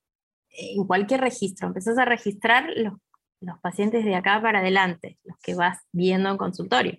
eh, 0.50 0.74
en 0.76 0.86
cualquier 0.86 1.20
registro 1.20 1.68
empezás 1.68 1.96
a 1.98 2.04
registrar 2.04 2.68
los, 2.76 2.94
pacientes 3.62 4.04
de 4.04 4.14
acá 4.14 4.40
para 4.42 4.58
adelante, 4.58 5.18
los 5.24 5.38
que 5.38 5.54
vas 5.54 5.78
viendo 5.92 6.28
en 6.28 6.36
consultorio, 6.36 6.98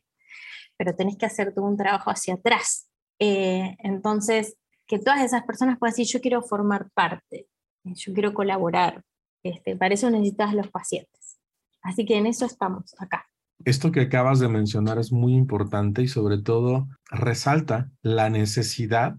pero 0.77 0.95
tenés 0.95 1.17
que 1.17 1.27
hacer 1.27 1.53
todo 1.53 1.65
un 1.65 1.77
trabajo 1.77 2.09
hacia 2.09 2.33
atrás. 2.33 2.89
Eh, 3.19 3.75
entonces, 3.79 4.57
que 4.87 4.97
todas 4.97 5.21
esas 5.21 5.43
personas 5.43 5.77
puedan 5.77 5.91
decir, 5.91 6.07
yo 6.07 6.19
quiero 6.19 6.41
formar 6.41 6.89
parte, 6.95 7.47
yo 7.83 8.13
quiero 8.13 8.33
colaborar, 8.33 9.03
este, 9.43 9.75
para 9.75 9.93
eso 9.93 10.09
necesitas 10.09 10.53
los 10.53 10.69
pacientes. 10.69 11.39
Así 11.81 12.05
que 12.05 12.17
en 12.17 12.27
eso 12.27 12.45
estamos 12.45 12.95
acá. 12.99 13.25
Esto 13.63 13.91
que 13.91 14.01
acabas 14.01 14.39
de 14.39 14.47
mencionar 14.47 14.97
es 14.97 15.11
muy 15.11 15.33
importante 15.35 16.01
y 16.01 16.07
sobre 16.07 16.41
todo 16.41 16.87
resalta 17.09 17.91
la 18.01 18.29
necesidad 18.29 19.17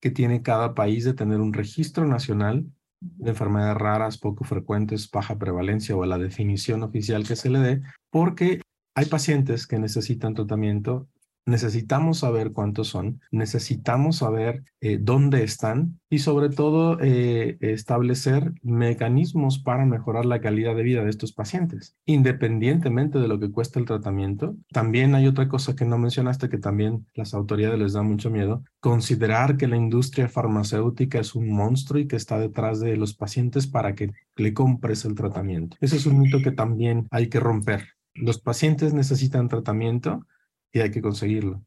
que 0.00 0.10
tiene 0.10 0.42
cada 0.42 0.74
país 0.74 1.04
de 1.04 1.14
tener 1.14 1.40
un 1.40 1.52
registro 1.52 2.06
nacional 2.06 2.66
de 3.00 3.30
enfermedades 3.30 3.78
raras, 3.78 4.18
poco 4.18 4.44
frecuentes, 4.44 5.10
baja 5.10 5.38
prevalencia 5.38 5.96
o 5.96 6.04
la 6.04 6.18
definición 6.18 6.82
oficial 6.82 7.26
que 7.26 7.36
se 7.36 7.48
le 7.48 7.58
dé, 7.58 7.82
porque 8.10 8.60
hay 8.94 9.06
pacientes 9.06 9.66
que 9.66 9.78
necesitan 9.78 10.34
tratamiento 10.34 11.08
necesitamos 11.50 12.20
saber 12.20 12.52
cuántos 12.52 12.88
son, 12.88 13.20
necesitamos 13.30 14.16
saber 14.16 14.64
eh, 14.80 14.98
dónde 15.00 15.42
están 15.42 16.00
y 16.08 16.20
sobre 16.20 16.48
todo 16.48 16.98
eh, 17.00 17.58
establecer 17.60 18.54
mecanismos 18.62 19.58
para 19.58 19.84
mejorar 19.84 20.24
la 20.24 20.40
calidad 20.40 20.74
de 20.74 20.82
vida 20.82 21.04
de 21.04 21.10
estos 21.10 21.32
pacientes, 21.32 21.96
independientemente 22.06 23.18
de 23.18 23.28
lo 23.28 23.38
que 23.38 23.50
cuesta 23.50 23.78
el 23.78 23.84
tratamiento. 23.84 24.56
También 24.72 25.14
hay 25.14 25.26
otra 25.26 25.48
cosa 25.48 25.76
que 25.76 25.84
no 25.84 25.98
mencionaste 25.98 26.48
que 26.48 26.58
también 26.58 27.06
las 27.14 27.34
autoridades 27.34 27.78
les 27.78 27.92
da 27.92 28.02
mucho 28.02 28.30
miedo, 28.30 28.64
considerar 28.80 29.56
que 29.56 29.68
la 29.68 29.76
industria 29.76 30.28
farmacéutica 30.28 31.20
es 31.20 31.34
un 31.34 31.50
monstruo 31.50 32.00
y 32.00 32.06
que 32.06 32.16
está 32.16 32.38
detrás 32.38 32.80
de 32.80 32.96
los 32.96 33.14
pacientes 33.14 33.66
para 33.66 33.94
que 33.94 34.12
le 34.36 34.54
compres 34.54 35.04
el 35.04 35.14
tratamiento. 35.14 35.76
Ese 35.80 35.96
es 35.96 36.06
un 36.06 36.20
mito 36.20 36.38
que 36.42 36.52
también 36.52 37.06
hay 37.10 37.28
que 37.28 37.40
romper. 37.40 37.88
Los 38.14 38.40
pacientes 38.40 38.92
necesitan 38.92 39.48
tratamiento, 39.48 40.26
y 40.72 40.80
hay 40.80 40.90
que 40.90 41.02
conseguirlo. 41.02 41.62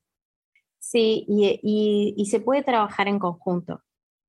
Sí, 0.79 1.25
y, 1.27 2.13
y, 2.17 2.25
se 2.25 2.39
puede 2.39 2.61
trabajar 2.61 3.07
en 3.07 3.17
conjunto. 3.19 3.81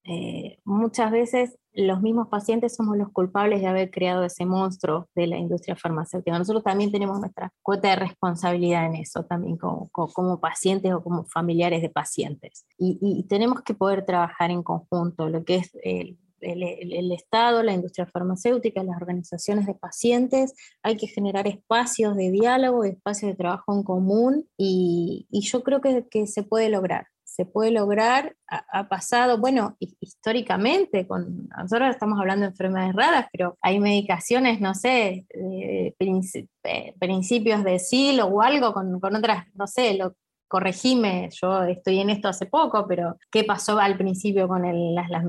eh, 0.05 0.59
muchas 0.65 1.11
veces 1.11 1.59
los 1.75 2.01
mismos 2.01 2.29
pacientes 2.29 2.75
somos 2.77 2.97
los 2.97 3.11
culpables 3.11 3.61
de 3.61 3.67
haber 3.67 3.91
creado 3.91 4.25
ese 4.25 4.47
monstruo 4.47 5.09
de 5.15 5.27
la 5.27 5.37
industria 5.37 5.75
farmacéutica. 5.75 6.39
Nosotros 6.39 6.63
también 6.63 6.93
tenemos 6.93 7.19
nuestra 7.19 7.53
cuota 7.63 7.89
de 7.91 7.97
responsabilidad 7.97 8.87
en 8.87 8.95
eso, 8.97 9.25
también 9.25 9.57
como, 9.57 9.91
como, 9.91 10.41
pacientes 10.41 10.93
o 10.93 11.03
como 11.03 11.25
familiares 11.25 11.83
de 11.83 11.91
pacientes. 11.91 12.65
Y, 12.79 13.25
tenemos 13.29 13.63
que 13.63 13.75
poder 13.75 14.07
trabajar 14.07 14.51
en 14.51 14.63
conjunto, 14.63 15.29
lo 15.29 15.45
que 15.45 15.57
es 15.57 15.71
el, 15.83 16.19
el, 16.45 17.13
Estado, 17.13 17.63
la 17.63 17.73
industria 17.73 18.07
farmacéutica, 18.07 18.83
las 18.83 18.97
organizaciones 18.97 19.67
de 19.67 19.75
pacientes, 19.75 20.55
hay 20.83 20.97
que 20.97 21.07
generar 21.07 21.47
espacios 21.47 22.17
de 22.17 22.31
diálogo, 22.31 22.85
espacios 22.85 23.33
de 23.33 23.37
trabajo 23.37 23.75
en 23.75 23.83
común 23.83 24.49
y, 24.57 25.27
y 25.31 25.41
yo 25.43 25.63
creo 25.63 25.81
que, 25.81 26.07
que 26.09 26.27
se 26.27 26.43
puede 26.43 26.69
lograr 26.69 27.07
se 27.35 27.47
puede 27.47 27.73
lograr, 27.73 28.37
ha, 28.47 28.89
pasado, 28.89 29.39
bueno, 29.39 29.77
históricamente, 29.81 31.05
con, 31.05 31.49
nosotros 31.49 31.91
estamos 31.91 32.21
hablando 32.21 32.43
de 32.43 32.51
enfermedades 32.51 32.95
raras, 32.95 33.27
pero 33.33 33.59
hay 33.61 33.81
medicaciones, 33.81 34.61
no 34.61 34.73
sé, 34.77 35.27
principios 37.01 37.65
de 37.65 37.81
siglo 37.81 38.27
o 38.27 38.41
algo 38.41 38.73
con, 38.73 39.01
con 39.01 39.17
otras, 39.17 39.47
no 39.55 39.67
sé, 39.67 39.95
lo, 39.95 40.15
corregime, 40.47 41.31
yo 41.43 41.65
estoy 41.65 41.99
en 41.99 42.11
esto 42.11 42.29
hace 42.29 42.47
poco, 42.47 42.87
pero 42.87 43.17
¿qué 43.33 43.43
pasó 43.43 43.81
al 43.81 43.97
principio 43.97 44.47
con 44.47 44.65
el, 44.65 44.95
las, 44.95 45.25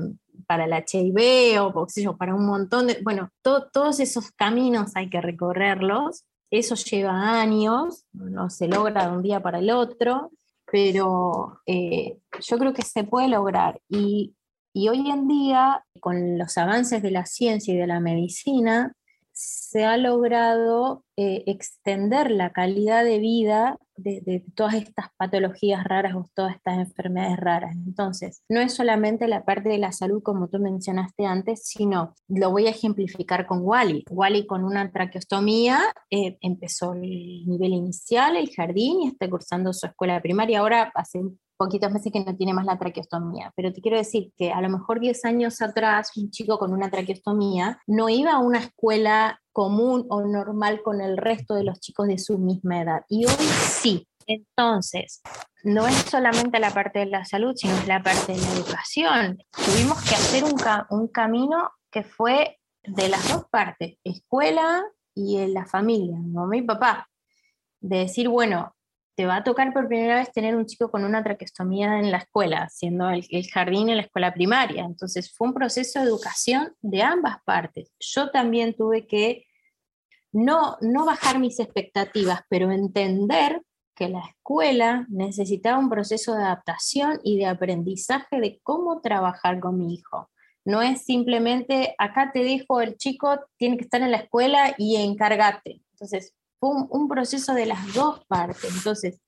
para 0.46 0.64
el 0.64 0.72
HIV 0.72 1.60
o, 1.60 2.16
para 2.16 2.34
un 2.34 2.46
montón 2.46 2.86
de, 2.86 2.98
bueno, 3.02 3.30
todos 3.42 4.00
esos 4.00 4.30
caminos 4.32 4.92
hay 4.94 5.10
que 5.10 5.20
recorrerlos, 5.20 6.24
eso 6.50 6.74
lleva 6.76 7.40
años, 7.40 8.04
no 8.12 8.50
se 8.50 8.68
logra 8.68 9.08
de 9.08 9.16
un 9.16 9.22
día 9.22 9.40
para 9.40 9.58
el 9.58 9.70
otro, 9.70 10.30
pero 10.70 11.60
eh, 11.66 12.18
yo 12.40 12.58
creo 12.58 12.72
que 12.72 12.82
se 12.82 13.04
puede 13.04 13.28
lograr. 13.28 13.80
Y, 13.88 14.34
hoy 14.74 15.10
en 15.10 15.26
día, 15.26 15.84
con 16.00 16.38
los 16.38 16.58
avances 16.58 17.02
de 17.02 17.10
la 17.10 17.24
ciencia 17.24 17.72
y 17.72 17.78
de 17.78 17.86
la 17.86 17.98
medicina, 17.98 18.92
se 19.36 19.84
ha 19.84 19.98
logrado 19.98 21.04
eh, 21.18 21.44
extender 21.46 22.30
la 22.30 22.52
calidad 22.52 23.04
de 23.04 23.18
vida 23.18 23.78
de, 23.96 24.42
todas 24.54 24.74
estas 24.74 25.08
patologías 25.18 25.84
raras 25.84 26.14
o 26.14 26.26
todas 26.34 26.56
estas 26.56 26.78
enfermedades 26.78 27.36
raras. 27.36 27.74
Entonces, 27.74 28.42
no 28.48 28.60
es 28.60 28.72
solamente 28.72 29.28
la 29.28 29.44
parte 29.44 29.68
de 29.68 29.76
la 29.76 29.92
salud 29.92 30.22
como 30.22 30.48
tú 30.48 30.58
mencionaste 30.58 31.26
antes, 31.26 31.66
sino 31.66 32.14
lo 32.28 32.50
voy 32.50 32.66
a 32.66 32.70
ejemplificar 32.70 33.46
con 33.46 33.60
Wally. 33.60 34.04
Wally 34.10 34.46
con 34.46 34.64
una 34.64 34.90
traqueostomía 34.90 35.80
eh, 36.10 36.38
empezó 36.40 36.94
el 36.94 37.46
nivel 37.46 37.74
inicial, 37.74 38.36
el 38.36 38.50
jardín, 38.54 39.02
y 39.02 39.08
está 39.08 39.28
cursando 39.28 39.74
su 39.74 39.86
escuela 39.86 40.20
primaria. 40.22 40.60
Ahora 40.60 40.90
hace 40.94 41.20
poquitos 41.56 41.90
meses 41.90 42.12
que 42.12 42.24
no 42.24 42.36
tiene 42.36 42.54
más 42.54 42.66
la 42.66 42.78
traqueostomía, 42.78 43.52
pero 43.56 43.72
te 43.72 43.80
quiero 43.80 43.96
decir 43.96 44.32
que 44.36 44.52
a 44.52 44.60
lo 44.60 44.68
mejor 44.68 45.00
10 45.00 45.24
años 45.24 45.62
atrás 45.62 46.10
un 46.16 46.30
chico 46.30 46.58
con 46.58 46.72
una 46.72 46.90
traqueostomía 46.90 47.80
no 47.86 48.08
iba 48.08 48.32
a 48.32 48.38
una 48.38 48.58
escuela 48.58 49.40
común 49.52 50.04
o 50.10 50.22
normal 50.22 50.82
con 50.82 51.00
el 51.00 51.16
resto 51.16 51.54
de 51.54 51.64
los 51.64 51.80
chicos 51.80 52.08
de 52.08 52.18
su 52.18 52.38
misma 52.38 52.82
edad. 52.82 53.00
Y 53.08 53.24
hoy 53.24 53.34
sí. 53.34 54.06
Entonces, 54.28 55.22
no 55.62 55.86
es 55.86 55.94
solamente 55.94 56.58
la 56.58 56.70
parte 56.70 56.98
de 56.98 57.06
la 57.06 57.24
salud, 57.24 57.54
sino 57.56 57.74
es 57.76 57.86
la 57.86 58.02
parte 58.02 58.32
de 58.32 58.38
la 58.38 58.52
educación. 58.52 59.38
Tuvimos 59.52 60.02
que 60.02 60.14
hacer 60.14 60.44
un, 60.44 61.08
camino 61.08 61.70
que 61.90 62.02
fue 62.02 62.58
de 62.82 63.08
las 63.08 63.28
dos 63.32 63.46
partes, 63.50 63.98
escuela 64.04 64.84
y 65.14 65.46
la 65.46 65.64
familia, 65.64 66.18
mamá 66.18 66.56
papá. 66.66 67.08
De 67.80 67.98
decir, 67.98 68.28
bueno, 68.28 68.75
te 69.16 69.24
va 69.24 69.36
a 69.36 69.44
tocar 69.44 69.72
por 69.72 69.88
primera 69.88 70.16
vez 70.16 70.30
tener 70.30 70.54
un 70.54 70.66
chico 70.66 70.90
con 70.90 71.02
una 71.02 71.24
traqueostomía 71.24 71.98
en 71.98 72.10
la 72.10 72.18
escuela, 72.18 72.68
siendo 72.68 73.08
el, 73.08 73.24
jardín 73.50 73.88
en 73.88 73.96
la 73.96 74.02
escuela 74.02 74.34
primaria. 74.34 74.84
Entonces 74.84 75.34
fue 75.34 75.48
un 75.48 75.54
proceso 75.54 75.98
de 75.98 76.06
educación 76.06 76.74
de 76.82 77.02
ambas 77.02 77.38
partes. 77.44 77.90
Yo 77.98 78.30
también 78.30 78.74
tuve 78.74 79.06
que 79.06 79.46
no, 80.32 80.76
no 80.82 81.06
bajar 81.06 81.38
mis 81.38 81.58
expectativas, 81.60 82.42
pero 82.50 82.70
entender 82.70 83.62
que 83.94 84.10
la 84.10 84.20
escuela 84.20 85.06
necesitaba 85.08 85.78
un 85.78 85.88
proceso 85.88 86.34
de 86.34 86.42
adaptación 86.42 87.18
y 87.24 87.38
de 87.38 87.46
aprendizaje 87.46 88.38
de 88.38 88.60
cómo 88.62 89.00
trabajar 89.00 89.60
con 89.60 89.78
mi 89.78 89.94
hijo. 89.94 90.30
No 90.66 90.82
es 90.82 91.06
simplemente, 91.06 91.94
acá 91.96 92.32
te 92.32 92.44
dejo 92.44 92.82
el 92.82 92.98
chico, 92.98 93.40
tiene 93.56 93.78
que 93.78 93.84
estar 93.84 94.02
en 94.02 94.10
la 94.10 94.18
escuela 94.18 94.74
y 94.76 94.96
encárgate. 94.96 95.80
Entonces, 95.92 96.34
fue 96.58 96.70
un, 96.88 97.08
proceso 97.08 97.54
de 97.54 97.66
las 97.66 97.92
dos 97.94 98.24
partes. 98.26 98.74
Entonces, 98.74 99.20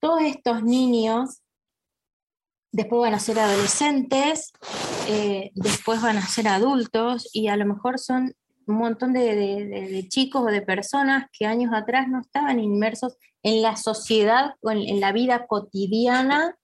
todos 0.00 0.22
estos 0.22 0.62
niños 0.62 1.40
después 2.72 3.02
van 3.02 3.14
a 3.14 3.20
ser 3.20 3.38
adolescentes, 3.38 4.52
eh, 5.08 5.50
después 5.54 6.02
van 6.02 6.18
a 6.18 6.26
ser 6.26 6.48
adultos 6.48 7.28
y 7.32 7.48
a 7.48 7.56
lo 7.56 7.66
mejor 7.66 7.98
son 7.98 8.34
un 8.66 8.76
montón 8.76 9.12
de, 9.12 10.06
chicos 10.08 10.42
o 10.42 10.46
de 10.46 10.62
personas 10.62 11.26
que 11.32 11.46
años 11.46 11.72
atrás 11.74 12.08
no 12.08 12.20
estaban 12.20 12.58
inmersos 12.58 13.16
en 13.42 13.62
la 13.62 13.76
sociedad 13.76 14.54
o 14.62 14.70
en 14.70 15.00
la 15.00 15.12
vida 15.12 15.46
cotidiana 15.46 16.56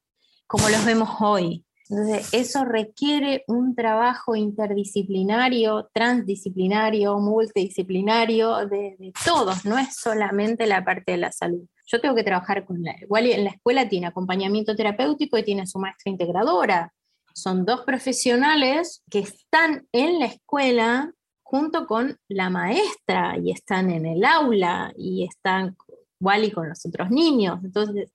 como 0.47 0.69
los 0.69 0.85
vemos 0.85 1.11
hoy. 1.21 1.65
Entonces, 1.91 2.29
eso 2.33 2.65
requiere 2.65 3.43
un 3.49 3.75
trabajo 3.75 4.37
interdisciplinario, 4.37 5.91
transdisciplinario, 5.93 7.19
multidisciplinario 7.19 8.65
de, 8.67 9.13
todos, 9.25 9.65
no 9.65 9.77
es 9.77 9.97
solamente 9.97 10.67
la 10.67 10.85
parte 10.85 11.13
de 11.13 11.19
la 11.19 11.33
salud. 11.33 11.67
Yo 11.87 12.01
tengo 12.01 12.15
que 12.15 12.23
trabajar 12.23 12.65
con 12.65 12.81
la... 12.85 12.95
Igual 13.03 13.27
en 13.27 13.43
la 13.43 13.51
escuela 13.51 13.89
tiene 13.89 14.07
acompañamiento 14.07 14.77
terapéutico 14.77 15.37
y 15.37 15.43
tiene 15.43 15.67
su 15.67 15.81
maestra 15.81 16.13
integradora. 16.13 16.93
Son 17.35 17.65
dos 17.65 17.81
profesionales 17.81 19.03
que 19.11 19.19
están 19.19 19.89
en 19.91 20.21
la 20.21 20.27
escuela 20.27 21.13
junto 21.43 21.87
con 21.89 22.17
la 22.29 22.51
maestra 22.51 23.37
y 23.43 23.51
están 23.51 23.91
en 23.91 24.07
el 24.07 24.25
aula 24.25 24.93
y 24.97 25.25
están 25.25 25.77
igual 26.21 26.45
y 26.45 26.53
con 26.53 26.69
los 26.69 26.87
otros 26.87 27.11
niños. 27.11 27.59
Entonces, 27.65 28.13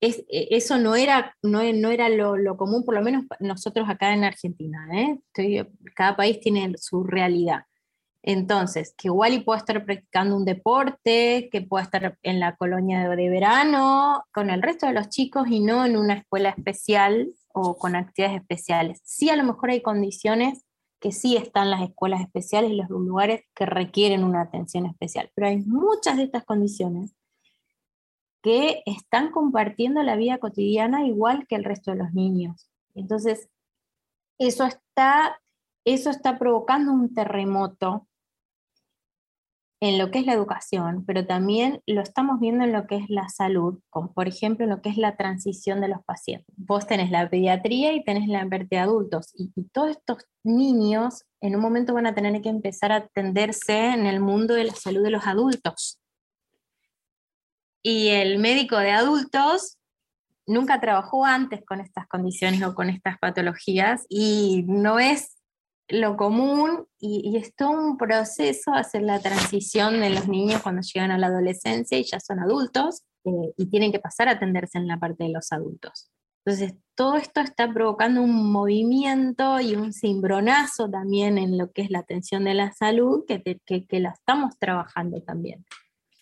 es, 0.00 0.24
e, 0.28 0.48
eso 0.50 0.78
no 0.78 0.96
era, 0.96 1.36
no, 1.42 1.60
no 1.72 1.90
era 1.90 2.08
lo, 2.08 2.56
común, 2.56 2.84
por 2.84 2.94
lo 2.94 3.02
menos 3.02 3.24
nosotros 3.38 3.88
acá 3.88 4.12
en 4.12 4.24
Argentina. 4.24 4.88
¿eh? 4.92 5.66
cada 5.94 6.16
país 6.16 6.40
tiene 6.40 6.74
su 6.78 7.04
realidad. 7.04 7.64
Entonces, 8.22 8.94
que 8.98 9.08
Wally 9.08 9.40
pueda 9.40 9.58
estar 9.58 9.82
practicando 9.84 10.36
un 10.36 10.44
deporte, 10.44 11.48
que 11.50 11.62
pueda 11.62 11.84
estar 11.84 12.18
en 12.22 12.38
la 12.38 12.54
colonia 12.56 13.08
de, 13.08 13.28
verano, 13.30 14.24
con 14.32 14.50
el 14.50 14.60
resto 14.60 14.86
de 14.86 14.92
los 14.92 15.08
chicos 15.08 15.48
y 15.48 15.60
no 15.60 15.86
en 15.86 15.96
una 15.96 16.14
escuela 16.14 16.50
especial 16.50 17.32
o 17.54 17.78
con 17.78 17.96
actividades 17.96 18.42
especiales. 18.42 19.00
Sí, 19.04 19.30
a 19.30 19.36
lo 19.36 19.44
mejor 19.44 19.70
hay 19.70 19.80
condiciones 19.80 20.64
que 21.00 21.12
sí 21.12 21.36
están 21.36 21.70
las 21.70 21.80
escuelas 21.80 22.20
especiales 22.20 22.72
y 22.72 22.76
los 22.76 22.90
lugares 22.90 23.42
que 23.54 23.64
requieren 23.64 24.22
una 24.22 24.42
atención 24.42 24.84
especial, 24.84 25.30
pero 25.34 25.48
hay 25.48 25.60
muchas 25.60 26.18
de 26.18 26.24
estas 26.24 26.44
condiciones 26.44 27.14
que 28.42 28.82
están 28.86 29.30
compartiendo 29.30 30.02
la 30.02 30.16
vida 30.16 30.38
cotidiana 30.38 31.06
igual 31.06 31.46
que 31.46 31.56
el 31.56 31.64
resto 31.64 31.90
de 31.90 31.98
los 31.98 32.12
niños. 32.12 32.70
Entonces, 32.94 33.48
eso 34.38 34.64
está, 34.64 35.40
eso 35.84 36.10
está 36.10 36.38
provocando 36.38 36.92
un 36.92 37.12
terremoto 37.12 38.06
en 39.82 39.96
lo 39.96 40.10
que 40.10 40.18
es 40.18 40.26
la 40.26 40.34
educación, 40.34 41.04
pero 41.06 41.26
también 41.26 41.82
lo 41.86 42.02
estamos 42.02 42.38
viendo 42.38 42.64
en 42.64 42.72
lo 42.72 42.86
que 42.86 42.96
es 42.96 43.08
la 43.08 43.30
salud, 43.30 43.80
como 43.88 44.12
por 44.12 44.28
ejemplo 44.28 44.64
en 44.64 44.70
lo 44.70 44.82
que 44.82 44.90
es 44.90 44.98
la 44.98 45.16
transición 45.16 45.80
de 45.80 45.88
los 45.88 46.04
pacientes. 46.04 46.54
Vos 46.58 46.86
tenés 46.86 47.10
la 47.10 47.30
pediatría 47.30 47.94
y 47.94 48.04
tenés 48.04 48.28
la 48.28 48.40
parte 48.46 48.68
de 48.70 48.78
adultos, 48.78 49.32
y, 49.34 49.50
y 49.56 49.64
todos 49.64 49.90
estos 49.90 50.26
niños 50.44 51.24
en 51.40 51.56
un 51.56 51.62
momento 51.62 51.94
van 51.94 52.06
a 52.06 52.14
tener 52.14 52.42
que 52.42 52.50
empezar 52.50 52.92
a 52.92 52.96
atenderse 52.96 53.94
en 53.94 54.04
el 54.04 54.20
mundo 54.20 54.52
de 54.52 54.64
la 54.64 54.74
salud 54.74 55.02
de 55.02 55.10
los 55.10 55.26
adultos 55.26 55.98
y 57.82 58.08
el 58.08 58.38
médico 58.38 58.76
de 58.76 58.90
adultos 58.90 59.78
nunca 60.46 60.80
trabajó 60.80 61.24
antes 61.24 61.64
con 61.64 61.80
estas 61.80 62.06
condiciones 62.08 62.62
o 62.62 62.74
con 62.74 62.90
estas 62.90 63.18
patologías 63.18 64.04
y 64.08 64.64
no 64.66 64.98
es 64.98 65.36
lo 65.88 66.16
común 66.16 66.86
y, 66.98 67.36
es 67.36 67.54
todo 67.54 67.70
un 67.70 67.96
proceso 67.96 68.72
hacer 68.72 69.02
la 69.02 69.20
transición 69.20 70.00
de 70.00 70.10
los 70.10 70.28
niños 70.28 70.62
cuando 70.62 70.82
llegan 70.82 71.10
a 71.10 71.18
la 71.18 71.28
adolescencia 71.28 71.98
y 71.98 72.04
ya 72.04 72.20
son 72.20 72.38
adultos 72.40 73.02
eh, 73.24 73.52
y 73.56 73.66
tienen 73.66 73.92
que 73.92 73.98
pasar 73.98 74.28
a 74.28 74.32
atenderse 74.32 74.78
en 74.78 74.86
la 74.86 74.98
parte 74.98 75.24
de 75.24 75.30
los 75.30 75.50
adultos. 75.52 76.10
Entonces, 76.44 76.74
todo 76.94 77.16
esto 77.16 77.40
está 77.40 77.70
provocando 77.70 78.22
un 78.22 78.50
movimiento 78.50 79.60
y 79.60 79.74
un 79.74 79.92
cimbronazo 79.92 80.88
también 80.88 81.36
en 81.38 81.58
lo 81.58 81.70
que 81.70 81.82
es 81.82 81.90
la 81.90 81.98
atención 81.98 82.44
de 82.44 82.54
la 82.54 82.72
salud, 82.72 83.24
que, 83.26 83.42
que, 83.42 83.86
que 83.86 84.00
la 84.00 84.10
estamos 84.10 84.56
trabajando 84.58 85.20
también 85.22 85.66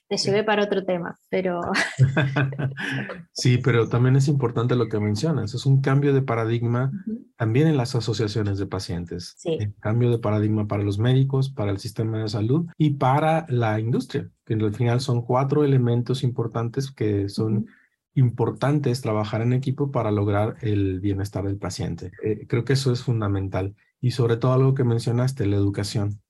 te 0.09 0.16
llevé 0.16 0.42
para 0.42 0.64
otro 0.64 0.84
tema, 0.84 1.18
pero... 1.28 1.61
sí, 3.32 3.59
pero 3.59 3.88
también 3.88 4.16
es 4.16 4.28
importante 4.28 4.74
lo 4.74 4.88
que 4.88 4.98
mencionas, 4.98 5.54
es 5.54 5.66
un 5.66 5.80
cambio 5.80 6.14
de 6.14 6.22
paradigma 6.22 6.90
también 7.36 7.68
en 7.68 7.76
las 7.76 7.94
asociaciones 7.94 8.59
de 8.59 8.66
pacientes, 8.66 9.34
sí. 9.36 9.59
cambio 9.80 10.11
de 10.11 10.18
paradigma 10.18 10.66
para 10.66 10.82
los 10.82 10.98
médicos, 10.98 11.50
para 11.50 11.70
el 11.70 11.78
sistema 11.78 12.18
de 12.18 12.28
salud 12.28 12.66
y 12.78 12.90
para 12.90 13.46
la 13.48 13.78
industria, 13.78 14.30
que 14.44 14.54
al 14.54 14.74
final 14.74 15.00
son 15.00 15.22
cuatro 15.22 15.62
elementos 15.62 16.22
importantes 16.22 16.90
que 16.90 17.28
son 17.28 17.66
importante 18.18 18.90
es 18.90 19.00
trabajar 19.00 19.42
en 19.42 19.52
equipo 19.52 19.92
para 19.92 20.11
lograr 20.11 20.56
el 20.61 21.00
bienestar 21.00 21.44
del 21.44 21.56
paciente. 21.56 22.11
Eh, 22.24 22.46
creo 22.48 22.64
que 22.64 22.72
eso 22.72 22.92
es 22.92 23.02
fundamental. 23.02 23.76
Y 24.00 24.11
sobre 24.12 24.36
todo 24.36 24.52
algo 24.52 24.74
que 24.74 24.84
mencionaste, 24.84 25.46
la 25.46 25.56
educación. 25.56 26.20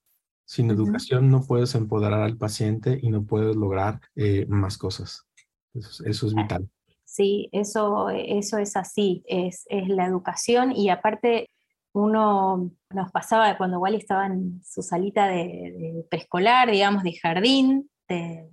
Sin 0.49 0.71
educación 0.71 1.29
no 1.29 1.43
puedes 1.43 1.75
empoderar 1.75 2.23
al 2.23 2.35
paciente 2.35 2.97
y 2.99 3.11
no 3.11 3.23
puedes 3.23 3.55
lograr 3.55 4.01
eh, 4.15 4.47
más 4.49 4.79
cosas. 4.79 5.27
Eso, 5.75 6.03
es 6.07 6.33
vital. 6.33 6.67
Sí, 7.05 7.49
eso, 7.51 8.09
eso 8.09 8.57
es 8.57 8.75
así, 8.75 9.21
es, 9.27 9.67
es 9.69 9.87
la 9.89 10.07
educación 10.07 10.71
y 10.75 10.89
aparte 10.89 11.51
uno 11.93 12.71
nos 12.89 13.11
pasaba 13.11 13.59
cuando 13.59 13.77
Wally 13.77 13.97
estaba 13.97 14.25
en 14.25 14.59
su 14.65 14.81
salita 14.81 15.27
de, 15.27 16.03
preescolar, 16.09 16.71
digamos, 16.71 17.03
de 17.03 17.13
jardín, 17.13 17.87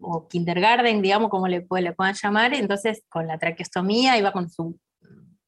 o 0.01 0.29
kindergarten, 0.29 1.01
digamos, 1.01 1.31
como 1.31 1.49
le, 1.49 1.67
le 1.81 1.93
puedan 1.95 2.15
llamar, 2.15 2.53
entonces 2.53 3.05
con 3.09 3.27
la 3.27 3.39
traqueostomía 3.39 4.19
iba 4.19 4.33
con 4.33 4.51
su 4.51 4.79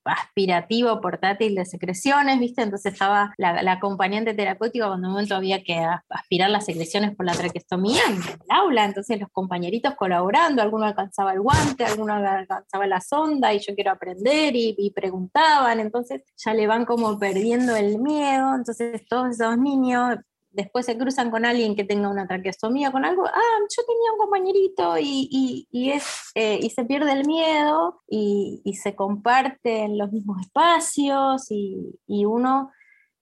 aspirativo 0.09 1.01
portátil 1.01 1.55
de 1.55 1.65
secreciones, 1.65 2.39
¿viste? 2.39 2.63
Entonces 2.63 2.93
estaba 2.93 3.33
la, 3.37 3.73
acompañante 3.73 4.35
terapéutica 4.35 4.89
cuando 4.89 5.09
un 5.09 5.13
momento 5.15 5.37
había 5.37 5.63
que 5.63 5.79
aspirar 6.09 6.51
las 6.51 6.65
secreciones 6.65 7.15
por 7.15 7.27
la 7.27 7.33
traqueostomía 7.33 8.03
en 8.09 8.17
el 8.17 8.39
aula, 8.49 8.85
entonces 8.85 9.21
los 9.21 9.31
compañeritos 9.31 9.95
colaborando, 9.95 10.63
alguno 10.63 10.87
alcanzaba 10.87 11.33
el 11.33 11.41
guante, 11.41 11.85
alguno 11.85 12.15
alcanzaba 12.15 12.87
la 12.87 13.01
sonda 13.01 13.53
y 13.53 13.61
yo 13.61 13.75
quiero 13.75 13.93
aprender 13.93 14.55
y 14.55 14.93
preguntaban, 14.95 15.81
entonces 15.81 16.23
ya 16.37 16.55
le 16.55 16.67
van 16.67 16.85
como 16.85 17.19
perdiendo 17.19 17.77
el 17.77 17.99
miedo, 17.99 18.55
entonces 18.55 19.07
todos 19.09 19.31
esos 19.31 19.59
niños 19.59 20.17
después 20.59 20.87
se 20.87 20.99
cruzan 20.99 21.31
con 21.31 21.45
alguien 21.45 21.77
que 21.77 21.85
tenga 21.85 22.09
una 22.09 22.27
traqueostomía, 22.27 22.91
con 22.91 23.05
algo, 23.05 23.25
ah, 23.27 23.59
yo 23.77 23.83
tenía 23.87 24.13
un 24.13 24.19
compañerito 24.19 24.99
y, 24.99 25.69
es, 25.73 26.33
eh, 26.35 26.59
y 26.61 26.71
se 26.71 26.85
pierde 26.85 27.13
el 27.13 27.25
miedo 27.27 28.03
y, 28.09 28.61
se 28.83 28.97
comparten 28.97 29.97
los 29.97 30.11
mismos 30.11 30.41
espacios 30.41 31.47
y, 31.51 31.95
uno 32.09 32.73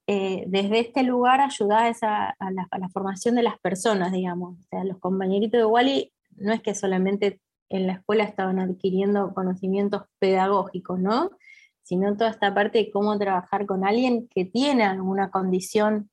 eh, 0.07 0.45
desde 0.47 0.79
este 0.79 1.03
lugar 1.03 1.39
ayuda 1.39 1.93
a, 2.01 2.51
la, 2.51 2.89
formación 2.89 3.35
de 3.35 3.43
las 3.43 3.59
personas, 3.59 4.11
digamos. 4.11 4.57
O 4.57 4.63
sea, 4.71 4.83
los 4.83 4.97
compañeritos 4.97 5.59
de 5.59 5.65
Wally 5.65 6.11
no 6.37 6.53
es 6.53 6.61
que 6.63 6.73
solamente 6.73 7.39
en 7.69 7.85
la 7.85 7.93
escuela 7.93 8.23
estaban 8.23 8.59
adquiriendo 8.59 9.31
conocimientos 9.35 10.03
pedagógicos, 10.17 10.99
¿no? 10.99 11.29
Sino 11.83 12.17
toda 12.17 12.31
esta 12.31 12.53
parte 12.55 12.79
de 12.79 12.91
cómo 12.91 13.15
trabajar 13.19 13.67
con 13.67 13.85
alguien 13.85 14.27
que 14.27 14.45
tiene 14.45 14.85
alguna 14.85 15.29
condición 15.29 16.09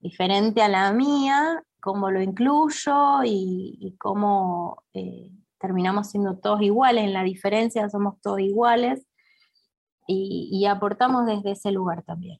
diferente 0.00 0.62
a 0.62 0.68
la 0.68 0.92
mía, 0.92 1.62
cómo 1.80 2.10
lo 2.10 2.22
incluyo 2.22 3.22
y, 3.24 3.96
cómo 3.98 4.82
eh, 4.94 5.30
terminamos 5.58 6.10
siendo 6.10 6.38
todos 6.38 6.62
iguales, 6.62 7.04
en 7.04 7.12
la 7.12 7.22
diferencia 7.22 7.88
somos 7.88 8.20
todos 8.20 8.40
iguales 8.40 9.06
y, 10.06 10.66
aportamos 10.66 11.26
desde 11.26 11.52
ese 11.52 11.70
lugar 11.70 12.02
también. 12.02 12.38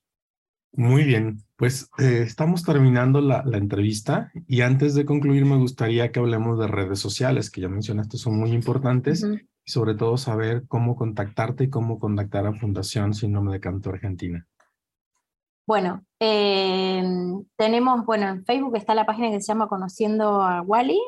Muy 0.73 1.05
bien, 1.05 1.43
pues 1.57 1.91
eh, 1.99 2.23
estamos 2.23 2.63
terminando 2.63 3.21
la, 3.21 3.45
entrevista 3.53 4.31
y 4.47 4.61
antes 4.61 4.95
de 4.95 5.05
concluir 5.05 5.45
me 5.45 5.57
gustaría 5.57 6.13
que 6.13 6.21
hablemos 6.21 6.59
de 6.59 6.69
redes 6.69 7.01
sociales, 7.01 7.51
que 7.51 7.61
ya 7.61 7.69
mencionaste, 7.69 8.19
son 8.19 8.39
muy 8.39 8.53
importantes 8.53 9.25
y 9.65 9.71
sobre 9.71 9.95
todo 9.95 10.17
saber 10.17 10.65
cómo 10.69 10.97
contactarte 10.97 11.65
y 11.65 11.71
cómo 11.71 11.99
contactar 11.99 12.47
a 12.47 12.55
Fundación 12.55 13.15
Síndrome 13.15 13.53
de 13.53 13.61
Canto 13.61 13.91
Argentina. 13.91 14.47
Bueno, 15.67 16.05
eh, 16.21 17.03
tenemos, 17.57 18.05
bueno, 18.05 18.29
en 18.29 18.45
Facebook 18.45 18.77
está 18.77 18.95
la 18.95 19.07
página 19.07 19.31
que 19.31 19.41
se 19.41 19.49
llama 19.49 19.69
Conociendo 19.69 20.43
a 20.43 20.61
Wally. 20.63 21.01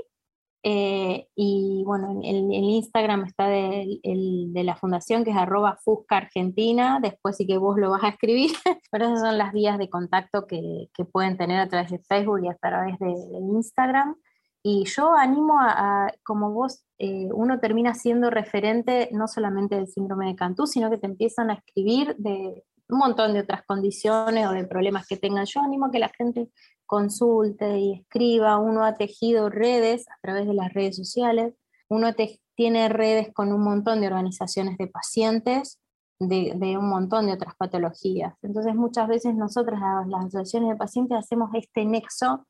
Eh, 0.65 1.27
y 1.35 1.83
bueno, 1.85 2.21
el, 2.23 2.37
el, 2.37 2.65
Instagram 2.65 3.25
está 3.25 3.49
de, 3.49 3.99
de, 4.05 4.65
la 4.65 4.77
fundación 4.77 5.25
que 5.25 5.31
es 5.31 5.37
arroba 5.37 5.77
Fusca 5.83 6.19
Argentina, 6.19 7.01
después 7.03 7.37
sí 7.37 7.49
que 7.49 7.59
vos 7.59 7.77
lo 7.79 7.91
vas 7.91 8.05
a 8.05 8.11
escribir, 8.11 8.53
pero 8.93 9.07
esas 9.07 9.21
son 9.23 9.39
las 9.39 9.53
vías 9.53 9.77
de 9.77 9.91
contacto 9.91 10.47
que, 10.47 10.89
que 10.95 11.05
pueden 11.05 11.37
tener 11.37 11.59
a 11.59 11.69
través 11.69 11.91
de 11.91 11.99
Facebook 11.99 12.45
y 12.45 12.49
a 12.49 12.55
través 12.55 12.97
de, 13.01 13.11
Instagram. 13.11 14.15
Y 14.63 14.85
yo 14.85 15.15
animo 15.15 15.59
a, 15.61 16.13
como 16.23 16.53
vos, 16.53 16.85
eh, 16.99 17.29
uno 17.35 17.59
termina 17.59 17.95
siendo 17.95 18.31
referente 18.31 19.09
no 19.11 19.27
solamente 19.27 19.75
del 19.75 19.89
síndrome 19.89 20.27
de 20.27 20.37
Cantú, 20.37 20.69
sino 20.69 20.89
que 20.91 20.99
te 20.99 21.07
empiezan 21.07 21.51
a 21.51 21.55
escribir 21.55 22.15
de, 22.19 22.63
un 22.93 22.99
montón 22.99 23.33
de 23.33 23.41
otras 23.41 23.65
condiciones 23.65 24.47
o 24.47 24.53
de 24.53 24.65
problemas 24.65 25.07
que 25.07 25.17
tengan. 25.17 25.47
Yo 25.47 25.61
animo 25.61 25.87
a 25.87 25.91
que 25.91 25.99
la 25.99 26.11
gente 26.11 26.51
consulte 26.85 27.79
y 27.79 27.95
escriba. 27.95 28.59
Uno 28.59 28.85
ha 28.85 28.97
tejido 28.97 29.49
redes 29.49 30.07
a 30.09 30.19
través 30.21 30.47
de 30.47 30.53
las 30.53 30.73
redes 30.75 30.97
sociales. 30.97 31.55
Uno 31.89 32.15
tiene 32.55 32.89
redes 32.91 33.33
con 33.33 33.53
un 33.53 33.65
montón 33.65 34.03
de 34.03 34.09
organizaciones 34.09 34.77
de 34.77 34.89
pacientes 34.89 35.81
de, 36.29 36.77
un 36.79 36.89
montón 36.89 37.27
de 37.27 37.33
otras 37.33 37.55
patologías. 37.57 38.35
Entonces 38.43 38.75
muchas 38.75 39.09
veces 39.09 39.35
nosotras, 39.35 39.81
las 40.07 40.27
asociaciones 40.27 40.71
de 40.71 40.77
pacientes, 40.77 41.19
hacemos 41.19 41.51
este 41.55 41.85
nexo 41.85 42.47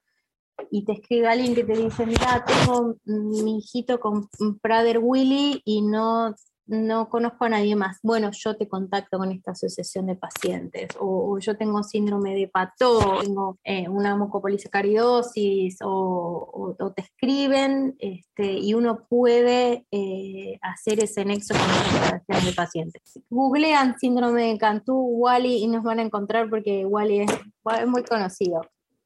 y 0.70 0.84
te 0.84 0.92
escribe 0.92 1.28
alguien 1.28 1.54
que 1.54 1.64
te 1.64 1.76
dice, 1.76 2.04
mira, 2.04 2.44
tengo 2.44 2.96
mi 3.04 3.58
hijito 3.58 4.00
con 4.00 4.28
Prader 4.60 4.98
Willy 5.00 5.62
y 5.64 5.82
no 5.82 6.34
no 6.66 7.08
conozco 7.08 7.44
a 7.44 7.50
nadie 7.50 7.76
más. 7.76 7.98
Bueno, 8.02 8.30
yo 8.32 8.56
te 8.56 8.68
contacto 8.68 9.18
con 9.18 9.30
esta 9.32 9.52
asociación 9.52 10.06
de 10.06 10.16
pacientes, 10.16 10.88
o, 10.98 11.38
yo 11.38 11.56
tengo 11.56 11.82
síndrome 11.82 12.34
de 12.34 12.48
Pato, 12.48 13.20
tengo 13.22 13.58
eh, 13.64 13.88
una 13.88 14.16
mucopolisacaridosis, 14.16 15.78
o, 15.82 16.74
te 16.94 17.02
escriben 17.02 17.96
este, 17.98 18.52
y 18.52 18.74
uno 18.74 19.06
puede 19.08 19.86
eh, 19.90 20.58
hacer 20.62 21.02
ese 21.02 21.24
nexo 21.24 21.54
con 21.54 21.66
la 21.66 22.16
asociación 22.16 22.44
de 22.46 22.52
pacientes. 22.52 23.02
Googlean 23.30 23.98
síndrome 23.98 24.48
de 24.48 24.58
Cantú, 24.58 24.94
Wally, 24.94 25.62
y 25.62 25.68
nos 25.68 25.82
van 25.82 25.98
a 25.98 26.02
encontrar 26.02 26.48
porque 26.50 26.84
Wally 26.84 27.20
es 27.20 27.86
muy 27.86 28.04
conocido 28.04 28.62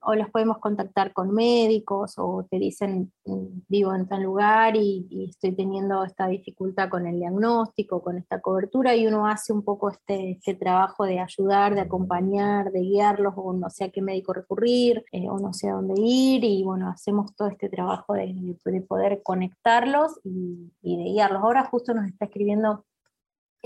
o 0.07 0.14
los 0.14 0.30
podemos 0.30 0.59
contactar 0.59 1.12
con 1.12 1.34
médicos 1.34 2.14
o 2.16 2.46
te 2.48 2.59
dicen 2.59 3.12
mm, 3.24 3.62
vivo 3.68 3.92
en 3.92 4.07
tal 4.07 4.22
lugar 4.22 4.76
y, 4.76 5.26
estoy 5.28 5.52
teniendo 5.57 6.04
esta 6.04 6.28
dificultad 6.28 6.88
con 6.88 7.07
el 7.07 7.16
diagnóstico, 7.16 8.02
con 8.02 8.16
esta 8.16 8.40
cobertura 8.40 8.94
y 8.94 9.07
uno 9.07 9.26
hace 9.26 9.52
un 9.52 9.62
poco 9.62 9.90
este, 9.90 10.32
este 10.32 10.54
trabajo 10.54 11.04
de 11.04 11.18
ayudar, 11.18 11.74
de 11.74 11.80
acompañar, 11.80 12.70
de 12.70 12.80
guiarlos 12.80 13.34
o 13.36 13.52
no 13.52 13.68
sé 13.68 13.84
a 13.84 13.90
qué 13.90 14.00
médico 14.00 14.32
recurrir 14.32 15.04
eh, 15.11 15.28
o 15.28 15.38
no 15.38 15.52
sé 15.52 15.68
a 15.68 15.74
dónde 15.74 15.94
ir 16.00 16.44
y 16.44 16.62
bueno, 16.62 16.88
hacemos 16.88 17.34
todo 17.34 17.48
este 17.48 17.68
trabajo 17.68 18.14
de, 18.14 18.57
poder 18.88 19.22
conectarlos 19.24 20.20
y 20.22 20.96
de 20.96 21.04
guiarlos. 21.04 21.42
Ahora 21.42 21.64
justo 21.64 21.94
nos 21.94 22.07
está 22.07 22.26
escribiendo 22.26 22.84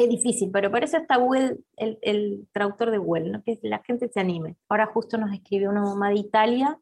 es 0.04 0.08
difícil, 0.08 0.50
pero 0.52 0.70
por 0.70 0.84
eso 0.84 0.96
está 0.96 1.16
Google, 1.16 1.58
el, 1.76 2.48
traductor 2.52 2.90
de 2.90 2.98
Google, 2.98 3.42
que 3.44 3.58
la 3.62 3.82
gente 3.84 4.08
se 4.08 4.20
anime. 4.20 4.56
Ahora 4.68 4.86
justo 4.86 5.18
nos 5.18 5.32
escribe 5.32 5.68
una 5.68 5.82
mamá 5.82 6.10
de 6.10 6.16
Italia 6.16 6.78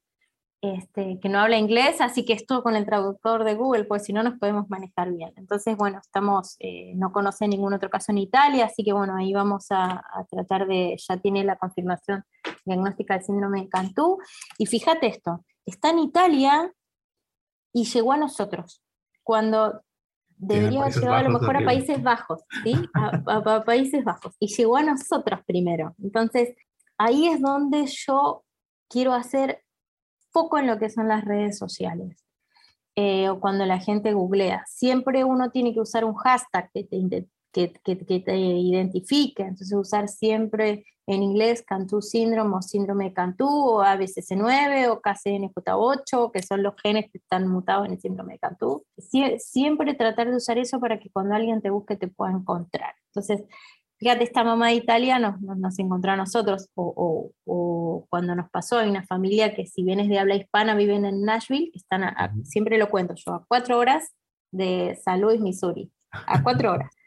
este, 0.61 1.21
que 1.21 1.29
no 1.29 1.39
habla 1.39 1.57
inglés, 1.57 2.01
así 2.01 2.25
que 2.25 2.33
esto 2.33 2.65
con 2.65 2.75
el 2.75 2.85
traductor 2.85 3.45
de 3.45 3.55
Google, 3.55 3.85
pues 3.85 4.05
si 4.05 4.13
no 4.13 4.25
nos 4.25 4.39
podemos 4.39 4.69
manejar 4.69 5.13
bien. 5.13 5.33
Entonces, 5.37 5.77
bueno, 5.77 6.01
estamos, 6.01 6.57
eh, 6.59 6.95
no 6.97 7.13
conoce 7.13 7.47
ningún 7.47 7.75
otro 7.75 7.91
caso 7.91 8.11
en 8.11 8.19
Italia, 8.19 8.65
así 8.65 8.83
que 8.83 8.93
bueno, 8.93 9.15
ahí 9.17 9.33
vamos 9.33 9.67
a, 9.71 10.03
tratar 10.29 10.67
de, 10.67 10.97
ya 10.99 11.17
tiene 11.19 11.45
la 11.45 11.57
confirmación 11.57 12.25
diagnóstica 12.65 13.15
del 13.15 13.25
síndrome 13.25 13.63
de 13.63 13.69
Cantú. 13.69 14.19
Y 14.59 14.67
fíjate 14.67 15.07
esto, 15.07 15.45
está 15.65 15.91
en 15.91 16.01
Italia 16.01 16.73
y 17.73 17.85
llegó 17.85 18.13
a 18.13 18.17
nosotros. 18.17 18.83
Cuando 19.23 19.83
debería 20.39 20.81
haber 20.83 20.95
llegado 20.95 21.15
a 21.15 21.23
lo 21.23 21.39
mejor 21.39 21.57
a 21.57 21.65
Países 21.65 22.03
Bajos, 22.03 22.41
¿sí? 22.65 22.75
A, 22.95 23.65
Países 23.65 24.05
Bajos. 24.05 24.35
Y 24.39 24.55
llegó 24.55 24.77
a 24.77 24.83
nosotros 24.83 25.41
primero. 25.47 25.95
Entonces, 26.03 26.55
ahí 26.97 27.29
es 27.29 27.41
donde 27.41 27.87
yo 27.87 28.45
quiero 28.89 29.13
hacer 29.13 29.63
foco 30.31 30.59
en 30.59 30.67
lo 30.67 30.79
que 30.79 30.91
son 30.91 31.09
las 31.09 31.25
redes 31.25 31.59
sociales. 31.59 32.25
Eh, 33.01 33.29
o 33.29 33.39
cuando 33.39 33.65
la 33.65 33.79
gente 33.79 34.13
googlea. 34.13 34.65
Siempre 34.67 35.23
uno 35.23 35.51
tiene 35.51 35.73
que 35.73 35.81
usar 35.81 36.05
un 36.05 36.15
hashtag 36.15 36.69
que 36.73 36.83
te, 36.83 37.29
que, 37.53 37.73
que, 37.85 37.97
te 37.97 38.37
identifique. 38.37 39.43
Entonces, 39.43 39.73
usar 39.73 40.09
siempre 40.09 40.85
en 41.09 41.23
inglés 41.23 41.63
Cantú 41.67 42.03
síndrome 42.03 42.57
o 42.57 42.63
síndrome 42.63 43.07
de 43.07 43.13
Cantú 43.15 43.49
o 43.49 43.83
ABCC9 43.83 44.91
o 44.91 45.01
KCNJ8, 45.01 46.31
que 46.31 46.43
son 46.43 46.63
los 46.63 46.75
genes 46.83 47.11
que 47.11 47.19
están 47.19 47.49
mutados 47.49 47.87
en 47.87 47.93
el 47.93 48.01
síndrome 48.01 48.35
de 48.35 48.39
Cantú. 48.39 48.85
siempre 49.39 49.95
tratar 49.95 50.31
de 50.31 50.37
usar 50.37 50.59
eso 50.59 50.79
para 50.79 50.99
que 50.99 51.11
cuando 51.11 51.35
alguien 51.35 51.63
te 51.63 51.71
busque 51.71 51.97
te 51.97 52.09
pueda 52.09 52.33
encontrar. 52.33 52.95
Entonces, 53.07 53.43
fíjate, 53.99 54.23
esta 54.25 54.45
mamá 54.45 54.69
de 54.69 54.75
Italia 54.75 55.19
nos, 55.19 55.41
nos, 55.41 55.79
encontró 55.79 56.13
a 56.13 56.17
nosotros, 56.17 56.69
o, 56.75 57.33
o, 57.47 58.07
cuando 58.11 58.35
nos 58.35 58.51
pasó, 58.51 58.79
hay 58.79 58.91
una 58.91 59.07
familia 59.07 59.55
que 59.55 59.67
si 59.67 59.83
bien 59.83 60.01
es 60.01 60.09
de 60.09 60.19
habla 60.19 60.37
hispana, 60.37 60.75
viven 60.75 61.07
en 61.07 61.23
Nashville, 61.23 61.71
están 61.75 62.03
siempre 62.45 62.77
lo 62.77 62.91
cuento 62.91 63.15
yo, 63.15 63.33
a 63.33 63.45
cuatro 63.49 63.79
horas 63.79 64.13
de 64.53 64.99
San 65.03 65.23
Luis, 65.23 65.41
Missouri, 65.41 65.91
a 66.11 66.43
cuatro 66.43 66.73
horas. 66.73 66.98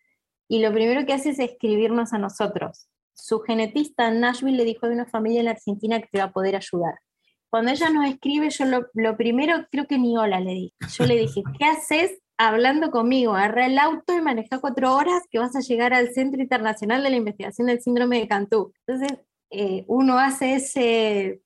Y 0.52 0.60
lo 0.60 0.74
primero 0.74 1.06
que 1.06 1.14
hace 1.14 1.30
es 1.30 1.40
escribirnos 1.40 2.12
a 2.12 2.18
nosotros. 2.18 2.90
Su 3.14 3.40
genetista 3.40 4.10
en 4.10 4.20
Nashville 4.20 4.58
le 4.58 4.66
dijo 4.66 4.86
de 4.88 4.96
una 4.96 5.06
familia 5.06 5.40
en 5.40 5.48
Argentina 5.48 6.02
que 6.02 6.10
te 6.12 6.18
va 6.18 6.26
a 6.26 6.34
poder 6.34 6.58
ayudar. 6.58 6.96
Cuando 7.50 7.72
ella 7.72 7.90
nos 7.90 8.06
escribe, 8.10 8.50
yo 8.50 8.66
lo, 8.66 8.88
lo 8.94 9.16
primero 9.16 9.66
creo 9.72 9.88
que 9.88 9.98
ni 9.98 10.18
hola 10.18 10.42
le 10.42 10.52
dije. 10.52 10.76
Yo 10.98 11.06
le 11.06 11.18
dije, 11.18 11.42
¿qué 11.58 11.66
haces 11.66 12.20
hablando 12.38 12.92
conmigo, 12.92 13.34
agarra 13.34 13.68
el 13.68 13.78
auto 13.78 14.14
y 14.14 14.22
maneja 14.22 14.60
cuatro 14.60 14.94
horas 14.94 15.24
que 15.30 15.40
vas 15.40 15.56
a 15.56 15.62
llegar 15.62 15.94
al 15.94 16.12
Centro 16.12 16.42
Internacional 16.42 17.02
de 17.02 17.12
la 17.12 17.16
Investigación 17.16 17.68
del 17.68 17.82
Síndrome 17.82 18.20
de 18.20 18.28
Cantú. 18.28 18.74
Entonces, 18.86 19.20
eh, 19.52 19.86
uno 19.88 20.18
hace 20.18 20.56
ese, 20.56 21.42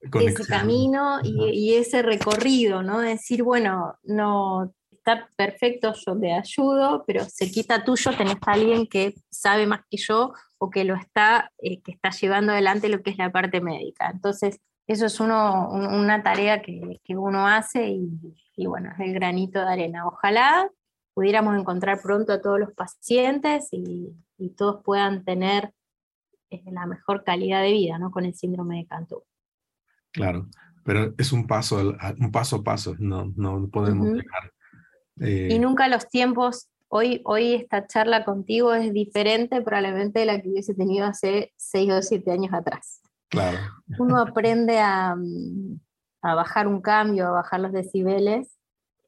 ese 0.00 0.46
camino 0.46 1.18
y, 1.22 1.74
ese 1.74 2.02
recorrido, 2.02 2.82
¿no? 2.82 3.00
Decir, 3.00 3.42
bueno, 3.42 3.98
no 4.02 4.72
está 5.00 5.28
perfecto, 5.36 5.92
yo 5.94 6.18
te 6.18 6.32
ayudo, 6.32 7.04
pero 7.06 7.24
se 7.24 7.50
quita 7.50 7.84
tuyo, 7.84 8.12
tenés 8.16 8.36
a 8.46 8.52
alguien 8.52 8.86
que 8.86 9.14
sabe 9.30 9.66
más 9.66 9.80
que 9.90 9.96
yo 9.96 10.32
o 10.58 10.70
que 10.70 10.84
lo 10.84 10.94
está, 10.94 11.50
eh, 11.58 11.80
que 11.80 11.92
está 11.92 12.10
llevando 12.10 12.52
adelante 12.52 12.88
lo 12.88 13.02
que 13.02 13.10
es 13.10 13.18
la 13.18 13.32
parte 13.32 13.60
médica. 13.60 14.10
Entonces, 14.10 14.60
eso 14.86 15.06
es 15.06 15.18
uno, 15.20 15.70
una 15.70 16.22
tarea 16.22 16.60
que, 16.62 17.00
que 17.04 17.16
uno 17.16 17.46
hace 17.46 17.88
y, 17.88 18.10
y, 18.56 18.66
bueno, 18.66 18.90
es 18.92 19.00
el 19.00 19.14
granito 19.14 19.60
de 19.60 19.72
arena. 19.72 20.06
Ojalá 20.06 20.68
pudiéramos 21.14 21.58
encontrar 21.58 22.00
pronto 22.02 22.32
a 22.32 22.40
todos 22.40 22.60
los 22.60 22.72
pacientes 22.74 23.68
y, 23.72 24.12
y 24.36 24.50
todos 24.50 24.82
puedan 24.84 25.24
tener 25.24 25.72
eh, 26.50 26.62
la 26.70 26.86
mejor 26.86 27.24
calidad 27.24 27.62
de 27.62 27.72
vida 27.72 27.98
¿no? 27.98 28.10
con 28.10 28.26
el 28.26 28.34
síndrome 28.34 28.78
de 28.78 28.86
Cantú. 28.86 29.22
Claro, 30.12 30.48
pero 30.84 31.14
es 31.16 31.32
un 31.32 31.46
paso, 31.46 31.94
un 32.18 32.32
paso 32.32 32.56
a 32.56 32.64
paso, 32.64 32.96
no, 32.98 33.32
no 33.36 33.68
podemos 33.68 34.12
dejar. 34.12 34.52
Eh, 35.20 35.48
y 35.50 35.58
nunca 35.58 35.88
los 35.88 36.08
tiempos, 36.08 36.68
hoy, 36.88 37.20
hoy 37.24 37.54
esta 37.54 37.86
charla 37.86 38.24
contigo 38.24 38.74
es 38.74 38.92
diferente 38.92 39.60
probablemente 39.62 40.20
de 40.20 40.26
la 40.26 40.40
que 40.40 40.48
hubiese 40.48 40.74
tenido 40.74 41.06
hace 41.06 41.52
6 41.56 41.92
o 41.92 42.02
7 42.02 42.30
años 42.30 42.52
atrás. 42.52 43.00
Claro. 43.28 43.58
Uno 43.98 44.18
aprende 44.20 44.78
a, 44.78 45.14
mm, 45.16 45.80
a 46.22 46.34
bajar 46.34 46.66
un 46.66 46.80
cambio, 46.80 47.28
a 47.28 47.32
bajar 47.32 47.60
los 47.60 47.72
decibeles. 47.72 48.56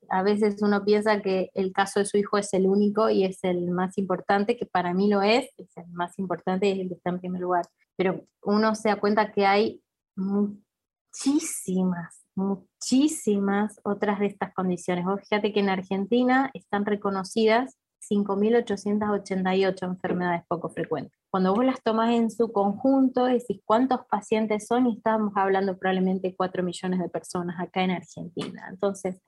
A 0.09 0.23
veces 0.23 0.63
uno 0.63 0.85
piensa 0.85 1.23
que 1.23 1.51
el 1.55 1.73
caso 1.73 2.01
de 2.01 2.07
su 2.07 2.19
hijo 2.19 2.39
es 2.39 2.53
el 2.53 2.67
único 2.67 3.09
y 3.09 3.25
es 3.25 3.43
el 3.45 3.71
más 3.71 3.97
importante, 3.99 4.57
que 4.57 4.67
para 4.67 4.93
mí 4.95 5.09
lo 5.09 5.23
es, 5.23 5.49
es 5.57 5.77
el 5.77 5.89
más 5.93 6.19
importante 6.19 6.67
y 6.67 6.73
es 6.73 6.81
el 6.81 6.89
que 6.89 6.95
está 6.95 7.11
en 7.11 7.21
primer 7.21 7.41
lugar. 7.41 7.65
Pero 7.97 8.25
uno 8.43 8.75
se 8.75 8.89
da 8.91 8.97
cuenta 8.97 9.33
que 9.33 9.47
hay 9.47 9.83
muchísimas, 10.17 12.22
muchísimas 12.35 13.81
otras 13.85 14.19
de 14.21 14.27
estas 14.27 14.53
condiciones. 14.55 15.05
fíjate 15.21 15.53
que 15.53 15.61
en 15.61 15.69
Argentina 15.69 16.51
están 16.55 16.87
reconocidas 16.87 17.79
5.888 18.11 19.85
enfermedades 19.85 20.43
poco 20.49 20.69
frecuentes. 20.69 21.19
Cuando 21.31 21.55
vos 21.55 21.65
las 21.65 21.83
tomas 21.83 22.11
en 22.11 22.31
su 22.31 22.53
conjunto, 22.53 23.27
decís 23.27 23.61
cuántos 23.65 24.01
pacientes 24.07 24.67
son 24.67 24.87
y 24.87 24.97
estamos 24.97 25.33
hablando 25.37 25.79
probablemente 25.79 26.29
de 26.29 26.37
4 26.37 26.63
millones 26.63 27.01
de 27.01 27.09
personas 27.09 27.61
acá 27.61 27.83
en 27.83 27.93
Argentina. 27.93 28.67
Entonces, 28.69 29.21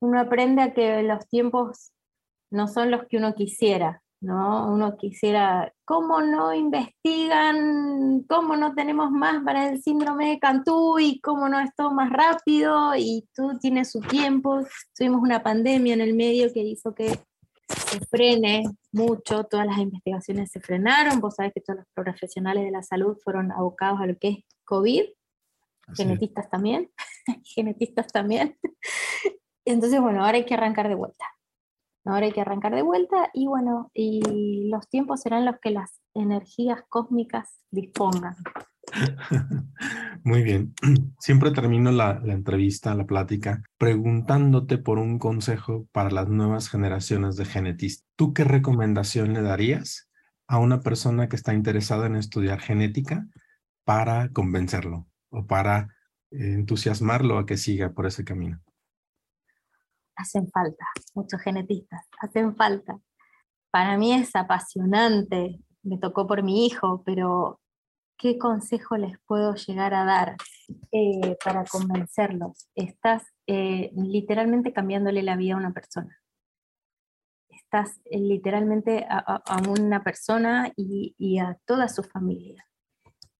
uno 0.00 0.20
aprende 0.20 0.62
a 0.62 0.74
que 0.74 1.02
los 1.02 1.26
tiempos 1.28 1.92
no 2.50 2.68
son 2.68 2.90
los 2.90 3.06
que 3.06 3.16
uno 3.16 3.34
quisiera, 3.34 4.02
¿no? 4.20 4.72
Uno 4.72 4.96
quisiera, 4.96 5.72
¿cómo 5.84 6.20
no 6.20 6.54
investigan? 6.54 8.22
¿Cómo 8.28 8.56
no 8.56 8.74
tenemos 8.74 9.10
más 9.10 9.42
para 9.44 9.68
el 9.68 9.82
síndrome 9.82 10.30
de 10.30 10.38
Cantú? 10.38 10.98
¿Y 10.98 11.20
cómo 11.20 11.48
no 11.48 11.60
es 11.60 11.70
todo 11.76 11.92
más 11.92 12.10
rápido? 12.10 12.94
Y 12.96 13.28
tú 13.34 13.58
tienes 13.60 13.90
su 13.90 14.00
tiempo. 14.00 14.60
Tuvimos 14.96 15.22
una 15.22 15.42
pandemia 15.42 15.94
en 15.94 16.00
el 16.00 16.14
medio 16.14 16.52
que 16.52 16.60
hizo 16.60 16.94
que 16.94 17.18
se 17.68 18.00
frene 18.06 18.64
mucho, 18.92 19.44
todas 19.44 19.66
las 19.66 19.78
investigaciones 19.78 20.50
se 20.50 20.60
frenaron. 20.60 21.20
Vos 21.20 21.34
sabés 21.36 21.52
que 21.52 21.60
todos 21.60 21.80
los 21.80 21.88
profesionales 21.94 22.64
de 22.64 22.70
la 22.70 22.82
salud 22.82 23.16
fueron 23.22 23.52
abocados 23.52 24.00
a 24.00 24.06
lo 24.06 24.16
que 24.16 24.28
es 24.28 24.38
COVID, 24.64 25.04
genetistas 25.94 26.48
también, 26.50 26.90
genetistas 27.44 28.08
también. 28.08 28.56
Entonces, 29.64 30.00
bueno, 30.00 30.24
ahora 30.24 30.38
hay 30.38 30.44
que 30.44 30.54
arrancar 30.54 30.88
de 30.88 30.94
vuelta. 30.94 31.26
Ahora 32.06 32.26
hay 32.26 32.32
que 32.32 32.40
arrancar 32.40 32.74
de 32.74 32.82
vuelta 32.82 33.30
y 33.34 33.46
bueno, 33.48 33.90
y 33.92 34.68
los 34.70 34.88
tiempos 34.88 35.22
serán 35.22 35.44
los 35.44 35.56
que 35.60 35.70
las 35.70 36.00
energías 36.14 36.82
cósmicas 36.88 37.60
dispongan. 37.70 38.36
Muy 40.24 40.42
bien. 40.42 40.72
Siempre 41.18 41.50
termino 41.50 41.90
la, 41.90 42.20
la, 42.24 42.32
entrevista, 42.32 42.94
la 42.94 43.06
plática, 43.06 43.62
preguntándote 43.76 44.78
por 44.78 44.98
un 44.98 45.18
consejo 45.18 45.88
para 45.90 46.10
las 46.10 46.28
nuevas 46.28 46.68
generaciones 46.68 47.36
de 47.36 47.44
genetistas. 47.44 48.06
¿Tú 48.14 48.32
qué 48.32 48.44
recomendación 48.44 49.32
le 49.32 49.42
darías 49.42 50.08
a 50.46 50.58
una 50.58 50.80
persona 50.80 51.28
que 51.28 51.36
está 51.36 51.54
interesada 51.54 52.06
en 52.06 52.14
estudiar 52.14 52.60
genética 52.60 53.26
para 53.84 54.28
convencerlo 54.30 55.08
o 55.30 55.46
para 55.46 55.88
entusiasmarlo 56.30 57.38
a 57.38 57.46
que 57.46 57.56
siga 57.56 57.90
por 57.90 58.06
ese 58.06 58.24
camino? 58.24 58.60
Hacen 60.16 60.50
falta, 60.50 60.86
muchos 61.14 61.40
genetistas, 61.40 62.06
hacen 62.20 62.56
falta. 62.56 62.98
Para 63.70 63.96
mí 63.96 64.12
es 64.12 64.34
apasionante, 64.34 65.60
me 65.82 65.98
tocó 65.98 66.26
por 66.26 66.42
mi 66.42 66.66
hijo, 66.66 67.02
pero 67.04 67.60
¿qué 68.18 68.38
consejo 68.38 68.96
les 68.96 69.18
puedo 69.26 69.54
llegar 69.54 69.94
a 69.94 70.04
dar 70.04 70.36
eh, 70.92 71.36
para 71.44 71.64
convencerlos? 71.64 72.68
Estás 72.74 73.24
eh, 73.46 73.90
literalmente 73.94 74.72
cambiándole 74.72 75.22
la 75.22 75.36
vida 75.36 75.54
a 75.54 75.58
una 75.58 75.72
persona. 75.72 76.18
Estás 77.48 78.00
eh, 78.04 78.18
literalmente 78.18 79.06
a, 79.08 79.42
una 79.68 80.02
persona 80.02 80.72
y, 80.76 81.14
y 81.18 81.38
a 81.38 81.58
toda 81.66 81.88
su 81.88 82.02
familia. 82.02 82.64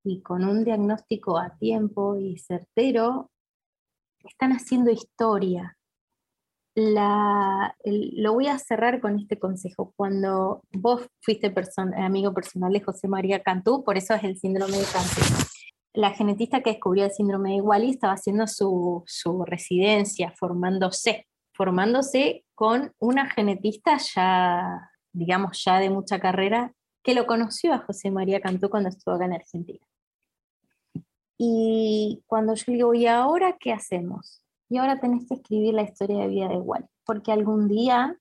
Y 0.04 0.22
con 0.22 0.44
un 0.44 0.64
diagnóstico 0.64 1.38
a 1.38 1.56
tiempo 1.58 2.16
y 2.16 2.38
certero, 2.38 3.30
están 4.24 4.52
haciendo 4.52 4.90
historia, 4.90 5.76
lo 6.76 8.34
voy 8.34 8.48
a 8.48 8.58
cerrar 8.58 9.00
con 9.00 9.18
este 9.18 9.38
consejo. 9.38 9.94
Cuando 9.96 10.62
vos 10.72 11.08
fuiste 11.20 11.52
amigo 11.96 12.34
personal 12.34 12.72
de 12.72 12.82
José 12.82 13.08
María 13.08 13.42
Cantú, 13.42 13.82
por 13.82 13.96
eso 13.96 14.14
es 14.14 14.24
el 14.24 14.36
síndrome 14.38 14.76
de 14.76 14.84
Cantú. 14.84 15.22
La 15.94 16.10
genetista 16.10 16.62
que 16.62 16.72
descubrió 16.72 17.06
el 17.06 17.12
síndrome 17.12 17.54
de 17.54 17.62
Wally 17.62 17.90
estaba 17.90 18.12
haciendo 18.12 18.46
su, 18.46 19.02
su 19.06 19.44
residencia, 19.46 20.32
formándose, 20.32 21.26
formándose 21.54 22.44
con 22.54 22.92
una 22.98 23.30
genetista 23.30 23.96
ya, 23.96 24.90
digamos, 25.12 25.64
ya 25.64 25.78
de 25.78 25.88
mucha 25.88 26.20
carrera, 26.20 26.74
que 27.02 27.14
lo 27.14 27.26
conoció 27.26 27.72
a 27.72 27.78
José 27.78 28.10
María 28.10 28.40
Cantú 28.40 28.68
cuando 28.68 28.90
estuvo 28.90 29.14
acá 29.14 29.24
en 29.24 29.32
Argentina. 29.32 29.86
Y 31.38 32.22
cuando 32.26 32.54
yo 32.54 32.64
le 32.66 32.72
digo, 32.74 32.94
¿y 32.94 33.06
ahora 33.06 33.56
qué 33.58 33.72
hacemos? 33.72 34.42
Y 34.68 34.78
ahora 34.78 35.00
tenés 35.00 35.26
que 35.28 35.34
escribir 35.34 35.74
la 35.74 35.82
historia 35.82 36.18
de 36.18 36.28
vida 36.28 36.48
de 36.48 36.58
Wally, 36.58 36.86
porque 37.04 37.32
algún 37.32 37.68
día 37.68 38.18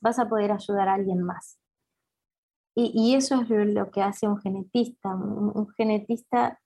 vas 0.00 0.18
a 0.18 0.28
poder 0.28 0.52
ayudar 0.52 0.88
a 0.88 0.94
alguien 0.94 1.22
más. 1.22 1.58
Y, 2.76 3.14
eso 3.14 3.40
es 3.40 3.48
lo, 3.48 3.90
que 3.92 4.02
hace 4.02 4.26
un 4.26 4.38
genetista. 4.38 5.14
Un, 5.14 5.68
genetista 5.76 6.60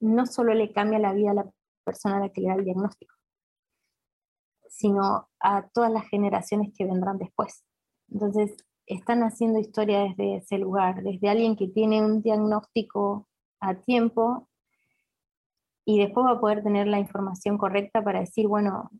no 0.00 0.26
solo 0.26 0.54
le 0.54 0.72
cambia 0.72 0.98
la 0.98 1.12
vida 1.12 1.30
a 1.30 1.34
la 1.34 1.50
persona 1.84 2.16
a 2.16 2.20
la 2.20 2.30
que 2.30 2.40
le 2.40 2.48
da 2.48 2.54
el 2.54 2.64
diagnóstico, 2.64 3.14
sino 4.68 5.28
a 5.38 5.68
todas 5.68 5.92
las 5.92 6.08
generaciones 6.08 6.72
que 6.76 6.84
vendrán 6.84 7.18
después. 7.18 7.64
Entonces, 8.10 8.56
están 8.86 9.22
haciendo 9.22 9.60
historia 9.60 10.00
desde 10.00 10.38
ese 10.38 10.58
lugar, 10.58 11.02
desde 11.04 11.28
alguien 11.28 11.56
que 11.56 11.68
tiene 11.68 12.04
un 12.04 12.22
diagnóstico 12.22 13.28
a 13.60 13.74
tiempo 13.74 14.48
y 15.88 16.00
después 16.00 16.26
va 16.26 16.32
a 16.32 16.40
poder 16.40 16.64
tener 16.64 16.88
la 16.88 16.98
información 16.98 17.56
correcta 17.56 18.02
para 18.02 18.18
decir, 18.18 18.48
bueno, 18.48 18.90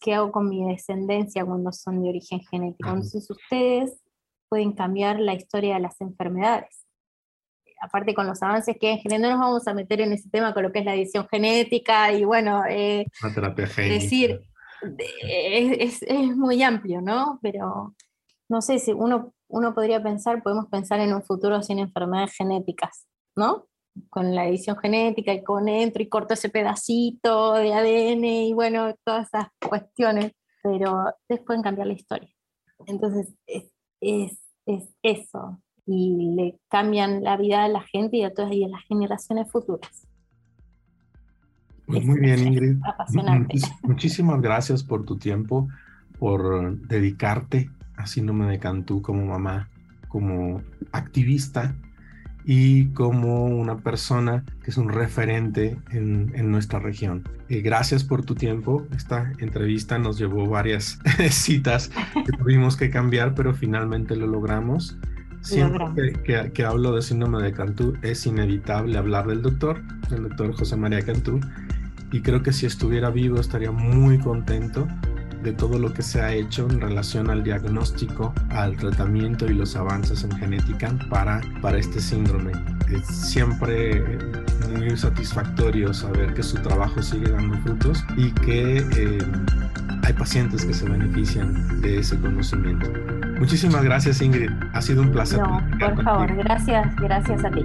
¿qué 0.00 0.14
hago 0.14 0.30
con 0.30 0.48
mi 0.48 0.64
descendencia 0.64 1.44
cuando 1.44 1.72
son 1.72 2.00
de 2.00 2.08
origen 2.08 2.40
genético? 2.48 2.88
Entonces 2.88 3.28
ustedes 3.28 4.00
pueden 4.48 4.72
cambiar 4.72 5.18
la 5.18 5.34
historia 5.34 5.74
de 5.74 5.80
las 5.80 6.00
enfermedades. 6.00 6.86
Aparte 7.80 8.14
con 8.14 8.28
los 8.28 8.40
avances 8.40 8.76
que 8.80 8.92
en 8.92 8.98
general 8.98 9.22
no 9.22 9.30
nos 9.30 9.40
vamos 9.40 9.66
a 9.66 9.74
meter 9.74 10.00
en 10.00 10.12
ese 10.12 10.30
tema 10.30 10.54
con 10.54 10.62
lo 10.62 10.70
que 10.70 10.78
es 10.78 10.84
la 10.84 10.94
edición 10.94 11.26
genética 11.28 12.12
y 12.12 12.24
bueno, 12.24 12.62
eh, 12.68 13.04
decir, 13.76 14.40
es, 15.22 16.02
es, 16.02 16.36
muy 16.36 16.62
amplio, 16.62 17.00
¿no? 17.00 17.40
Pero 17.42 17.96
no 18.48 18.62
sé 18.62 18.78
si 18.78 18.92
uno, 18.92 19.34
uno 19.48 19.74
podría 19.74 20.00
pensar, 20.00 20.40
podemos 20.40 20.66
pensar 20.68 21.00
en 21.00 21.12
un 21.12 21.24
futuro 21.24 21.60
sin 21.64 21.80
enfermedades 21.80 22.36
genéticas, 22.36 23.08
¿no? 23.34 23.66
Con 24.08 24.34
la 24.34 24.46
edición 24.46 24.76
genética 24.76 25.32
y 25.32 25.42
con 25.42 25.68
entro 25.68 26.02
y 26.02 26.08
corto 26.08 26.34
ese 26.34 26.48
pedacito 26.48 27.54
de 27.54 27.74
ADN 27.74 28.24
y 28.24 28.52
bueno, 28.52 28.94
todas 29.04 29.28
esas 29.28 29.48
cuestiones, 29.68 30.32
pero 30.62 31.04
ustedes 31.20 31.44
pueden 31.44 31.62
cambiar 31.62 31.86
la 31.86 31.92
historia. 31.94 32.30
Entonces, 32.86 33.34
es, 33.46 33.70
es, 34.00 34.38
es 34.66 34.94
eso, 35.02 35.60
y 35.86 36.34
le 36.34 36.58
cambian 36.68 37.22
la 37.22 37.36
vida 37.36 37.64
a 37.64 37.68
la 37.68 37.82
gente 37.82 38.18
y 38.18 38.24
a 38.24 38.32
todas 38.32 38.52
y 38.52 38.64
a 38.64 38.68
las 38.68 38.82
generaciones 38.84 39.50
futuras. 39.50 40.06
Pues 41.86 42.04
muy 42.04 42.20
bien, 42.20 42.46
Ingrid. 42.46 42.76
muchísimas 43.82 44.40
gracias 44.40 44.82
por 44.82 45.04
tu 45.04 45.18
tiempo, 45.18 45.68
por 46.18 46.78
dedicarte 46.86 47.70
a 47.96 48.06
Síndrome 48.06 48.46
de 48.46 48.58
Cantú 48.58 49.02
como 49.02 49.26
mamá, 49.26 49.68
como 50.08 50.62
activista 50.92 51.74
y 52.44 52.86
como 52.88 53.46
una 53.46 53.78
persona 53.78 54.44
que 54.62 54.70
es 54.70 54.76
un 54.76 54.88
referente 54.88 55.76
en, 55.90 56.32
en 56.34 56.50
nuestra 56.50 56.78
región. 56.78 57.28
Eh, 57.48 57.60
gracias 57.60 58.04
por 58.04 58.24
tu 58.24 58.34
tiempo. 58.34 58.86
Esta 58.96 59.32
entrevista 59.38 59.98
nos 59.98 60.18
llevó 60.18 60.46
varias 60.46 60.98
citas 61.30 61.90
que 62.14 62.32
tuvimos 62.36 62.76
que 62.76 62.90
cambiar, 62.90 63.34
pero 63.34 63.54
finalmente 63.54 64.16
lo 64.16 64.26
logramos. 64.26 64.96
Siempre 65.40 66.12
que, 66.24 66.52
que, 66.52 66.64
hablo 66.64 66.94
de 66.94 67.02
síndrome 67.02 67.42
de 67.42 67.52
Cantú 67.52 67.94
es 68.02 68.26
inevitable 68.26 68.96
hablar 68.96 69.26
del 69.26 69.42
doctor, 69.42 69.82
el 70.12 70.22
doctor 70.28 70.54
José 70.54 70.76
María 70.76 71.02
Cantú, 71.02 71.40
y 72.12 72.20
creo 72.20 72.44
que 72.44 72.52
si 72.52 72.66
estuviera 72.66 73.10
vivo 73.10 73.40
estaría 73.40 73.72
muy 73.72 74.18
contento 74.18 74.86
de 75.42 75.52
todo 75.52 75.78
lo 75.78 75.92
que 75.92 76.02
se 76.02 76.20
ha 76.20 76.32
hecho 76.32 76.68
en 76.70 76.80
relación 76.80 77.30
al 77.30 77.42
diagnóstico, 77.42 78.32
al 78.50 78.76
tratamiento 78.76 79.46
y 79.46 79.54
los 79.54 79.76
avances 79.76 80.24
en 80.24 80.32
genética 80.32 80.92
para, 81.10 81.40
para 81.60 81.78
este 81.78 82.00
síndrome. 82.00 82.52
Es 82.90 83.06
siempre 83.06 84.18
muy 84.68 84.96
satisfactorio 84.96 85.92
saber 85.92 86.34
que 86.34 86.42
su 86.42 86.56
trabajo 86.58 87.02
sigue 87.02 87.30
dando 87.30 87.56
frutos 87.58 88.04
y 88.16 88.30
que 88.30 88.78
eh, 88.78 89.18
hay 90.02 90.12
pacientes 90.12 90.64
que 90.64 90.74
se 90.74 90.88
benefician 90.88 91.80
de 91.80 91.98
ese 91.98 92.18
conocimiento. 92.18 92.90
Muchísimas 93.38 93.82
gracias 93.82 94.22
Ingrid, 94.22 94.50
ha 94.72 94.82
sido 94.82 95.02
un 95.02 95.10
placer. 95.10 95.40
No, 95.40 95.60
por 95.78 96.02
favor, 96.04 96.34
gracias, 96.36 96.94
gracias 96.96 97.44
a 97.44 97.50
ti. 97.50 97.64